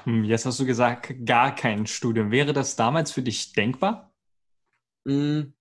Hm, 0.06 0.24
jetzt 0.24 0.46
hast 0.46 0.60
du 0.60 0.66
gesagt, 0.66 1.14
gar 1.26 1.56
kein 1.56 1.88
Studium. 1.88 2.32
Wäre 2.32 2.54
das 2.54 2.76
damals 2.76 3.12
für 3.12 3.22
dich 3.22 3.54
denkbar? 3.54 4.14
Mhm. 5.06 5.54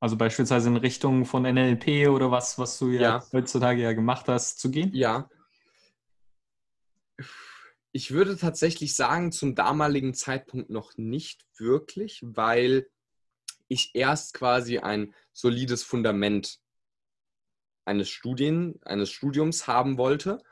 Also 0.00 0.16
beispielsweise 0.16 0.68
in 0.68 0.76
Richtung 0.76 1.26
von 1.26 1.44
NLP 1.44 2.08
oder 2.08 2.30
was, 2.30 2.58
was 2.58 2.78
du 2.78 2.88
ja, 2.90 3.00
ja, 3.00 3.26
heutzutage 3.32 3.82
ja 3.82 3.92
gemacht 3.92 4.28
hast, 4.28 4.58
zu 4.58 4.70
gehen? 4.70 4.90
Ja. 4.94 5.28
Ich 7.92 8.12
würde 8.12 8.36
tatsächlich 8.36 8.94
sagen, 8.94 9.30
zum 9.30 9.54
damaligen 9.54 10.14
Zeitpunkt 10.14 10.70
noch 10.70 10.96
nicht 10.96 11.44
wirklich, 11.58 12.20
weil 12.24 12.88
ich 13.68 13.94
erst 13.94 14.32
quasi 14.32 14.78
ein 14.78 15.14
solides 15.32 15.82
Fundament 15.82 16.60
eines, 17.84 18.08
Studien, 18.08 18.80
eines 18.82 19.10
Studiums 19.10 19.66
haben 19.66 19.98
wollte, 19.98 20.42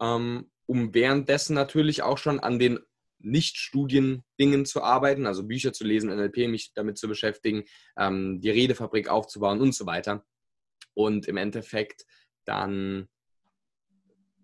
ähm, 0.00 0.50
um 0.66 0.94
währenddessen 0.94 1.54
natürlich 1.54 2.02
auch 2.02 2.18
schon 2.18 2.40
an 2.40 2.58
den 2.58 2.78
nicht-Studien-Dingen 3.18 4.66
zu 4.66 4.82
arbeiten, 4.82 5.26
also 5.26 5.44
Bücher 5.44 5.72
zu 5.72 5.84
lesen, 5.84 6.10
NLP, 6.10 6.48
mich 6.48 6.72
damit 6.74 6.98
zu 6.98 7.08
beschäftigen, 7.08 7.64
ähm, 7.96 8.40
die 8.40 8.50
Redefabrik 8.50 9.08
aufzubauen 9.08 9.60
und 9.60 9.74
so 9.74 9.86
weiter. 9.86 10.24
Und 10.92 11.26
im 11.26 11.36
Endeffekt 11.36 12.04
dann 12.44 13.08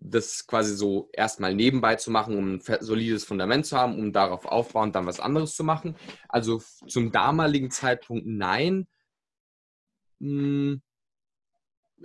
das 0.01 0.47
quasi 0.47 0.75
so 0.75 1.11
erstmal 1.12 1.55
nebenbei 1.55 1.97
zu 1.97 2.11
machen, 2.11 2.37
um 2.37 2.55
ein 2.55 2.62
solides 2.81 3.25
Fundament 3.25 3.66
zu 3.66 3.77
haben, 3.77 3.99
um 3.99 4.12
darauf 4.12 4.47
aufbauend 4.47 4.95
dann 4.95 5.07
was 5.07 5.21
anderes 5.21 5.55
zu 5.55 5.62
machen. 5.62 5.95
Also 6.29 6.62
zum 6.87 7.12
damaligen 7.12 7.71
Zeitpunkt 7.71 8.27
nein. 8.27 8.89
Hm. 10.21 10.81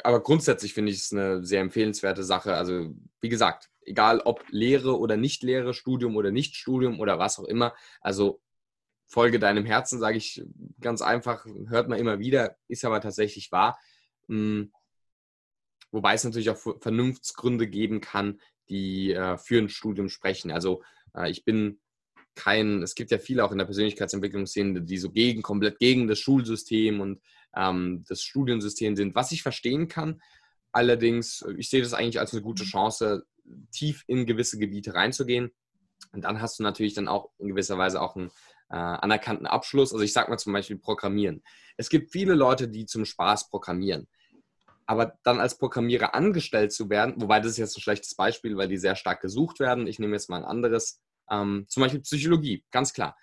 Aber 0.04 0.22
grundsätzlich 0.22 0.74
finde 0.74 0.92
ich 0.92 1.00
es 1.00 1.14
eine 1.14 1.44
sehr 1.44 1.62
empfehlenswerte 1.62 2.24
Sache. 2.24 2.56
Also 2.56 2.94
wie 3.22 3.30
gesagt, 3.30 3.70
egal 3.86 4.20
ob 4.20 4.44
Lehre 4.50 5.00
oder 5.00 5.18
Nicht-Lehre, 5.18 5.74
Studium 5.74 6.16
oder 6.16 6.32
Nicht-Studium 6.32 7.00
oder 7.00 7.20
was 7.20 7.40
auch 7.40 7.46
immer. 7.46 7.74
Also 8.02 8.42
folge 9.08 9.40
deinem 9.40 9.66
Herzen, 9.66 10.00
sage 10.00 10.18
ich 10.18 10.44
ganz 10.82 11.02
einfach, 11.02 11.46
hört 11.68 11.88
man 11.88 12.00
immer 12.00 12.20
wieder, 12.20 12.58
ist 12.68 12.84
aber 12.86 13.02
tatsächlich 13.02 13.52
wahr. 13.52 13.80
Hm. 14.28 14.72
Wobei 15.92 16.16
es 16.16 16.24
natürlich 16.24 16.50
auch 16.50 16.58
Vernunftsgründe 16.82 17.68
geben 17.68 18.02
kann, 18.02 18.42
die 18.70 19.14
äh, 19.14 19.38
für 19.38 19.60
ein 19.60 19.70
Studium 19.70 20.10
sprechen. 20.10 20.52
Also 20.52 20.84
äh, 21.16 21.30
ich 21.30 21.46
bin 21.46 21.80
kein, 22.36 22.84
es 22.84 22.96
gibt 22.96 23.12
ja 23.12 23.18
viele 23.18 23.44
auch 23.44 23.52
in 23.52 23.58
der 23.58 23.66
Persönlichkeitsentwicklungsszene, 23.66 24.82
die 24.82 24.98
so 24.98 25.12
gegen, 25.12 25.42
komplett 25.42 25.80
gegen 25.80 26.08
das 26.08 26.20
Schulsystem 26.20 27.00
und 27.00 27.22
ähm, 27.56 28.04
das 28.08 28.22
Studiensystem 28.22 28.96
sind, 28.96 29.16
was 29.16 29.32
ich 29.32 29.42
verstehen 29.42 29.88
kann. 29.88 30.22
Allerdings, 30.72 31.42
äh, 31.42 31.54
ich 31.58 31.70
sehe 31.70 31.82
das 31.82 31.94
eigentlich 31.94 32.20
als 32.20 32.34
eine 32.34 32.42
gute 32.42 32.64
Chance, 32.64 33.26
tief 33.72 34.04
in 34.08 34.26
gewisse 34.26 34.58
Gebiete 34.58 34.94
reinzugehen. 34.94 35.52
Und 36.12 36.24
dann 36.24 36.42
hast 36.42 36.60
du 36.60 36.64
natürlich 36.64 36.94
dann 36.94 37.08
auch 37.08 37.30
in 37.38 37.48
gewisser 37.48 37.78
Weise 37.78 38.02
auch 38.02 38.16
einen 38.16 38.30
äh, 38.70 38.76
anerkannten 38.76 39.48
Abschluss. 39.48 39.94
Also 39.94 40.04
ich 40.04 40.14
sage 40.14 40.30
mal 40.30 40.38
zum 40.38 40.54
Beispiel 40.54 40.78
Programmieren. 40.78 41.44
Es 41.78 41.90
gibt 41.90 42.12
viele 42.12 42.34
Leute, 42.34 42.68
die 42.68 42.86
zum 42.86 43.06
Spaß 43.06 43.50
programmieren. 43.50 44.08
Aber 44.86 45.18
dann 45.24 45.40
als 45.40 45.58
Programmierer 45.58 46.14
angestellt 46.14 46.72
zu 46.72 46.90
werden, 46.90 47.16
wobei 47.18 47.40
das 47.40 47.52
ist 47.54 47.58
jetzt 47.58 47.78
ein 47.78 47.82
schlechtes 47.82 48.16
Beispiel, 48.16 48.56
weil 48.56 48.68
die 48.68 48.78
sehr 48.78 48.96
stark 48.96 49.22
gesucht 49.22 49.60
werden. 49.60 49.88
Ich 49.88 49.98
nehme 49.98 50.14
jetzt 50.14 50.30
mal 50.30 50.38
ein 50.38 50.46
anderes, 50.46 51.02
ähm, 51.30 51.66
zum 51.68 51.82
Beispiel 51.82 52.02
Psychologie, 52.02 52.64
ganz 52.72 52.94
klar. 52.94 53.18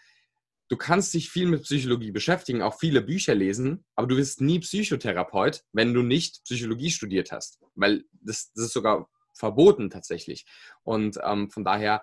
Du 0.68 0.76
kannst 0.76 1.12
dich 1.12 1.28
viel 1.28 1.46
mit 1.46 1.64
Psychologie 1.64 2.12
beschäftigen, 2.12 2.62
auch 2.62 2.78
viele 2.78 3.02
Bücher 3.02 3.34
lesen, 3.34 3.84
aber 3.94 4.06
du 4.06 4.16
wirst 4.16 4.40
nie 4.40 4.58
Psychotherapeut, 4.58 5.64
wenn 5.72 5.92
du 5.92 6.02
nicht 6.02 6.44
Psychologie 6.44 6.90
studiert 6.90 7.30
hast. 7.30 7.60
Weil 7.74 8.04
das, 8.12 8.52
das 8.54 8.66
ist 8.66 8.72
sogar 8.72 9.10
verboten 9.34 9.90
tatsächlich. 9.90 10.46
Und 10.82 11.18
ähm, 11.22 11.50
von 11.50 11.64
daher 11.64 12.02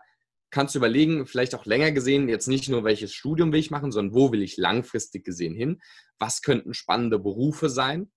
kannst 0.52 0.76
du 0.76 0.80
überlegen, 0.80 1.26
vielleicht 1.26 1.56
auch 1.56 1.66
länger 1.66 1.92
gesehen, 1.92 2.30
jetzt 2.30 2.48
nicht 2.48 2.70
nur 2.70 2.84
welches 2.84 3.14
Studium 3.14 3.52
will 3.52 3.60
ich 3.60 3.72
machen, 3.72 3.92
sondern 3.92 4.16
wo 4.16 4.32
will 4.32 4.42
ich 4.42 4.58
langfristig 4.58 5.24
gesehen 5.24 5.56
hin? 5.56 5.82
Was 6.18 6.42
könnten 6.42 6.74
spannende 6.74 7.20
Berufe 7.20 7.70
sein? 7.70 8.12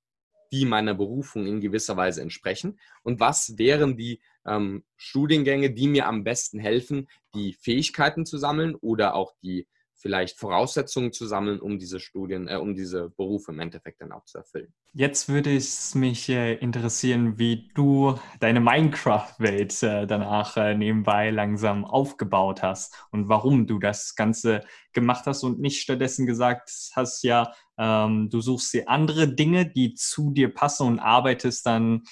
Die 0.52 0.64
meiner 0.64 0.94
Berufung 0.94 1.46
in 1.46 1.60
gewisser 1.60 1.96
Weise 1.96 2.22
entsprechen? 2.22 2.78
Und 3.02 3.20
was 3.20 3.58
wären 3.58 3.96
die 3.96 4.20
ähm, 4.46 4.84
Studiengänge, 4.96 5.70
die 5.70 5.88
mir 5.88 6.06
am 6.06 6.24
besten 6.24 6.58
helfen, 6.58 7.08
die 7.34 7.54
Fähigkeiten 7.54 8.26
zu 8.26 8.38
sammeln 8.38 8.74
oder 8.74 9.14
auch 9.14 9.32
die 9.42 9.66
vielleicht 10.02 10.38
Voraussetzungen 10.38 11.12
zu 11.12 11.26
sammeln, 11.26 11.60
um 11.60 11.78
diese 11.78 12.00
Studien, 12.00 12.48
äh, 12.48 12.56
um 12.56 12.74
diese 12.74 13.10
Berufe 13.10 13.52
im 13.52 13.60
Endeffekt 13.60 14.00
dann 14.02 14.12
auch 14.12 14.24
zu 14.24 14.38
erfüllen. 14.38 14.74
Jetzt 14.92 15.28
würde 15.28 15.56
es 15.56 15.94
mich 15.94 16.28
äh, 16.28 16.54
interessieren, 16.56 17.38
wie 17.38 17.68
du 17.74 18.18
deine 18.40 18.60
Minecraft-Welt 18.60 19.82
äh, 19.82 20.06
danach 20.06 20.56
äh, 20.56 20.74
nebenbei 20.74 21.30
langsam 21.30 21.84
aufgebaut 21.84 22.62
hast 22.62 22.94
und 23.10 23.28
warum 23.28 23.66
du 23.66 23.78
das 23.78 24.16
Ganze 24.16 24.60
gemacht 24.92 25.24
hast 25.26 25.44
und 25.44 25.60
nicht 25.60 25.80
stattdessen 25.80 26.26
gesagt 26.26 26.70
hast, 26.94 27.22
ja, 27.22 27.52
ähm, 27.78 28.28
du 28.28 28.40
suchst 28.40 28.74
dir 28.74 28.88
andere 28.88 29.28
Dinge, 29.28 29.70
die 29.70 29.94
zu 29.94 30.32
dir 30.32 30.52
passen 30.52 30.86
und 30.88 30.98
arbeitest 30.98 31.64
dann 31.64 32.02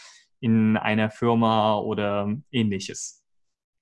in 0.40 0.76
einer 0.76 1.10
Firma 1.10 1.78
oder 1.78 2.34
ähnliches. 2.50 3.19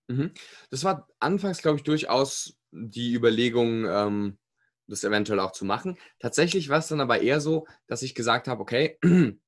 Mhm. 0.08 0.32
Das 0.70 0.84
war 0.84 1.06
anfangs, 1.20 1.62
glaube 1.62 1.78
ich, 1.78 1.84
durchaus 1.84 2.58
die 2.70 3.14
Überlegung, 3.14 3.86
ähm, 3.86 4.38
das 4.86 5.04
eventuell 5.04 5.40
auch 5.40 5.52
zu 5.52 5.64
machen. 5.64 5.98
Tatsächlich 6.18 6.68
war 6.70 6.78
es 6.78 6.88
dann 6.88 7.00
aber 7.00 7.20
eher 7.20 7.40
so, 7.40 7.66
dass 7.86 8.02
ich 8.02 8.14
gesagt 8.14 8.48
habe, 8.48 8.60
okay, 8.60 8.98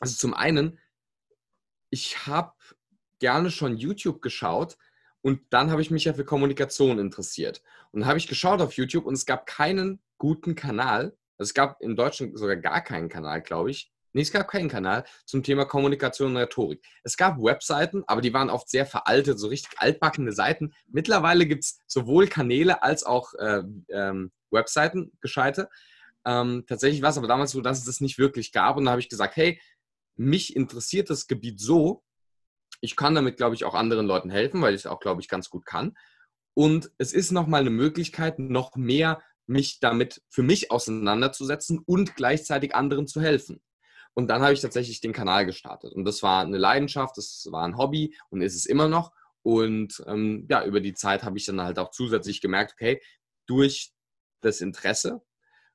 also 0.00 0.16
zum 0.16 0.34
einen, 0.34 0.78
ich 1.90 2.26
habe 2.26 2.52
gerne 3.20 3.50
schon 3.50 3.76
YouTube 3.76 4.20
geschaut 4.20 4.76
und 5.22 5.40
dann 5.50 5.70
habe 5.70 5.82
ich 5.82 5.90
mich 5.90 6.04
ja 6.04 6.14
für 6.14 6.24
Kommunikation 6.24 6.98
interessiert. 6.98 7.62
Und 7.92 8.00
dann 8.00 8.08
habe 8.08 8.18
ich 8.18 8.26
geschaut 8.26 8.60
auf 8.60 8.74
YouTube 8.74 9.06
und 9.06 9.14
es 9.14 9.26
gab 9.26 9.46
keinen 9.46 10.00
guten 10.18 10.54
Kanal. 10.54 11.16
Also 11.36 11.50
es 11.50 11.54
gab 11.54 11.80
in 11.80 11.96
Deutschland 11.96 12.36
sogar 12.38 12.56
gar 12.56 12.82
keinen 12.82 13.08
Kanal, 13.08 13.42
glaube 13.42 13.70
ich, 13.70 13.92
Nee, 14.18 14.22
es 14.22 14.32
gab 14.32 14.48
keinen 14.48 14.68
Kanal 14.68 15.04
zum 15.26 15.44
Thema 15.44 15.64
Kommunikation 15.64 16.32
und 16.32 16.38
Rhetorik. 16.38 16.84
Es 17.04 17.16
gab 17.16 17.38
Webseiten, 17.38 18.02
aber 18.08 18.20
die 18.20 18.34
waren 18.34 18.50
oft 18.50 18.68
sehr 18.68 18.84
veraltet, 18.84 19.38
so 19.38 19.46
richtig 19.46 19.78
altbackene 19.78 20.32
Seiten. 20.32 20.72
Mittlerweile 20.88 21.46
gibt 21.46 21.62
es 21.62 21.78
sowohl 21.86 22.26
Kanäle 22.26 22.82
als 22.82 23.04
auch 23.04 23.32
äh, 23.34 23.62
ähm, 23.90 24.32
Webseiten, 24.50 25.12
gescheite. 25.20 25.70
Ähm, 26.24 26.64
tatsächlich 26.66 27.00
war 27.00 27.10
es 27.10 27.16
aber 27.16 27.28
damals 27.28 27.52
so, 27.52 27.60
dass 27.60 27.78
es 27.78 27.84
das 27.84 28.00
nicht 28.00 28.18
wirklich 28.18 28.50
gab. 28.50 28.76
Und 28.76 28.86
da 28.86 28.90
habe 28.90 29.00
ich 29.00 29.08
gesagt, 29.08 29.36
hey, 29.36 29.60
mich 30.16 30.56
interessiert 30.56 31.10
das 31.10 31.28
Gebiet 31.28 31.60
so. 31.60 32.02
Ich 32.80 32.96
kann 32.96 33.14
damit, 33.14 33.36
glaube 33.36 33.54
ich, 33.54 33.62
auch 33.62 33.74
anderen 33.74 34.08
Leuten 34.08 34.30
helfen, 34.30 34.60
weil 34.62 34.74
ich 34.74 34.80
es 34.80 34.86
auch, 34.88 34.98
glaube 34.98 35.20
ich, 35.20 35.28
ganz 35.28 35.48
gut 35.48 35.64
kann. 35.64 35.96
Und 36.54 36.90
es 36.98 37.12
ist 37.12 37.30
nochmal 37.30 37.60
eine 37.60 37.70
Möglichkeit, 37.70 38.40
noch 38.40 38.74
mehr 38.74 39.22
mich 39.46 39.78
damit 39.78 40.22
für 40.28 40.42
mich 40.42 40.72
auseinanderzusetzen 40.72 41.78
und 41.86 42.16
gleichzeitig 42.16 42.74
anderen 42.74 43.06
zu 43.06 43.20
helfen. 43.20 43.60
Und 44.18 44.26
dann 44.26 44.42
habe 44.42 44.52
ich 44.52 44.60
tatsächlich 44.60 45.00
den 45.00 45.12
Kanal 45.12 45.46
gestartet. 45.46 45.92
Und 45.92 46.04
das 46.04 46.24
war 46.24 46.42
eine 46.42 46.58
Leidenschaft, 46.58 47.16
das 47.16 47.46
war 47.52 47.62
ein 47.62 47.76
Hobby 47.76 48.16
und 48.30 48.42
ist 48.42 48.56
es 48.56 48.66
immer 48.66 48.88
noch. 48.88 49.12
Und 49.42 50.02
ähm, 50.08 50.44
ja, 50.50 50.64
über 50.64 50.80
die 50.80 50.94
Zeit 50.94 51.22
habe 51.22 51.38
ich 51.38 51.44
dann 51.44 51.60
halt 51.60 51.78
auch 51.78 51.92
zusätzlich 51.92 52.40
gemerkt, 52.40 52.72
okay, 52.72 53.00
durch 53.46 53.92
das 54.40 54.60
Interesse 54.60 55.22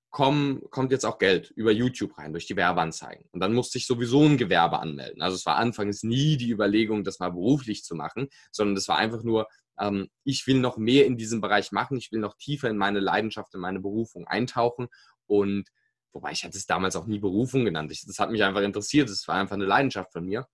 komm, 0.10 0.62
kommt 0.72 0.92
jetzt 0.92 1.06
auch 1.06 1.20
Geld 1.20 1.52
über 1.52 1.72
YouTube 1.72 2.18
rein, 2.18 2.34
durch 2.34 2.46
die 2.46 2.58
Werbeanzeigen. 2.58 3.30
Und 3.32 3.40
dann 3.40 3.54
musste 3.54 3.78
ich 3.78 3.88
sowieso 3.88 4.26
ein 4.26 4.36
Gewerbe 4.36 4.78
anmelden. 4.78 5.22
Also 5.22 5.38
es 5.38 5.46
war 5.46 5.56
anfangs 5.56 6.04
nie 6.04 6.36
die 6.36 6.52
Überlegung, 6.52 7.06
das 7.06 7.20
mal 7.20 7.32
beruflich 7.32 7.86
zu 7.86 7.96
machen, 7.96 8.28
sondern 8.52 8.76
es 8.76 8.90
war 8.90 8.98
einfach 8.98 9.24
nur, 9.24 9.48
ähm, 9.80 10.10
ich 10.26 10.46
will 10.48 10.60
noch 10.60 10.76
mehr 10.76 11.06
in 11.06 11.16
diesem 11.16 11.40
Bereich 11.40 11.72
machen, 11.72 11.96
ich 11.96 12.12
will 12.12 12.20
noch 12.20 12.36
tiefer 12.36 12.70
in 12.70 12.76
meine 12.76 13.00
Leidenschaft, 13.00 13.54
in 13.54 13.62
meine 13.62 13.80
Berufung 13.80 14.28
eintauchen. 14.28 14.90
Und 15.28 15.70
Wobei 16.14 16.32
ich 16.32 16.44
hatte 16.44 16.58
es 16.58 16.66
damals 16.66 16.96
auch 16.96 17.08
nie 17.08 17.20
Berufung 17.20 17.66
genannt. 17.66 17.92
Ich, 17.92 18.06
das 18.06 18.20
hat 18.20 18.32
mich 18.32 18.44
einfach 18.44 18.62
interessiert. 18.62 19.10
Es 19.10 19.28
war 19.28 19.36
einfach 19.36 19.56
eine 19.56 19.66
Leidenschaft 19.66 20.12
von 20.12 20.26
mir. 20.26 20.48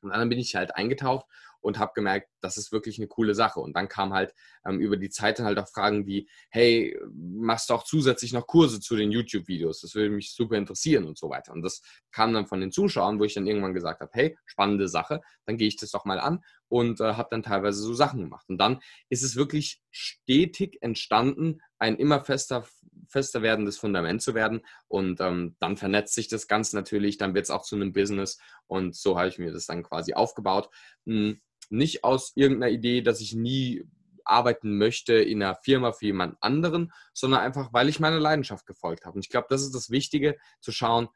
Und 0.00 0.10
dann 0.10 0.28
bin 0.28 0.38
ich 0.38 0.54
halt 0.54 0.74
eingetaucht 0.74 1.26
und 1.62 1.78
habe 1.78 1.92
gemerkt, 1.94 2.28
das 2.40 2.56
ist 2.56 2.72
wirklich 2.72 2.98
eine 2.98 3.06
coole 3.06 3.34
Sache. 3.34 3.60
Und 3.60 3.74
dann 3.74 3.88
kam 3.88 4.12
halt 4.12 4.34
ähm, 4.66 4.80
über 4.80 4.96
die 4.96 5.10
Zeit 5.10 5.38
dann 5.38 5.46
halt 5.46 5.58
auch 5.58 5.68
Fragen 5.68 6.06
wie, 6.06 6.28
hey, 6.50 6.98
machst 7.12 7.70
du 7.70 7.74
auch 7.74 7.84
zusätzlich 7.84 8.32
noch 8.32 8.46
Kurse 8.46 8.80
zu 8.80 8.96
den 8.96 9.12
YouTube-Videos? 9.12 9.80
Das 9.80 9.94
würde 9.94 10.10
mich 10.10 10.34
super 10.34 10.56
interessieren 10.56 11.04
und 11.04 11.18
so 11.18 11.30
weiter. 11.30 11.52
Und 11.52 11.62
das 11.62 11.80
kam 12.10 12.34
dann 12.34 12.46
von 12.46 12.60
den 12.60 12.72
Zuschauern, 12.72 13.18
wo 13.20 13.24
ich 13.24 13.34
dann 13.34 13.46
irgendwann 13.46 13.74
gesagt 13.74 14.00
habe, 14.00 14.10
hey, 14.12 14.36
spannende 14.44 14.88
Sache, 14.88 15.20
dann 15.46 15.56
gehe 15.56 15.68
ich 15.68 15.76
das 15.76 15.92
doch 15.92 16.04
mal 16.04 16.18
an 16.18 16.40
und 16.68 17.00
äh, 17.00 17.14
habe 17.14 17.28
dann 17.30 17.44
teilweise 17.44 17.80
so 17.80 17.94
Sachen 17.94 18.22
gemacht. 18.22 18.46
Und 18.48 18.58
dann 18.58 18.80
ist 19.08 19.22
es 19.22 19.36
wirklich 19.36 19.80
stetig 19.90 20.78
entstanden, 20.80 21.60
ein 21.78 21.96
immer 21.96 22.24
fester, 22.24 22.66
fester 23.12 23.42
werdendes 23.42 23.78
Fundament 23.78 24.22
zu 24.22 24.34
werden. 24.34 24.62
Und 24.88 25.20
ähm, 25.20 25.56
dann 25.60 25.76
vernetzt 25.76 26.14
sich 26.14 26.28
das 26.28 26.48
Ganze 26.48 26.74
natürlich, 26.76 27.18
dann 27.18 27.34
wird 27.34 27.44
es 27.44 27.50
auch 27.50 27.62
zu 27.62 27.76
einem 27.76 27.92
Business. 27.92 28.38
Und 28.66 28.96
so 28.96 29.18
habe 29.18 29.28
ich 29.28 29.38
mir 29.38 29.52
das 29.52 29.66
dann 29.66 29.82
quasi 29.82 30.14
aufgebaut. 30.14 30.68
Hm, 31.06 31.40
nicht 31.70 32.04
aus 32.04 32.32
irgendeiner 32.34 32.72
Idee, 32.72 33.02
dass 33.02 33.20
ich 33.20 33.34
nie 33.34 33.84
arbeiten 34.24 34.76
möchte 34.76 35.14
in 35.14 35.42
einer 35.42 35.56
Firma 35.56 35.92
für 35.92 36.06
jemand 36.06 36.36
anderen, 36.40 36.92
sondern 37.12 37.40
einfach, 37.40 37.72
weil 37.72 37.88
ich 37.88 38.00
meiner 38.00 38.20
Leidenschaft 38.20 38.66
gefolgt 38.66 39.04
habe. 39.04 39.16
Und 39.16 39.24
ich 39.24 39.30
glaube, 39.30 39.46
das 39.50 39.62
ist 39.62 39.74
das 39.74 39.90
Wichtige, 39.90 40.36
zu 40.60 40.72
schauen, 40.72 41.08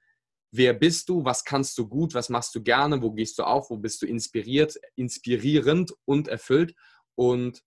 wer 0.50 0.74
bist 0.74 1.08
du, 1.08 1.24
was 1.24 1.44
kannst 1.44 1.76
du 1.78 1.88
gut, 1.88 2.14
was 2.14 2.28
machst 2.28 2.54
du 2.54 2.62
gerne, 2.62 3.02
wo 3.02 3.12
gehst 3.12 3.38
du 3.38 3.44
auf, 3.44 3.70
wo 3.70 3.76
bist 3.76 4.02
du 4.02 4.06
inspiriert, 4.06 4.76
inspirierend 4.94 5.92
und 6.04 6.28
erfüllt. 6.28 6.74
Und 7.14 7.62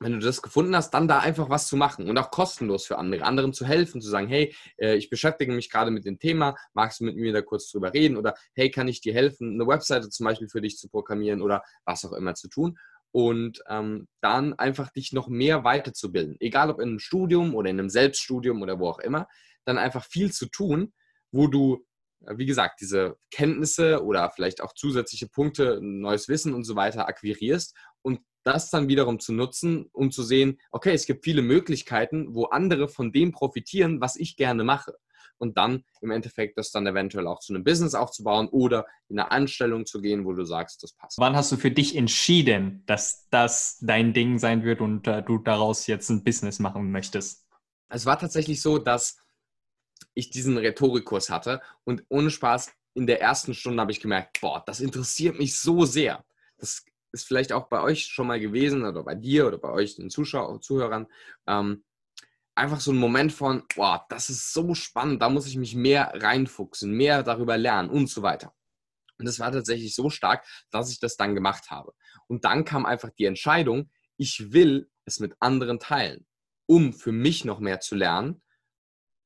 wenn 0.00 0.12
du 0.12 0.18
das 0.18 0.42
gefunden 0.42 0.74
hast, 0.74 0.92
dann 0.92 1.06
da 1.08 1.18
einfach 1.18 1.50
was 1.50 1.68
zu 1.68 1.76
machen 1.76 2.08
und 2.08 2.16
auch 2.18 2.30
kostenlos 2.30 2.86
für 2.86 2.98
andere, 2.98 3.22
anderen 3.24 3.52
zu 3.52 3.66
helfen, 3.66 4.00
zu 4.00 4.08
sagen, 4.08 4.28
hey, 4.28 4.54
äh, 4.78 4.96
ich 4.96 5.10
beschäftige 5.10 5.52
mich 5.52 5.70
gerade 5.70 5.90
mit 5.90 6.06
dem 6.06 6.18
Thema, 6.18 6.56
magst 6.72 7.00
du 7.00 7.04
mit 7.04 7.16
mir 7.16 7.32
da 7.32 7.42
kurz 7.42 7.70
drüber 7.70 7.92
reden 7.92 8.16
oder 8.16 8.34
hey, 8.54 8.70
kann 8.70 8.88
ich 8.88 9.00
dir 9.02 9.12
helfen, 9.14 9.54
eine 9.54 9.66
Webseite 9.66 10.08
zum 10.08 10.24
Beispiel 10.24 10.48
für 10.48 10.62
dich 10.62 10.78
zu 10.78 10.88
programmieren 10.88 11.42
oder 11.42 11.62
was 11.84 12.04
auch 12.04 12.12
immer 12.12 12.34
zu 12.34 12.48
tun. 12.48 12.78
und 13.12 13.62
ähm, 13.68 14.06
dann 14.20 14.54
einfach 14.54 14.90
dich 14.90 15.12
noch 15.12 15.28
mehr 15.28 15.64
weiterzubilden. 15.64 16.36
Egal 16.40 16.70
ob 16.70 16.80
in 16.80 16.90
einem 16.90 16.98
Studium 17.00 17.54
oder 17.54 17.68
in 17.70 17.78
einem 17.78 17.90
Selbststudium 17.90 18.62
oder 18.62 18.78
wo 18.78 18.88
auch 18.88 19.00
immer, 19.00 19.26
dann 19.64 19.78
einfach 19.78 20.04
viel 20.04 20.32
zu 20.32 20.46
tun, 20.46 20.92
wo 21.32 21.48
du, 21.48 21.84
äh, 22.26 22.36
wie 22.38 22.46
gesagt, 22.46 22.80
diese 22.80 23.16
Kenntnisse 23.30 24.04
oder 24.04 24.30
vielleicht 24.30 24.60
auch 24.62 24.74
zusätzliche 24.74 25.28
Punkte, 25.28 25.80
neues 25.82 26.28
Wissen 26.28 26.54
und 26.54 26.64
so 26.64 26.76
weiter 26.76 27.08
akquirierst 27.08 27.74
und 28.02 28.20
das 28.44 28.70
dann 28.70 28.88
wiederum 28.88 29.20
zu 29.20 29.32
nutzen, 29.32 29.88
um 29.92 30.10
zu 30.10 30.22
sehen, 30.22 30.58
okay, 30.70 30.92
es 30.92 31.06
gibt 31.06 31.24
viele 31.24 31.42
Möglichkeiten, 31.42 32.34
wo 32.34 32.44
andere 32.46 32.88
von 32.88 33.12
dem 33.12 33.32
profitieren, 33.32 34.00
was 34.00 34.16
ich 34.16 34.36
gerne 34.36 34.64
mache 34.64 34.94
und 35.40 35.56
dann 35.56 35.84
im 36.00 36.10
Endeffekt 36.10 36.58
das 36.58 36.70
dann 36.70 36.86
eventuell 36.86 37.26
auch 37.26 37.40
zu 37.40 37.54
einem 37.54 37.64
Business 37.64 37.94
aufzubauen 37.94 38.48
oder 38.48 38.86
in 39.08 39.18
eine 39.18 39.30
Anstellung 39.30 39.86
zu 39.86 40.00
gehen, 40.00 40.24
wo 40.24 40.32
du 40.32 40.44
sagst, 40.44 40.82
das 40.82 40.92
passt. 40.92 41.18
Wann 41.18 41.34
hast 41.34 41.50
du 41.50 41.56
für 41.56 41.70
dich 41.70 41.96
entschieden, 41.96 42.84
dass 42.86 43.28
das 43.30 43.78
dein 43.80 44.12
Ding 44.12 44.38
sein 44.38 44.64
wird 44.64 44.80
und 44.80 45.06
äh, 45.06 45.22
du 45.22 45.38
daraus 45.38 45.86
jetzt 45.86 46.10
ein 46.10 46.22
Business 46.22 46.58
machen 46.58 46.90
möchtest? 46.92 47.46
Es 47.88 48.06
war 48.06 48.18
tatsächlich 48.18 48.60
so, 48.62 48.78
dass 48.78 49.18
ich 50.14 50.30
diesen 50.30 50.58
Rhetorikkurs 50.58 51.30
hatte 51.30 51.60
und 51.84 52.04
ohne 52.08 52.30
Spaß 52.30 52.72
in 52.94 53.06
der 53.06 53.20
ersten 53.20 53.54
Stunde 53.54 53.80
habe 53.80 53.92
ich 53.92 54.00
gemerkt, 54.00 54.40
boah, 54.40 54.62
das 54.66 54.80
interessiert 54.80 55.38
mich 55.38 55.58
so 55.58 55.84
sehr. 55.84 56.24
Das 56.58 56.84
ist 57.12 57.26
vielleicht 57.26 57.52
auch 57.52 57.68
bei 57.68 57.80
euch 57.80 58.06
schon 58.06 58.26
mal 58.26 58.40
gewesen 58.40 58.84
oder 58.84 59.02
bei 59.02 59.14
dir 59.14 59.46
oder 59.46 59.58
bei 59.58 59.70
euch 59.70 59.96
den 59.96 60.10
Zuschauern, 60.10 60.60
Zuhörern. 60.62 61.06
Ähm, 61.46 61.84
einfach 62.54 62.80
so 62.80 62.92
ein 62.92 62.98
Moment 62.98 63.32
von, 63.32 63.62
boah, 63.74 64.06
das 64.08 64.30
ist 64.30 64.52
so 64.52 64.74
spannend, 64.74 65.22
da 65.22 65.28
muss 65.28 65.46
ich 65.46 65.56
mich 65.56 65.74
mehr 65.74 66.12
reinfuchsen, 66.14 66.92
mehr 66.92 67.22
darüber 67.22 67.56
lernen 67.56 67.90
und 67.90 68.08
so 68.08 68.22
weiter. 68.22 68.54
Und 69.18 69.26
das 69.26 69.38
war 69.38 69.52
tatsächlich 69.52 69.94
so 69.94 70.10
stark, 70.10 70.46
dass 70.70 70.90
ich 70.90 70.98
das 70.98 71.16
dann 71.16 71.34
gemacht 71.34 71.70
habe. 71.70 71.92
Und 72.26 72.44
dann 72.44 72.64
kam 72.64 72.86
einfach 72.86 73.10
die 73.10 73.26
Entscheidung, 73.26 73.90
ich 74.16 74.52
will 74.52 74.90
es 75.04 75.20
mit 75.20 75.34
anderen 75.40 75.78
teilen, 75.78 76.26
um 76.66 76.92
für 76.92 77.12
mich 77.12 77.44
noch 77.44 77.60
mehr 77.60 77.80
zu 77.80 77.94
lernen 77.94 78.42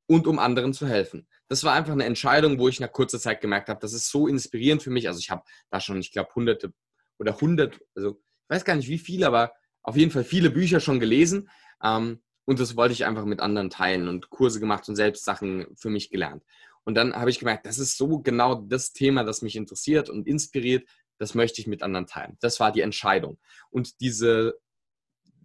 und 0.07 0.26
um 0.26 0.39
anderen 0.39 0.72
zu 0.72 0.87
helfen. 0.87 1.28
Das 1.49 1.64
war 1.64 1.74
einfach 1.74 1.93
eine 1.93 2.05
Entscheidung, 2.05 2.59
wo 2.59 2.68
ich 2.68 2.80
nach 2.80 2.93
kurzer 2.93 3.20
Zeit 3.20 3.41
gemerkt 3.41 3.68
habe, 3.68 3.80
das 3.80 3.93
ist 3.93 4.11
so 4.11 4.26
inspirierend 4.26 4.82
für 4.82 4.91
mich. 4.91 5.09
Also 5.09 5.20
ich 5.20 5.30
habe 5.30 5.45
da 5.70 5.80
schon, 5.80 5.99
ich 5.99 6.12
glaube, 6.12 6.35
hunderte 6.35 6.72
oder 7.19 7.41
hundert, 7.41 7.81
also 7.95 8.11
ich 8.11 8.51
weiß 8.51 8.65
gar 8.65 8.77
nicht 8.77 8.89
wie 8.89 8.99
viele, 8.99 9.27
aber 9.27 9.53
auf 9.83 9.97
jeden 9.97 10.11
Fall 10.11 10.25
viele 10.25 10.51
Bücher 10.51 10.81
schon 10.81 11.01
gelesen. 11.01 11.49
Ähm, 11.83 12.23
und 12.47 12.61
das 12.61 12.77
wollte 12.77 12.93
ich 12.93 13.05
einfach 13.05 13.25
mit 13.25 13.41
anderen 13.41 13.71
teilen 13.71 14.09
und 14.09 14.29
Kurse 14.31 14.61
gemacht 14.61 14.89
und 14.89 14.97
selbst 14.97 15.25
Sachen 15.25 15.67
für 15.77 15.89
mich 15.89 16.11
gelernt. 16.11 16.43
Und 16.85 16.95
dann 16.95 17.15
habe 17.15 17.31
ich 17.31 17.39
gemerkt, 17.39 17.67
das 17.67 17.79
ist 17.79 17.97
so 17.97 18.19
genau 18.19 18.55
das 18.55 18.93
Thema, 18.93 19.25
das 19.25 19.41
mich 19.41 19.57
interessiert 19.57 20.11
und 20.11 20.27
inspiriert. 20.27 20.87
Das 21.19 21.35
möchte 21.35 21.61
ich 21.61 21.67
mit 21.67 21.83
anderen 21.83 22.07
teilen. 22.07 22.37
Das 22.41 22.61
war 22.61 22.73
die 22.73 22.83
Entscheidung. 22.83 23.39
Und 23.71 24.01
diese, 24.01 24.59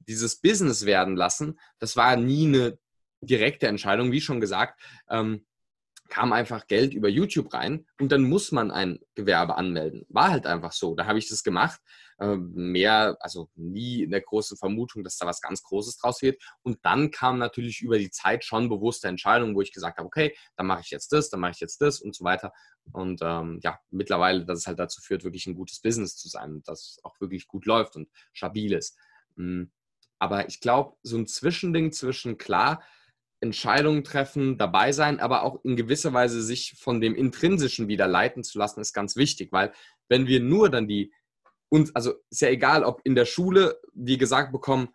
dieses 0.08 0.42
Business 0.42 0.86
werden 0.86 1.16
lassen, 1.16 1.58
das 1.78 1.96
war 1.96 2.18
nie 2.18 2.48
eine 2.48 2.80
direkte 3.22 3.68
Entscheidung, 3.68 4.12
wie 4.12 4.22
schon 4.22 4.42
gesagt. 4.42 4.82
Ähm, 5.10 5.46
kam 6.10 6.34
einfach 6.34 6.68
Geld 6.68 6.94
über 6.94 7.08
YouTube 7.08 7.54
rein 7.54 7.86
und 8.00 8.12
dann 8.12 8.24
muss 8.24 8.52
man 8.52 8.72
ein 8.72 9.00
Gewerbe 9.16 9.56
anmelden. 9.56 10.06
War 10.10 10.32
halt 10.32 10.46
einfach 10.46 10.72
so. 10.72 10.96
Da 10.96 11.06
habe 11.06 11.20
ich 11.20 11.30
das 11.30 11.44
gemacht. 11.44 11.80
Ähm, 12.20 12.52
mehr, 12.54 13.16
also 13.22 13.50
nie 13.56 14.04
in 14.04 14.12
der 14.12 14.22
großen 14.22 14.58
Vermutung, 14.58 15.04
dass 15.04 15.18
da 15.18 15.26
was 15.26 15.40
ganz 15.40 15.64
Großes 15.64 15.98
draus 15.98 16.22
wird. 16.22 16.42
Und 16.64 16.80
dann 16.84 17.12
kam 17.12 17.38
natürlich 17.38 17.82
über 17.82 17.98
die 17.98 18.12
Zeit 18.12 18.44
schon 18.44 18.68
bewusste 18.68 19.08
Entscheidungen, 19.08 19.56
wo 19.56 19.62
ich 19.62 19.72
gesagt 19.72 19.98
habe, 19.98 20.08
okay, 20.08 20.36
dann 20.58 20.68
mache 20.68 20.82
ich 20.82 20.90
jetzt 20.90 21.14
das, 21.14 21.30
dann 21.30 21.40
mache 21.40 21.52
ich 21.52 21.60
jetzt 21.62 21.80
das 21.80 22.02
und 22.02 22.16
so 22.16 22.26
weiter. 22.26 22.52
Und 22.92 23.22
ähm, 23.24 23.60
ja, 23.64 23.80
mittlerweile, 23.90 24.46
dass 24.46 24.60
es 24.60 24.68
halt 24.68 24.80
dazu 24.80 25.02
führt, 25.02 25.24
wirklich 25.24 25.48
ein 25.48 25.56
gutes 25.56 25.80
Business 25.80 26.18
zu 26.18 26.28
sein, 26.28 26.62
das 26.66 27.00
auch 27.04 27.20
wirklich 27.22 27.48
gut 27.48 27.66
läuft 27.66 27.96
und 27.96 28.10
stabil 28.34 28.74
ist. 28.74 28.98
Hm, 29.38 29.72
aber 30.20 30.50
ich 30.50 30.60
glaube, 30.60 30.98
so 31.04 31.18
ein 31.18 31.28
Zwischending 31.28 31.94
zwischen 31.94 32.38
klar, 32.38 32.84
Entscheidungen 33.42 34.04
treffen, 34.04 34.58
dabei 34.58 34.92
sein, 34.92 35.20
aber 35.20 35.44
auch 35.44 35.64
in 35.64 35.76
gewisser 35.76 36.14
Weise 36.14 36.42
sich 36.42 36.76
von 36.78 37.02
dem 37.02 37.16
Intrinsischen 37.16 37.88
wieder 37.88 38.08
leiten 38.08 38.44
zu 38.44 38.58
lassen, 38.58 38.82
ist 38.82 38.94
ganz 38.94 39.16
wichtig, 39.16 39.52
weil 39.52 39.72
wenn 40.10 40.28
wir 40.28 40.40
nur 40.40 40.70
dann 40.70 40.88
die, 40.88 41.14
und 41.70 41.96
also 41.96 42.14
ist 42.30 42.42
ja 42.42 42.50
egal, 42.50 42.84
ob 42.84 43.02
in 43.04 43.16
der 43.16 43.26
Schule 43.26 43.80
wir 43.94 44.18
gesagt 44.18 44.52
bekommen, 44.52 44.90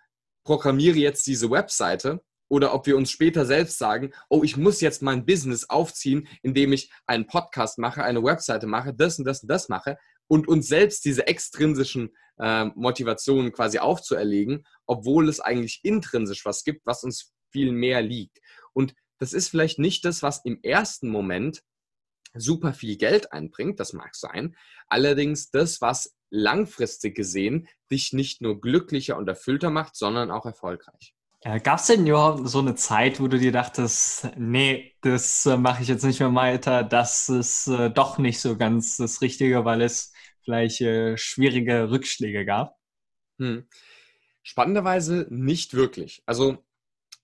programmiere 0.45 0.99
jetzt 0.99 1.27
diese 1.27 1.51
Webseite 1.51 2.23
oder 2.49 2.75
ob 2.75 2.87
wir 2.87 2.97
uns 2.97 3.11
später 3.11 3.47
selbst 3.47 3.79
sagen, 3.79 4.13
oh, 4.29 4.43
ich 4.45 4.57
muss 4.57 4.81
jetzt 4.81 5.01
mein 5.01 5.25
Business 5.25 5.71
aufziehen, 5.71 6.29
indem 6.43 6.73
ich 6.73 6.93
einen 7.07 7.27
Podcast 7.27 7.79
mache, 7.79 8.05
eine 8.05 8.23
Webseite 8.23 8.67
mache, 8.67 8.93
das 8.93 9.19
und 9.19 9.25
das 9.25 9.43
und 9.43 9.49
das 9.49 9.69
mache 9.69 9.97
und 10.27 10.49
uns 10.49 10.69
selbst 10.69 11.05
diese 11.05 11.27
extrinsischen 11.27 12.15
äh, 12.39 12.67
Motivationen 12.75 13.53
quasi 13.53 13.79
aufzuerlegen, 13.79 14.67
obwohl 14.87 15.29
es 15.29 15.41
eigentlich 15.41 15.81
intrinsisch 15.83 16.45
was 16.45 16.65
gibt, 16.65 16.85
was 16.87 17.05
uns 17.05 17.33
viel 17.55 17.71
mehr 17.71 18.03
liegt. 18.03 18.41
Und 18.73 18.97
das 19.19 19.33
ist 19.33 19.49
vielleicht 19.49 19.79
nicht 19.79 20.05
das, 20.05 20.25
was 20.25 20.45
im 20.45 20.59
ersten 20.63 21.09
Moment 21.09 21.63
super 22.35 22.75
viel 22.75 22.97
Geld 22.97 23.33
einbringt, 23.33 23.79
das 23.79 23.93
mag 23.93 24.17
sein. 24.17 24.57
Allerdings 24.89 25.53
das, 25.53 25.81
was 25.81 26.17
langfristig 26.31 27.15
gesehen 27.15 27.69
dich 27.93 28.13
nicht 28.13 28.43
nur 28.43 28.61
glücklicher 28.61 29.17
und 29.17 29.29
erfüllter 29.29 29.71
macht, 29.71 29.95
sondern 29.95 30.33
auch 30.33 30.47
erfolgreich. 30.47 31.15
Ja, 31.45 31.59
Gab 31.59 31.79
es 31.79 31.87
denn 31.87 32.07
überhaupt 32.09 32.49
so 32.49 32.59
eine 32.59 32.75
Zeit, 32.75 33.21
wo 33.21 33.29
du 33.29 33.39
dir 33.39 33.53
dachtest, 33.53 34.31
nee, 34.37 34.97
das 35.03 35.47
äh, 35.47 35.57
mache 35.57 35.83
ich 35.83 35.89
jetzt 35.89 36.03
nicht 36.03 36.19
mehr 36.19 36.35
weiter, 36.35 36.83
das 36.83 37.29
ist 37.29 37.69
äh, 37.69 37.89
doch 37.89 38.19
nicht 38.19 38.41
so 38.41 38.57
ganz 38.57 38.97
das 38.97 39.21
Richtige, 39.21 39.65
weil 39.65 39.83
es 39.83 40.13
vielleicht 40.43 40.81
äh, 40.81 41.17
schwierige 41.17 41.91
Rückschläge 41.91 42.45
gab? 42.45 42.77
Hm. 43.39 43.69
Spannenderweise 44.43 45.29
nicht 45.31 45.75
wirklich. 45.75 46.23
Also 46.27 46.65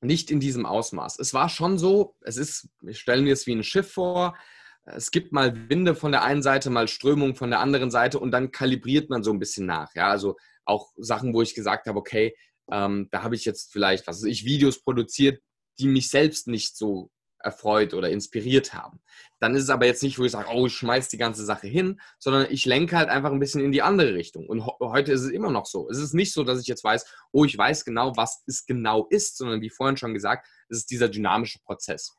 nicht 0.01 0.31
in 0.31 0.41
diesem 0.41 0.67
Ausmaß. 0.67 1.19
Es 1.19 1.35
war 1.35 1.49
schon 1.49 1.79
so, 1.79 2.15
es 2.23 2.37
ist, 2.37 2.69
ich 2.87 2.99
stelle 2.99 3.23
mir 3.23 3.33
es 3.33 3.47
wie 3.47 3.55
ein 3.55 3.65
Schiff 3.65 3.93
vor, 3.93 4.37
es 4.85 5.11
gibt 5.11 5.33
mal 5.33 5.69
Winde 5.69 5.95
von 5.95 6.13
der 6.13 6.23
einen 6.23 6.43
Seite, 6.43 6.71
mal 6.71 6.89
Strömung 6.89 7.35
von 7.35 7.51
der 7.51 7.61
anderen 7.61 7.91
Seite 7.91 8.19
und 8.19 8.31
dann 8.31 8.51
kalibriert 8.51 9.11
man 9.11 9.23
so 9.23 9.33
ein 9.33 9.39
bisschen 9.39 9.67
nach. 9.67 9.95
Ja, 9.95 10.09
also 10.09 10.37
auch 10.65 10.93
Sachen, 10.97 11.35
wo 11.35 11.43
ich 11.43 11.55
gesagt 11.55 11.87
habe, 11.87 11.99
okay, 11.99 12.35
ähm, 12.71 13.09
da 13.11 13.23
habe 13.23 13.35
ich 13.35 13.45
jetzt 13.45 13.73
vielleicht, 13.73 14.07
was 14.07 14.23
weiß 14.23 14.29
ich, 14.29 14.45
Videos 14.45 14.83
produziert, 14.83 15.43
die 15.79 15.87
mich 15.87 16.09
selbst 16.09 16.47
nicht 16.47 16.77
so 16.77 17.11
erfreut 17.43 17.95
oder 17.95 18.11
inspiriert 18.11 18.75
haben. 18.75 19.01
Dann 19.39 19.55
ist 19.55 19.65
es 19.65 19.71
aber 19.71 19.87
jetzt 19.87 20.03
nicht, 20.03 20.19
wo 20.19 20.25
ich 20.25 20.33
sage, 20.33 20.49
oh, 20.53 20.67
ich 20.67 20.75
schmeiß 20.75 21.09
die 21.09 21.19
ganze 21.19 21.45
Sache 21.45 21.67
hin, 21.67 22.01
sondern 22.19 22.47
ich 22.51 22.67
lenke 22.67 22.97
halt 22.97 23.09
einfach 23.09 23.33
ein 23.33 23.41
bisschen 23.41 23.65
in 23.65 23.73
die 23.73 23.83
andere 23.83 24.15
Richtung. 24.15 24.47
Und 24.47 24.65
heute 24.81 25.13
ist 25.13 25.23
es 25.23 25.31
immer 25.31 25.51
noch 25.51 25.67
so. 25.67 25.89
Es 25.89 25.99
ist 25.99 26.15
nicht 26.15 26.33
so, 26.33 26.45
dass 26.45 26.61
ich 26.61 26.67
jetzt 26.67 26.85
weiß, 26.85 27.07
oh, 27.33 27.45
ich 27.45 27.57
weiß 27.57 27.85
genau, 27.85 28.17
was 28.17 28.43
es 28.47 28.67
genau 28.67 29.07
ist, 29.09 29.37
sondern 29.37 29.61
wie 29.61 29.71
vorhin 29.71 29.97
schon 29.97 30.15
gesagt, 30.15 30.47
es 30.69 30.79
ist 30.79 30.91
dieser 30.91 31.09
dynamische 31.09 31.61
Prozess. 31.61 32.15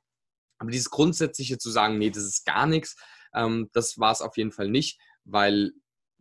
Aber 0.57 0.71
dieses 0.71 0.89
Grundsätzliche 0.89 1.57
zu 1.57 1.69
sagen, 1.69 1.97
nee, 1.97 2.09
das 2.09 2.23
ist 2.23 2.45
gar 2.45 2.65
nichts, 2.65 2.95
ähm, 3.33 3.69
das 3.73 3.97
war 3.97 4.11
es 4.11 4.21
auf 4.21 4.37
jeden 4.37 4.51
Fall 4.51 4.69
nicht, 4.69 4.99
weil 5.23 5.71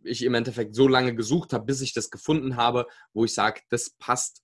ich 0.03 0.23
im 0.23 0.33
Endeffekt 0.33 0.75
so 0.75 0.87
lange 0.87 1.15
gesucht 1.15 1.53
habe, 1.53 1.65
bis 1.65 1.81
ich 1.81 1.93
das 1.93 2.09
gefunden 2.09 2.55
habe, 2.55 2.87
wo 3.13 3.25
ich 3.25 3.33
sage, 3.33 3.61
das 3.69 3.91
passt 3.91 4.41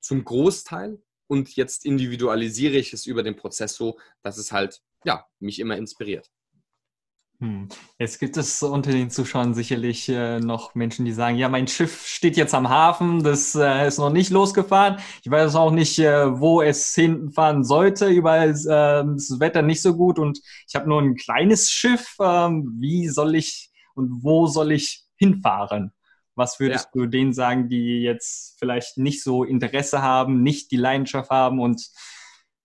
zum 0.00 0.24
Großteil 0.24 1.02
und 1.30 1.54
jetzt 1.54 1.86
individualisiere 1.86 2.76
ich 2.76 2.92
es 2.92 3.06
über 3.06 3.22
den 3.22 3.36
Prozess 3.36 3.76
so, 3.76 3.98
dass 4.22 4.36
es 4.36 4.50
halt 4.50 4.80
ja, 5.04 5.24
mich 5.38 5.60
immer 5.60 5.76
inspiriert. 5.76 6.28
Hm. 7.38 7.68
Jetzt 7.98 8.18
gibt 8.18 8.36
es 8.36 8.62
unter 8.62 8.90
den 8.90 9.08
Zuschauern 9.08 9.54
sicherlich 9.54 10.08
äh, 10.10 10.40
noch 10.40 10.74
Menschen, 10.74 11.06
die 11.06 11.12
sagen, 11.12 11.38
ja, 11.38 11.48
mein 11.48 11.68
Schiff 11.68 12.06
steht 12.06 12.36
jetzt 12.36 12.52
am 12.52 12.68
Hafen, 12.68 13.22
das 13.22 13.54
äh, 13.54 13.86
ist 13.86 13.98
noch 13.98 14.10
nicht 14.10 14.30
losgefahren. 14.30 14.98
Ich 15.22 15.30
weiß 15.30 15.54
auch 15.54 15.70
nicht, 15.70 15.98
äh, 16.00 16.38
wo 16.38 16.60
es 16.60 16.94
hinfahren 16.94 17.64
sollte. 17.64 18.08
Überall 18.08 18.50
ist 18.50 18.66
ähm, 18.68 19.14
das 19.14 19.38
Wetter 19.40 19.62
nicht 19.62 19.80
so 19.80 19.96
gut 19.96 20.18
und 20.18 20.40
ich 20.68 20.74
habe 20.74 20.88
nur 20.88 21.00
ein 21.00 21.14
kleines 21.14 21.70
Schiff. 21.70 22.16
Ähm, 22.20 22.76
wie 22.78 23.08
soll 23.08 23.36
ich 23.36 23.70
und 23.94 24.22
wo 24.22 24.46
soll 24.46 24.72
ich 24.72 25.04
hinfahren? 25.16 25.92
Was 26.34 26.60
würdest 26.60 26.86
ja. 26.94 27.00
du 27.00 27.06
denen 27.06 27.32
sagen, 27.32 27.68
die 27.68 28.02
jetzt 28.02 28.58
vielleicht 28.58 28.98
nicht 28.98 29.22
so 29.22 29.44
Interesse 29.44 30.02
haben, 30.02 30.42
nicht 30.42 30.70
die 30.70 30.76
Leidenschaft 30.76 31.30
haben 31.30 31.60
und 31.60 31.90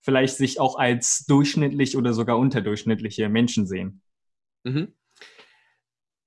vielleicht 0.00 0.36
sich 0.36 0.60
auch 0.60 0.78
als 0.78 1.26
durchschnittlich 1.26 1.96
oder 1.96 2.12
sogar 2.12 2.38
unterdurchschnittliche 2.38 3.28
Menschen 3.28 3.66
sehen? 3.66 4.02
Mhm. 4.64 4.94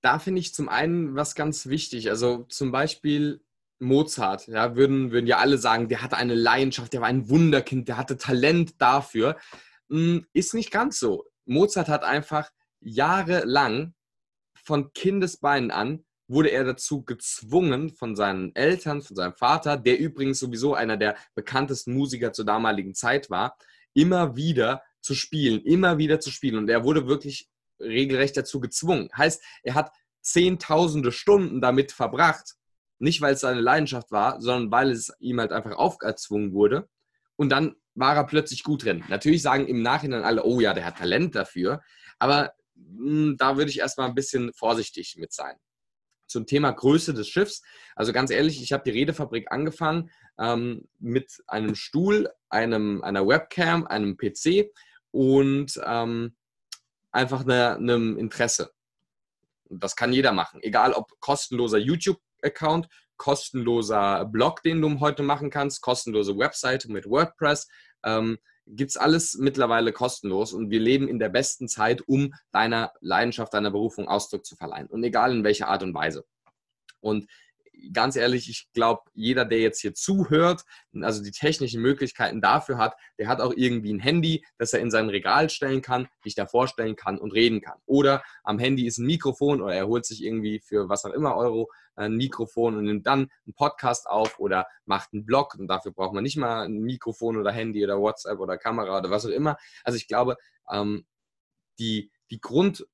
Da 0.02 0.20
finde 0.20 0.40
ich 0.40 0.54
zum 0.54 0.70
einen 0.70 1.16
was 1.16 1.36
ganz 1.36 1.68
wichtig. 1.68 2.10
Also 2.10 2.44
zum 2.50 2.72
Beispiel 2.72 3.42
Mozart, 3.80 4.48
ja, 4.48 4.76
würden, 4.76 5.12
würden 5.12 5.28
ja 5.28 5.38
alle 5.38 5.58
sagen, 5.58 5.88
der 5.88 6.02
hatte 6.02 6.18
eine 6.18 6.36
Leidenschaft, 6.36 6.94
der 6.94 7.02
war 7.02 7.08
ein 7.08 7.30
Wunderkind, 7.30 7.88
der 7.88 7.98
hatte 7.98 8.18
Talent 8.18 8.82
dafür. 8.82 9.38
Hm, 9.90 10.26
ist 10.34 10.54
nicht 10.54 10.72
ganz 10.72 11.00
so. 11.00 11.26
Mozart 11.46 11.88
hat 11.88 12.04
einfach 12.04 12.50
jahrelang 12.82 13.94
von 14.54 14.94
Kindesbeinen 14.94 15.72
an 15.72 16.06
wurde 16.30 16.52
er 16.52 16.64
dazu 16.64 17.04
gezwungen 17.04 17.90
von 17.90 18.16
seinen 18.16 18.56
Eltern, 18.56 19.02
von 19.02 19.16
seinem 19.16 19.34
Vater, 19.34 19.78
der 19.78 20.00
übrigens 20.00 20.40
sowieso 20.40 20.76
einer 20.76 20.96
der 20.96 21.18
bekanntesten 21.36 21.94
Musiker 21.94 22.32
zur 22.32 22.46
damaligen 22.46 22.94
Zeit 22.94 23.30
war, 23.30 23.58
immer 23.94 24.36
wieder 24.36 24.84
zu 25.02 25.16
spielen, 25.16 25.62
immer 25.62 25.98
wieder 25.98 26.20
zu 26.20 26.30
spielen. 26.30 26.58
Und 26.58 26.70
er 26.70 26.84
wurde 26.84 27.08
wirklich 27.08 27.50
regelrecht 27.80 28.38
dazu 28.38 28.60
gezwungen. 28.60 29.10
Heißt, 29.18 29.44
er 29.64 29.74
hat 29.74 29.92
zehntausende 30.22 31.12
Stunden 31.12 31.62
damit 31.62 31.92
verbracht, 31.92 32.56
Nicht, 33.02 33.22
weil 33.22 33.34
es 33.34 33.40
seine 33.40 33.62
Leidenschaft 33.62 34.12
war, 34.12 34.42
sondern 34.42 34.72
weil 34.72 34.92
es 34.92 35.14
ihm 35.20 35.40
halt 35.40 35.54
einfach 35.54 35.78
aufgezwungen 35.78 36.54
wurde. 36.54 36.90
Und 37.38 37.50
dann 37.50 37.76
war 37.96 38.16
er 38.16 38.26
plötzlich 38.26 38.64
gut 38.64 38.84
drin. 38.84 39.06
Natürlich 39.08 39.42
sagen 39.42 39.68
im 39.68 39.82
Nachhinein 39.82 40.24
alle, 40.24 40.44
oh 40.44 40.60
ja, 40.60 40.74
der 40.74 40.86
hat 40.86 40.98
Talent 40.98 41.34
dafür. 41.34 41.82
Aber 42.20 42.54
mh, 42.76 42.98
hm, 42.98 43.38
da 43.38 43.56
würde 43.56 43.72
ich 43.72 43.80
erstmal 43.80 44.10
ein 44.10 44.16
bisschen 44.16 44.52
vorsichtig 44.54 45.16
mit 45.18 45.32
sein. 45.32 45.56
Zum 46.30 46.46
Thema 46.46 46.72
Größe 46.72 47.14
des 47.14 47.28
Schiffs. 47.28 47.62
Also 47.96 48.14
ganz 48.14 48.32
ehrlich, 48.32 48.62
ich 48.62 48.72
habe 48.72 48.84
die 48.86 48.92
Redefabrik 48.92 49.52
angefangen 49.52 50.10
ähm, 50.38 50.88
mit 51.00 51.44
einem 51.48 51.76
Stuhl, 51.76 52.30
einem, 52.50 53.02
einer 53.04 53.28
Webcam, 53.28 53.86
einem 53.88 54.16
PC 54.16 54.72
und 55.12 55.80
ähm, 55.86 56.36
einfach 57.12 57.42
eine, 57.42 57.76
einem 57.76 58.18
Interesse. 58.18 58.72
Das 59.70 59.96
kann 59.96 60.14
jeder 60.14 60.32
machen, 60.32 60.62
egal 60.64 60.94
ob 60.94 61.20
kostenloser 61.20 61.78
YouTube-Account, 61.78 62.88
kostenloser 63.18 64.26
Blog, 64.26 64.64
den 64.64 64.82
du 64.82 65.00
heute 65.00 65.24
machen 65.24 65.50
kannst, 65.50 65.82
kostenlose 65.82 66.38
Webseite 66.38 66.92
mit 66.92 67.08
WordPress. 67.08 67.68
Ähm, 68.04 68.38
Gibt 68.72 68.92
es 68.92 68.98
alles 68.98 69.36
mittlerweile 69.36 69.92
kostenlos 69.92 70.54
und 70.54 70.70
wir 70.70 70.80
leben 70.80 71.08
in 71.08 71.20
der 71.20 71.30
besten 71.30 71.68
Zeit, 71.68 72.08
um 72.08 72.34
deiner 72.52 72.94
Leidenschaft, 73.02 73.54
deiner 73.54 73.72
Berufung 73.72 74.08
Ausdruck 74.08 74.46
zu 74.46 74.56
verleihen. 74.56 74.88
Und 74.88 75.04
egal 75.04 75.32
in 75.36 75.44
welcher 75.44 75.68
Art 75.68 75.84
und 75.84 75.94
Weise. 75.94 76.24
Und 77.02 77.28
ganz 77.94 78.16
ehrlich, 78.16 78.50
ich 78.50 78.68
glaube, 78.74 79.02
jeder, 79.14 79.46
der 79.46 79.60
jetzt 79.60 79.82
hier 79.82 79.94
zuhört, 79.94 80.64
also 81.02 81.24
die 81.24 81.32
technischen 81.32 81.82
Möglichkeiten 81.82 82.42
dafür 82.42 82.78
hat, 82.78 82.96
der 83.18 83.28
hat 83.28 83.42
auch 83.42 83.54
irgendwie 83.56 83.94
ein 83.94 84.00
Handy, 84.00 84.46
das 84.58 84.74
er 84.74 84.80
in 84.80 84.92
sein 84.92 85.10
Regal 85.10 85.50
stellen 85.50 85.82
kann, 85.82 86.08
sich 86.24 86.36
da 86.36 86.46
vorstellen 86.46 86.96
kann 86.96 87.18
und 87.18 87.34
reden 87.34 87.62
kann. 87.62 87.78
Oder 87.86 88.24
am 88.44 88.60
Handy 88.60 88.86
ist 88.86 88.98
ein 88.98 89.06
Mikrofon 89.06 89.62
oder 89.62 89.74
er 89.74 89.88
holt 89.88 90.06
sich 90.06 90.24
irgendwie 90.24 90.60
für 90.60 90.90
was 90.90 91.06
auch 91.06 91.14
immer 91.14 91.36
Euro 91.36 91.70
ein 91.96 92.16
Mikrofon 92.16 92.78
und 92.78 92.86
nimmt 92.86 93.06
dann 93.06 93.30
einen 93.46 93.54
Podcast 93.56 94.08
auf 94.08 94.40
oder 94.40 94.68
macht 94.86 95.14
einen 95.14 95.26
Blog 95.26 95.56
und 95.56 95.68
dafür 95.68 95.92
braucht 95.92 96.14
man 96.14 96.24
nicht 96.24 96.38
mal 96.38 96.64
ein 96.64 96.80
Mikrofon 96.80 97.38
oder 97.38 97.52
Handy 97.52 97.84
oder 97.84 98.00
WhatsApp 98.00 98.40
oder 98.40 98.58
Kamera 98.58 98.98
oder 99.00 99.10
was 99.10 99.26
auch 99.26 99.30
immer. 99.30 99.58
Also 99.84 99.98
ich 99.98 100.08
glaube, 100.08 100.38
ähm, 100.72 101.06
die, 101.80 102.12
die 102.32 102.40
Grund 102.40 102.86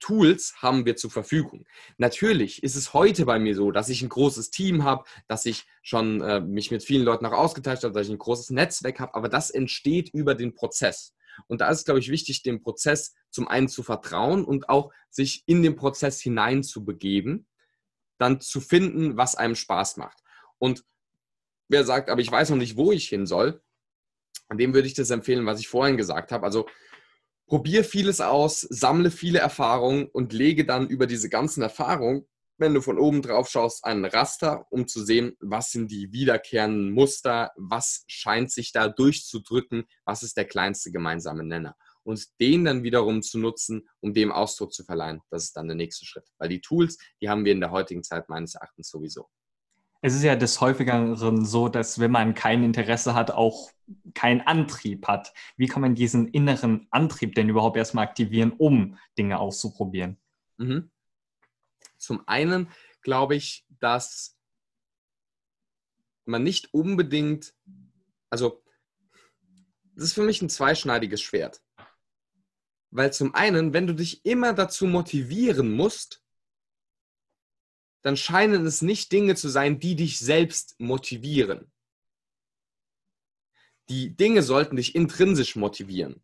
Tools 0.00 0.54
haben 0.56 0.86
wir 0.86 0.96
zur 0.96 1.10
Verfügung. 1.10 1.66
Natürlich 1.98 2.62
ist 2.62 2.74
es 2.74 2.92
heute 2.94 3.26
bei 3.26 3.38
mir 3.38 3.54
so, 3.54 3.70
dass 3.70 3.88
ich 3.88 4.02
ein 4.02 4.08
großes 4.08 4.50
Team 4.50 4.82
habe, 4.82 5.04
dass 5.28 5.46
ich 5.46 5.66
schon 5.82 6.20
äh, 6.22 6.40
mich 6.40 6.70
mit 6.70 6.82
vielen 6.82 7.04
Leuten 7.04 7.26
auch 7.26 7.32
ausgetauscht 7.32 7.84
habe, 7.84 7.94
dass 7.94 8.06
ich 8.06 8.12
ein 8.12 8.18
großes 8.18 8.50
Netzwerk 8.50 8.98
habe, 8.98 9.14
aber 9.14 9.28
das 9.28 9.50
entsteht 9.50 10.08
über 10.12 10.34
den 10.34 10.54
Prozess. 10.54 11.14
Und 11.46 11.60
da 11.60 11.68
ist 11.68 11.84
glaube 11.84 12.00
ich, 12.00 12.10
wichtig, 12.10 12.42
dem 12.42 12.60
Prozess 12.60 13.14
zum 13.30 13.46
einen 13.46 13.68
zu 13.68 13.82
vertrauen 13.82 14.44
und 14.44 14.68
auch 14.68 14.92
sich 15.10 15.44
in 15.46 15.62
den 15.62 15.76
Prozess 15.76 16.20
hinein 16.20 16.62
zu 16.62 16.84
begeben, 16.84 17.46
dann 18.18 18.40
zu 18.40 18.60
finden, 18.60 19.16
was 19.16 19.36
einem 19.36 19.54
Spaß 19.54 19.96
macht. 19.96 20.18
Und 20.58 20.84
wer 21.68 21.84
sagt, 21.84 22.10
aber 22.10 22.20
ich 22.20 22.30
weiß 22.30 22.50
noch 22.50 22.56
nicht, 22.56 22.76
wo 22.76 22.92
ich 22.92 23.08
hin 23.08 23.26
soll, 23.26 23.62
dem 24.52 24.74
würde 24.74 24.88
ich 24.88 24.94
das 24.94 25.10
empfehlen, 25.10 25.46
was 25.46 25.60
ich 25.60 25.68
vorhin 25.68 25.96
gesagt 25.96 26.32
habe. 26.32 26.44
Also 26.44 26.66
probier 27.50 27.82
vieles 27.82 28.20
aus, 28.20 28.60
sammle 28.60 29.10
viele 29.10 29.40
Erfahrungen 29.40 30.06
und 30.06 30.32
lege 30.32 30.64
dann 30.64 30.86
über 30.86 31.08
diese 31.08 31.28
ganzen 31.28 31.62
Erfahrungen, 31.62 32.24
wenn 32.58 32.74
du 32.74 32.80
von 32.80 32.96
oben 32.96 33.22
drauf 33.22 33.50
schaust, 33.50 33.84
einen 33.84 34.04
Raster, 34.04 34.66
um 34.70 34.86
zu 34.86 35.04
sehen, 35.04 35.36
was 35.40 35.72
sind 35.72 35.90
die 35.90 36.12
wiederkehrenden 36.12 36.92
Muster, 36.92 37.50
was 37.56 38.04
scheint 38.06 38.52
sich 38.52 38.70
da 38.70 38.88
durchzudrücken, 38.88 39.82
was 40.04 40.22
ist 40.22 40.36
der 40.36 40.44
kleinste 40.44 40.92
gemeinsame 40.92 41.42
Nenner. 41.42 41.74
Und 42.04 42.24
den 42.38 42.64
dann 42.64 42.84
wiederum 42.84 43.20
zu 43.20 43.36
nutzen, 43.38 43.88
um 43.98 44.14
dem 44.14 44.30
Ausdruck 44.30 44.72
zu 44.72 44.84
verleihen. 44.84 45.20
Das 45.30 45.42
ist 45.42 45.56
dann 45.56 45.66
der 45.66 45.76
nächste 45.76 46.06
Schritt. 46.06 46.28
Weil 46.38 46.50
die 46.50 46.60
Tools, 46.60 46.98
die 47.20 47.28
haben 47.28 47.44
wir 47.44 47.52
in 47.52 47.60
der 47.60 47.72
heutigen 47.72 48.04
Zeit 48.04 48.28
meines 48.28 48.54
Erachtens 48.54 48.88
sowieso 48.90 49.28
es 50.02 50.14
ist 50.14 50.22
ja 50.22 50.34
des 50.34 50.60
Häufigeren 50.60 51.44
so, 51.44 51.68
dass 51.68 51.98
wenn 51.98 52.10
man 52.10 52.34
kein 52.34 52.64
Interesse 52.64 53.14
hat, 53.14 53.30
auch 53.30 53.70
keinen 54.14 54.40
Antrieb 54.40 55.06
hat. 55.06 55.32
Wie 55.56 55.66
kann 55.66 55.82
man 55.82 55.94
diesen 55.94 56.28
inneren 56.28 56.86
Antrieb 56.90 57.34
denn 57.34 57.48
überhaupt 57.48 57.76
erstmal 57.76 58.06
aktivieren, 58.06 58.52
um 58.52 58.96
Dinge 59.18 59.38
auszuprobieren? 59.38 60.16
Mhm. 60.56 60.90
Zum 61.98 62.26
einen 62.26 62.70
glaube 63.02 63.36
ich, 63.36 63.66
dass 63.68 64.38
man 66.24 66.42
nicht 66.42 66.72
unbedingt, 66.72 67.54
also 68.30 68.62
das 69.94 70.04
ist 70.04 70.12
für 70.14 70.22
mich 70.22 70.40
ein 70.40 70.48
zweischneidiges 70.48 71.20
Schwert. 71.20 71.62
Weil 72.90 73.12
zum 73.12 73.34
einen, 73.34 73.72
wenn 73.72 73.86
du 73.86 73.94
dich 73.94 74.24
immer 74.24 74.54
dazu 74.54 74.86
motivieren 74.86 75.72
musst, 75.72 76.22
dann 78.02 78.16
scheinen 78.16 78.66
es 78.66 78.82
nicht 78.82 79.12
Dinge 79.12 79.34
zu 79.34 79.48
sein, 79.48 79.78
die 79.78 79.96
dich 79.96 80.18
selbst 80.18 80.74
motivieren. 80.78 81.70
Die 83.88 84.16
Dinge 84.16 84.42
sollten 84.42 84.76
dich 84.76 84.94
intrinsisch 84.94 85.56
motivieren 85.56 86.22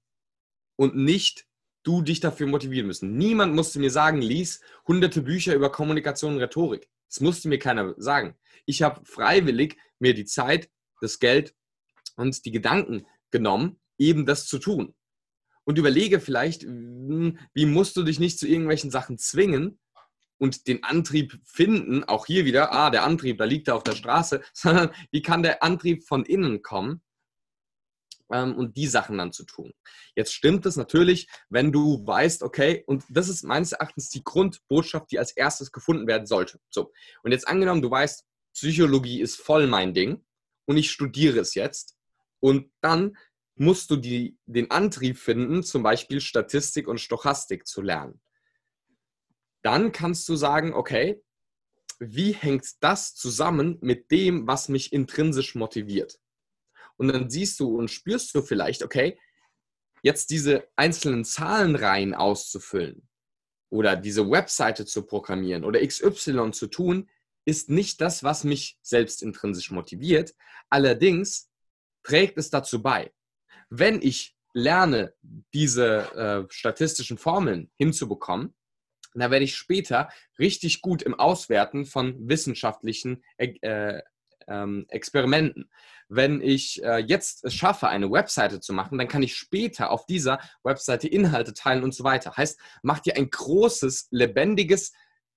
und 0.77 0.97
nicht 0.97 1.47
du 1.83 2.03
dich 2.03 2.21
dafür 2.21 2.47
motivieren 2.47 2.87
müssen. 2.87 3.17
Niemand 3.17 3.55
musste 3.55 3.79
mir 3.79 3.91
sagen, 3.91 4.21
lies 4.21 4.61
hunderte 4.87 5.23
Bücher 5.23 5.55
über 5.55 5.71
Kommunikation 5.71 6.35
und 6.35 6.41
Rhetorik. 6.41 6.89
Das 7.09 7.21
musste 7.21 7.49
mir 7.49 7.59
keiner 7.59 7.95
sagen. 7.97 8.37
Ich 8.65 8.83
habe 8.83 9.05
freiwillig 9.05 9.77
mir 9.99 10.15
die 10.15 10.25
Zeit, 10.25 10.71
das 11.01 11.19
Geld 11.19 11.55
und 12.17 12.45
die 12.45 12.51
Gedanken 12.51 13.07
genommen, 13.31 13.79
eben 13.99 14.27
das 14.27 14.47
zu 14.47 14.59
tun. 14.59 14.95
Und 15.65 15.79
überlege 15.79 16.21
vielleicht, 16.21 16.63
hm, 16.63 17.39
wie 17.53 17.67
musst 17.67 17.97
du 17.97 18.03
dich 18.03 18.19
nicht 18.19 18.39
zu 18.39 18.47
irgendwelchen 18.47 18.91
Sachen 18.91 19.19
zwingen, 19.19 19.79
und 20.39 20.67
den 20.67 20.85
Antrieb 20.85 21.39
finden, 21.45 22.05
auch 22.05 22.27
hier 22.27 22.45
wieder, 22.45 22.73
ah, 22.73 22.91
der 22.91 23.05
Antrieb, 23.05 23.39
da 23.39 23.45
liegt 23.45 23.69
er 23.69 23.77
auf 23.77 23.83
der 23.83 23.95
Straße, 23.95 24.43
sondern 24.53 24.91
wie 25.11 25.23
kann 25.23 25.43
der 25.43 25.63
Antrieb 25.63 26.05
von 26.05 26.25
innen 26.25 26.63
kommen 26.63 27.03
ähm, 28.31 28.55
und 28.55 28.77
die 28.77 28.87
Sachen 28.87 29.19
dann 29.19 29.33
zu 29.33 29.45
tun. 29.45 29.73
Jetzt 30.15 30.35
stimmt 30.35 30.67
es 30.67 30.77
natürlich, 30.77 31.29
wenn 31.49 31.73
du 31.73 32.07
weißt, 32.07 32.43
okay, 32.43 32.85
und 32.87 33.05
das 33.09 33.29
ist 33.29 33.45
meines 33.45 33.73
Erachtens 33.73 34.11
die 34.11 34.25
Grundbotschaft, 34.25 35.11
die 35.11 35.19
als 35.19 35.33
erstes 35.33 35.73
gefunden 35.73 36.07
werden 36.07 36.27
sollte. 36.27 36.61
So, 36.71 36.93
und 37.23 37.33
jetzt 37.33 37.49
angenommen, 37.49 37.83
du 37.83 37.91
weißt, 37.91 38.25
Psychologie 38.55 39.21
ist 39.21 39.37
voll 39.37 39.67
mein 39.67 39.95
Ding 39.95 40.25
und 40.67 40.77
ich 40.77 40.91
studiere 40.91 41.41
es 41.41 41.55
jetzt 41.55 41.97
und 42.41 42.71
dann 42.81 43.17
musst 43.59 43.91
du 43.91 43.97
die, 43.97 44.39
den 44.45 44.71
Antrieb 44.71 45.19
finden, 45.19 45.63
zum 45.63 45.83
Beispiel 45.83 46.21
Statistik 46.21 46.89
und 46.89 47.01
Stochastik 47.01 47.67
zu 47.67 47.81
lernen 47.81 48.21
dann 49.67 49.91
kannst 49.91 50.29
du 50.29 50.37
sagen, 50.37 50.75
okay, 50.75 51.21
wie 51.99 52.33
hängt 52.33 52.65
das 52.81 53.17
zusammen 53.17 53.79
mit 53.81 54.13
dem, 54.13 54.47
was 54.47 54.69
mich 54.69 54.93
intrinsisch 54.93 55.57
motiviert? 55.57 56.21
Und 56.97 57.09
dann 57.09 57.29
siehst 57.29 57.59
du 57.59 57.77
und 57.77 57.91
spürst 57.91 58.33
du 58.37 58.43
vielleicht, 58.43 58.85
okay, 58.85 59.19
jetzt 60.03 60.31
diese 60.31 60.69
einzelnen 60.77 61.25
Zahlenreihen 61.25 62.15
auszufüllen 62.15 63.09
oder 63.69 63.97
diese 63.97 64.31
Webseite 64.31 64.87
zu 64.87 65.03
programmieren 65.05 65.65
oder 65.65 65.85
XY 65.85 66.53
zu 66.53 66.69
tun, 66.69 67.11
ist 67.45 67.69
nicht 67.69 68.01
das, 68.01 68.23
was 68.23 68.45
mich 68.45 68.79
selbst 68.83 69.21
intrinsisch 69.21 69.73
motiviert. 69.73 70.33
Allerdings 70.71 71.51
trägt 72.05 72.39
es 72.39 72.51
dazu 72.51 72.83
bei. 72.83 73.13
Wenn 73.69 74.01
ich 74.01 74.37
lerne, 74.55 75.13
diese 75.53 76.13
äh, 76.15 76.53
statistischen 76.53 77.19
Formeln 77.19 77.73
hinzubekommen, 77.79 78.56
da 79.21 79.31
werde 79.31 79.45
ich 79.45 79.57
später 79.57 80.09
richtig 80.39 80.83
gut 80.83 81.03
im 81.03 81.15
Auswerten 81.15 81.87
von 81.87 82.29
wissenschaftlichen 82.29 83.23
äh, 83.37 83.55
äh, 83.61 84.03
Experimenten. 84.89 85.71
Wenn 86.09 86.41
ich 86.41 86.83
äh, 86.85 86.99
jetzt 86.99 87.45
es 87.45 87.55
schaffe, 87.55 87.89
eine 87.89 88.11
Webseite 88.11 88.61
zu 88.61 88.73
machen, 88.73 88.97
dann 88.99 89.09
kann 89.09 89.23
ich 89.23 89.37
später 89.37 89.91
auf 89.91 90.07
dieser 90.07 90.39
Webseite 90.63 91.09
Inhalte 91.09 91.53
teilen 91.53 91.83
und 91.83 91.95
so 91.95 92.05
weiter. 92.05 92.37
Heißt, 92.37 92.59
mach 92.83 93.01
dir 93.01 93.17
ein 93.17 93.29
großes, 93.29 94.09
lebendiges, 94.11 94.93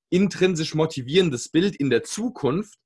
intrinsisch 0.09 0.75
motivierendes 0.75 1.49
Bild 1.49 1.75
in 1.75 1.89
der 1.89 2.03
Zukunft 2.03 2.77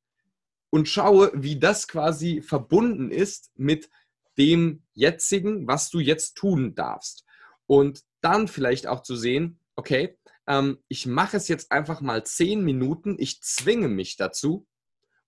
und 0.69 0.87
schaue, 0.87 1.31
wie 1.35 1.59
das 1.59 1.87
quasi 1.87 2.41
verbunden 2.41 3.11
ist 3.11 3.51
mit 3.55 3.89
dem 4.37 4.83
jetzigen, 4.93 5.67
was 5.67 5.89
du 5.89 5.99
jetzt 5.99 6.35
tun 6.35 6.73
darfst. 6.75 7.25
Und 7.67 8.01
dann 8.21 8.47
vielleicht 8.47 8.87
auch 8.87 9.03
zu 9.03 9.15
sehen, 9.15 9.59
okay, 9.75 10.17
ähm, 10.47 10.79
ich 10.87 11.05
mache 11.05 11.37
es 11.37 11.47
jetzt 11.47 11.71
einfach 11.71 12.01
mal 12.01 12.25
zehn 12.25 12.63
Minuten, 12.63 13.15
ich 13.19 13.41
zwinge 13.41 13.87
mich 13.87 14.17
dazu. 14.17 14.67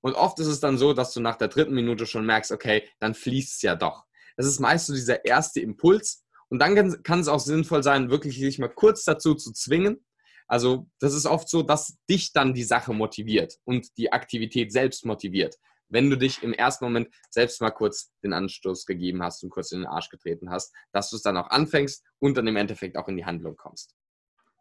Und 0.01 0.13
oft 0.13 0.39
ist 0.39 0.47
es 0.47 0.59
dann 0.59 0.77
so, 0.77 0.93
dass 0.93 1.13
du 1.13 1.19
nach 1.19 1.35
der 1.35 1.47
dritten 1.47 1.73
Minute 1.73 2.05
schon 2.05 2.25
merkst, 2.25 2.51
okay, 2.51 2.87
dann 2.99 3.15
fließt 3.15 3.55
es 3.55 3.61
ja 3.61 3.75
doch. 3.75 4.05
Das 4.37 4.45
ist 4.45 4.59
meist 4.59 4.87
so 4.87 4.93
dieser 4.93 5.25
erste 5.25 5.61
Impuls. 5.61 6.23
Und 6.49 6.59
dann 6.59 6.75
kann, 6.75 7.03
kann 7.03 7.19
es 7.19 7.27
auch 7.27 7.39
sinnvoll 7.39 7.81
sein, 7.81 8.11
wirklich 8.11 8.37
sich 8.37 8.59
mal 8.59 8.67
kurz 8.67 9.03
dazu 9.03 9.33
zu 9.33 9.51
zwingen. 9.51 10.05
Also 10.47 10.87
das 10.99 11.13
ist 11.13 11.25
oft 11.25 11.49
so, 11.49 11.63
dass 11.63 11.97
dich 12.09 12.33
dann 12.33 12.53
die 12.53 12.63
Sache 12.63 12.93
motiviert 12.93 13.57
und 13.63 13.97
die 13.97 14.13
Aktivität 14.13 14.71
selbst 14.71 15.05
motiviert. 15.05 15.55
Wenn 15.89 16.09
du 16.09 16.17
dich 16.17 16.43
im 16.43 16.53
ersten 16.53 16.85
Moment 16.85 17.09
selbst 17.29 17.61
mal 17.61 17.71
kurz 17.71 18.11
den 18.23 18.33
Anstoß 18.33 18.85
gegeben 18.85 19.23
hast 19.23 19.43
und 19.43 19.49
kurz 19.49 19.71
in 19.71 19.79
den 19.79 19.87
Arsch 19.87 20.09
getreten 20.09 20.51
hast, 20.51 20.73
dass 20.91 21.09
du 21.09 21.15
es 21.15 21.23
dann 21.23 21.37
auch 21.37 21.49
anfängst 21.49 22.03
und 22.19 22.37
dann 22.37 22.47
im 22.47 22.57
Endeffekt 22.57 22.97
auch 22.97 23.07
in 23.07 23.17
die 23.17 23.25
Handlung 23.25 23.55
kommst. 23.55 23.95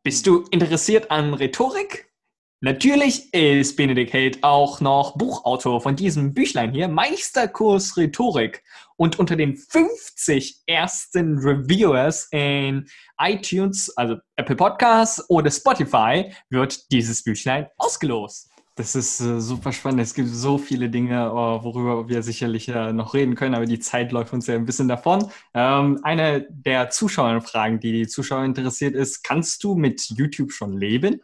Bist 0.06 0.26
du 0.26 0.44
interessiert 0.50 1.10
an 1.10 1.32
Rhetorik? 1.32 2.12
Natürlich 2.60 3.32
ist 3.32 3.74
Benedikt 3.74 4.12
Held 4.12 4.44
auch 4.44 4.82
noch 4.82 5.16
Buchautor 5.16 5.80
von 5.80 5.96
diesem 5.96 6.34
Büchlein 6.34 6.72
hier, 6.72 6.88
Meisterkurs 6.88 7.96
Rhetorik. 7.96 8.62
Und 8.96 9.18
unter 9.18 9.34
den 9.34 9.56
50 9.56 10.60
ersten 10.66 11.38
Reviewers 11.38 12.28
in 12.32 12.86
iTunes, 13.18 13.96
also 13.96 14.16
Apple 14.36 14.56
Podcasts 14.56 15.24
oder 15.30 15.50
Spotify, 15.50 16.34
wird 16.50 16.92
dieses 16.92 17.24
Büchlein 17.24 17.68
ausgelost. 17.78 18.50
Das 18.76 18.96
ist 18.96 19.20
äh, 19.20 19.40
super 19.40 19.72
spannend. 19.72 20.00
Es 20.00 20.14
gibt 20.14 20.28
so 20.28 20.58
viele 20.58 20.90
Dinge, 20.90 21.32
oh, 21.32 21.62
worüber 21.62 22.08
wir 22.08 22.24
sicherlich 22.24 22.68
äh, 22.68 22.92
noch 22.92 23.14
reden 23.14 23.36
können, 23.36 23.54
aber 23.54 23.66
die 23.66 23.78
Zeit 23.78 24.10
läuft 24.10 24.32
uns 24.32 24.48
ja 24.48 24.56
ein 24.56 24.64
bisschen 24.64 24.88
davon. 24.88 25.30
Ähm, 25.54 26.00
eine 26.02 26.46
der 26.50 26.90
Zuschauerfragen, 26.90 27.78
die 27.78 27.92
die 27.92 28.08
Zuschauer 28.08 28.44
interessiert, 28.44 28.96
ist: 28.96 29.22
Kannst 29.22 29.62
du 29.62 29.76
mit 29.76 30.08
YouTube 30.08 30.50
schon 30.50 30.76
leben? 30.76 31.22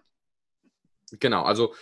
Genau, 1.18 1.42
also 1.42 1.74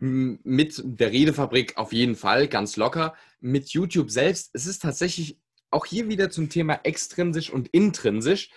mit 0.00 0.80
der 0.84 1.10
Redefabrik 1.10 1.76
auf 1.76 1.92
jeden 1.92 2.14
Fall, 2.14 2.48
ganz 2.48 2.76
locker. 2.76 3.14
Mit 3.40 3.70
YouTube 3.70 4.10
selbst, 4.10 4.50
es 4.52 4.66
ist 4.66 4.82
tatsächlich 4.82 5.38
auch 5.70 5.86
hier 5.86 6.08
wieder 6.08 6.30
zum 6.30 6.48
Thema 6.48 6.80
extrinsisch 6.84 7.50
und 7.50 7.68
intrinsisch. 7.68 8.50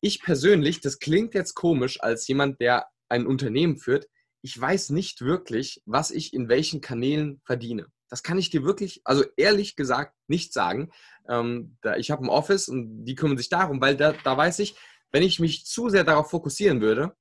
Ich 0.00 0.22
persönlich, 0.22 0.80
das 0.80 0.98
klingt 0.98 1.34
jetzt 1.34 1.54
komisch 1.54 2.02
als 2.02 2.26
jemand, 2.28 2.60
der 2.60 2.86
ein 3.08 3.26
Unternehmen 3.26 3.76
führt, 3.76 4.06
ich 4.42 4.58
weiß 4.58 4.90
nicht 4.90 5.20
wirklich, 5.22 5.82
was 5.86 6.10
ich 6.10 6.32
in 6.32 6.48
welchen 6.48 6.80
Kanälen 6.80 7.40
verdiene. 7.44 7.86
Das 8.08 8.22
kann 8.22 8.38
ich 8.38 8.50
dir 8.50 8.64
wirklich, 8.64 9.02
also 9.04 9.24
ehrlich 9.36 9.76
gesagt, 9.76 10.14
nicht 10.26 10.52
sagen. 10.52 10.90
Ähm, 11.28 11.76
da, 11.82 11.96
ich 11.96 12.10
habe 12.10 12.24
ein 12.24 12.28
Office 12.28 12.68
und 12.68 13.04
die 13.04 13.14
kümmern 13.14 13.36
sich 13.36 13.48
darum, 13.48 13.80
weil 13.80 13.96
da, 13.96 14.12
da 14.24 14.36
weiß 14.36 14.58
ich, 14.58 14.76
wenn 15.12 15.22
ich 15.22 15.40
mich 15.40 15.64
zu 15.66 15.88
sehr 15.88 16.04
darauf 16.04 16.30
fokussieren 16.30 16.80
würde, 16.80 17.14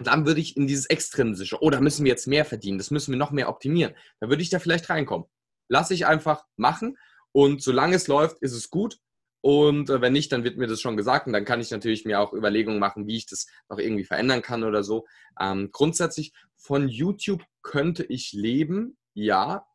dann 0.00 0.26
würde 0.26 0.40
ich 0.40 0.56
in 0.56 0.66
dieses 0.66 0.86
Extrinsische, 0.86 1.62
oh, 1.62 1.70
da 1.70 1.80
müssen 1.80 2.04
wir 2.04 2.10
jetzt 2.10 2.26
mehr 2.26 2.44
verdienen, 2.44 2.78
das 2.78 2.90
müssen 2.90 3.12
wir 3.12 3.18
noch 3.18 3.30
mehr 3.30 3.48
optimieren. 3.48 3.94
Da 4.20 4.28
würde 4.28 4.42
ich 4.42 4.50
da 4.50 4.58
vielleicht 4.58 4.88
reinkommen. 4.88 5.26
Lass 5.68 5.90
ich 5.90 6.06
einfach 6.06 6.44
machen 6.56 6.96
und 7.32 7.62
solange 7.62 7.96
es 7.96 8.06
läuft, 8.06 8.38
ist 8.40 8.52
es 8.52 8.70
gut. 8.70 8.98
Und 9.42 9.90
äh, 9.90 10.00
wenn 10.00 10.12
nicht, 10.12 10.32
dann 10.32 10.44
wird 10.44 10.56
mir 10.56 10.68
das 10.68 10.80
schon 10.80 10.96
gesagt 10.96 11.26
und 11.26 11.32
dann 11.32 11.44
kann 11.44 11.60
ich 11.60 11.70
natürlich 11.70 12.04
mir 12.04 12.20
auch 12.20 12.32
Überlegungen 12.32 12.78
machen, 12.78 13.06
wie 13.06 13.16
ich 13.16 13.26
das 13.26 13.48
noch 13.68 13.78
irgendwie 13.78 14.04
verändern 14.04 14.40
kann 14.40 14.62
oder 14.62 14.84
so. 14.84 15.04
Ähm, 15.38 15.70
grundsätzlich 15.72 16.32
von 16.56 16.88
YouTube 16.88 17.44
könnte 17.60 18.04
ich 18.04 18.32
leben, 18.32 18.96
ja. 19.14 19.66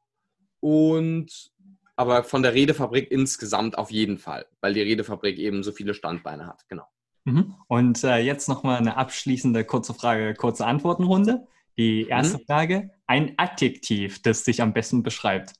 Und 0.61 1.51
aber 1.97 2.23
von 2.23 2.43
der 2.43 2.53
Redefabrik 2.53 3.11
insgesamt 3.11 3.77
auf 3.77 3.91
jeden 3.91 4.19
Fall, 4.19 4.45
weil 4.61 4.73
die 4.73 4.81
Redefabrik 4.81 5.37
eben 5.37 5.63
so 5.63 5.71
viele 5.71 5.93
Standbeine 5.93 6.47
hat, 6.47 6.67
genau. 6.69 6.87
Mhm. 7.25 7.55
Und 7.67 8.03
äh, 8.05 8.19
jetzt 8.19 8.47
nochmal 8.47 8.77
eine 8.77 8.95
abschließende 8.95 9.65
kurze 9.65 9.93
Frage, 9.93 10.33
kurze 10.33 10.65
Antwortenrunde. 10.65 11.45
Die 11.77 12.07
erste 12.07 12.37
mhm. 12.37 12.45
Frage: 12.45 12.91
Ein 13.05 13.33
Adjektiv, 13.37 14.21
das 14.21 14.45
dich 14.45 14.61
am 14.61 14.73
besten 14.73 15.03
beschreibt. 15.03 15.53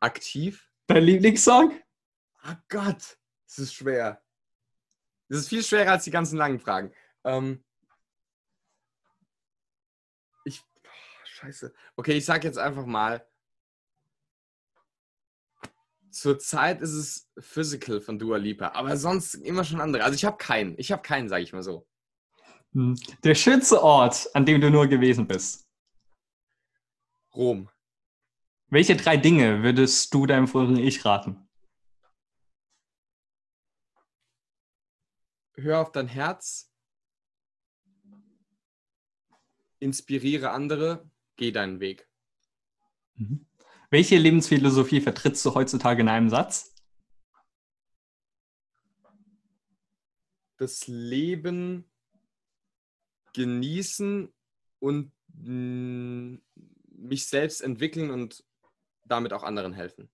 Aktiv? 0.00 0.69
Dein 0.90 1.04
Lieblingssong? 1.04 1.80
Oh 2.42 2.54
Gott, 2.68 3.16
das 3.46 3.58
ist 3.60 3.74
schwer. 3.74 4.20
Das 5.28 5.38
ist 5.38 5.48
viel 5.48 5.62
schwerer 5.62 5.92
als 5.92 6.02
die 6.02 6.10
ganzen 6.10 6.36
langen 6.36 6.58
Fragen. 6.58 6.92
Ähm 7.22 7.62
ich. 10.44 10.60
Oh, 10.82 10.88
scheiße. 11.26 11.72
Okay, 11.94 12.14
ich 12.14 12.24
sag 12.24 12.42
jetzt 12.42 12.58
einfach 12.58 12.86
mal. 12.86 13.24
Zurzeit 16.10 16.80
ist 16.80 16.94
es 16.94 17.30
Physical 17.38 18.00
von 18.00 18.18
Dua 18.18 18.38
Lipa, 18.38 18.70
aber 18.70 18.96
sonst 18.96 19.34
immer 19.34 19.62
schon 19.62 19.80
andere. 19.80 20.02
Also 20.02 20.16
ich 20.16 20.24
habe 20.24 20.38
keinen. 20.38 20.76
Ich 20.76 20.90
habe 20.90 21.02
keinen, 21.02 21.28
sage 21.28 21.44
ich 21.44 21.52
mal 21.52 21.62
so. 21.62 21.86
Hm. 22.72 22.98
Der 23.22 23.36
schönste 23.36 23.80
Ort, 23.80 24.28
an 24.34 24.44
dem 24.44 24.60
du 24.60 24.68
nur 24.72 24.88
gewesen 24.88 25.28
bist? 25.28 25.68
Rom. 27.32 27.70
Welche 28.72 28.94
drei 28.94 29.16
Dinge 29.16 29.64
würdest 29.64 30.14
du 30.14 30.26
deinem 30.26 30.46
früheren 30.46 30.76
Ich 30.76 31.04
raten? 31.04 31.48
Hör 35.54 35.80
auf 35.80 35.90
dein 35.90 36.06
Herz, 36.06 36.72
inspiriere 39.80 40.50
andere, 40.50 41.10
geh 41.34 41.50
deinen 41.50 41.80
Weg. 41.80 42.08
Mhm. 43.16 43.46
Welche 43.90 44.16
Lebensphilosophie 44.16 45.00
vertrittst 45.00 45.44
du 45.44 45.54
heutzutage 45.54 46.02
in 46.02 46.08
einem 46.08 46.30
Satz? 46.30 46.72
Das 50.58 50.86
Leben 50.86 51.90
genießen 53.32 54.32
und 54.78 55.12
mich 55.34 57.26
selbst 57.26 57.62
entwickeln 57.62 58.10
und 58.10 58.44
damit 59.10 59.32
auch 59.32 59.42
anderen 59.42 59.72
helfen. 59.72 60.10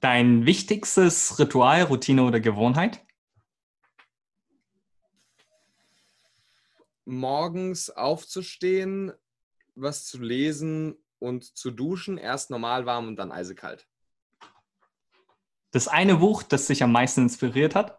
Dein 0.00 0.46
wichtigstes 0.46 1.38
Ritual, 1.38 1.82
Routine 1.84 2.24
oder 2.24 2.40
Gewohnheit? 2.40 3.04
Morgens 7.06 7.90
aufzustehen, 7.90 9.12
was 9.74 10.06
zu 10.06 10.22
lesen 10.22 10.96
und 11.18 11.56
zu 11.56 11.70
duschen. 11.70 12.18
Erst 12.18 12.50
normal 12.50 12.86
warm 12.86 13.08
und 13.08 13.16
dann 13.16 13.32
eisekalt. 13.32 13.86
Das 15.70 15.88
eine 15.88 16.16
Buch, 16.16 16.42
das 16.42 16.66
dich 16.66 16.82
am 16.82 16.92
meisten 16.92 17.22
inspiriert 17.22 17.74
hat? 17.74 17.98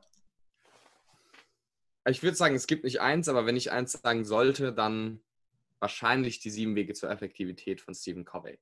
Ich 2.07 2.21
würde 2.23 2.38
sagen, 2.38 2.55
es 2.55 2.67
gibt 2.67 2.83
nicht 2.83 3.01
eins, 3.01 3.27
aber 3.27 3.45
wenn 3.45 3.57
ich 3.57 3.71
eins 3.71 3.93
sagen 3.93 4.25
sollte, 4.25 4.71
dann 4.71 5.21
wahrscheinlich 5.79 6.39
die 6.39 6.51
sieben 6.51 6.75
Wege 6.75 6.93
zur 6.93 7.09
Effektivität 7.09 7.81
von 7.81 7.93
Stephen 7.93 8.25
Covey. 8.25 8.59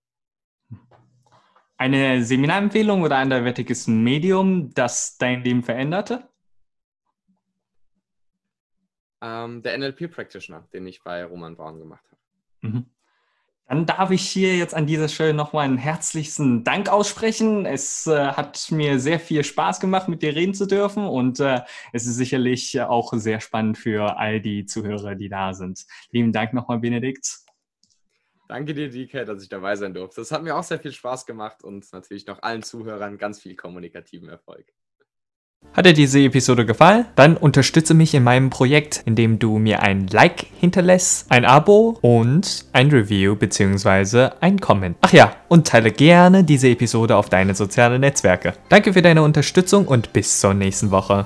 Eine 1.78 2.24
Seminarempfehlung 2.24 3.02
oder 3.02 3.18
ein 3.18 3.32
anderweitiges 3.32 3.88
Medium, 3.88 4.74
das 4.74 5.18
dein 5.18 5.44
Leben 5.44 5.64
veränderte? 5.64 6.28
Ähm, 9.22 9.62
der 9.62 9.78
NLP-Practitioner, 9.78 10.68
den 10.74 10.86
ich 10.86 11.02
bei 11.02 11.24
Roman 11.24 11.56
Braun 11.56 11.80
gemacht 11.80 12.06
habe. 12.12 12.74
Mhm. 12.74 12.86
Dann 13.68 13.86
darf 13.86 14.12
ich 14.12 14.28
hier 14.28 14.58
jetzt 14.58 14.76
an 14.76 14.86
dieser 14.86 15.08
Stelle 15.08 15.34
nochmal 15.34 15.66
einen 15.66 15.78
herzlichsten 15.78 16.66
Dank 16.66 16.90
aussprechen. 16.90 17.66
Es 17.66 18.06
äh, 18.06 18.28
hat 18.28 18.70
mir 18.72 19.00
sehr 19.00 19.20
viel 19.20 19.44
Spaß 19.44 19.80
gemacht, 19.80 20.10
mit 20.10 20.22
dir 20.22 20.36
reden 20.36 20.54
zu 20.54 20.68
dürfen 20.68 21.06
und 21.06 21.40
äh, 21.40 21.62
es 21.94 22.06
ist 22.06 22.18
sicherlich 22.18 22.80
auch 22.82 23.14
sehr 23.14 23.40
spannend 23.40 23.78
für 23.78 24.18
all 24.18 24.42
die 24.42 24.66
Zuhörer, 24.66 25.16
die 25.16 25.30
da 25.30 25.54
sind. 25.54 25.86
Lieben 26.12 26.34
Dank 26.34 26.54
nochmal, 26.54 26.80
Benedikt. 26.80 27.43
Danke 28.54 28.76
dir, 28.76 28.88
DK, 28.88 29.26
dass 29.26 29.42
ich 29.42 29.50
dabei 29.50 29.76
sein 29.76 29.96
durfte. 29.96 30.22
Das 30.22 30.32
hat 30.32 30.44
mir 30.44 30.56
auch 30.56 30.62
sehr 30.62 30.78
viel 30.78 30.92
Spaß 30.92 31.26
gemacht 31.26 31.64
und 31.64 31.92
natürlich 31.92 32.28
noch 32.28 32.44
allen 32.44 32.62
Zuhörern 32.62 33.18
ganz 33.18 33.42
viel 33.42 33.56
kommunikativen 33.56 34.30
Erfolg. 34.30 34.68
Hat 35.74 35.88
dir 35.88 35.94
diese 35.94 36.20
Episode 36.20 36.64
gefallen? 36.64 37.08
Dann 37.16 37.36
unterstütze 37.36 37.96
mich 37.96 38.14
in 38.14 38.24
meinem 38.24 38.52
Projekt, 38.52 39.02
indem 39.08 39.40
du 39.40 39.58
mir 39.58 39.82
ein 39.82 40.06
Like 40.06 40.46
hinterlässt, 40.60 41.32
ein 41.32 41.46
Abo 41.46 41.98
und 42.02 42.66
ein 42.74 42.92
Review 42.92 43.36
bzw. 43.36 44.30
ein 44.40 44.60
Comment. 44.60 44.98
Ach 45.02 45.14
ja, 45.14 45.36
und 45.50 45.66
teile 45.66 45.92
gerne 45.92 46.44
diese 46.44 46.68
Episode 46.68 47.16
auf 47.16 47.30
deine 47.30 47.56
sozialen 47.56 48.02
Netzwerke. 48.02 48.54
Danke 48.70 48.94
für 48.94 49.02
deine 49.02 49.24
Unterstützung 49.24 49.88
und 49.88 50.14
bis 50.14 50.40
zur 50.40 50.54
nächsten 50.54 50.92
Woche. 50.92 51.26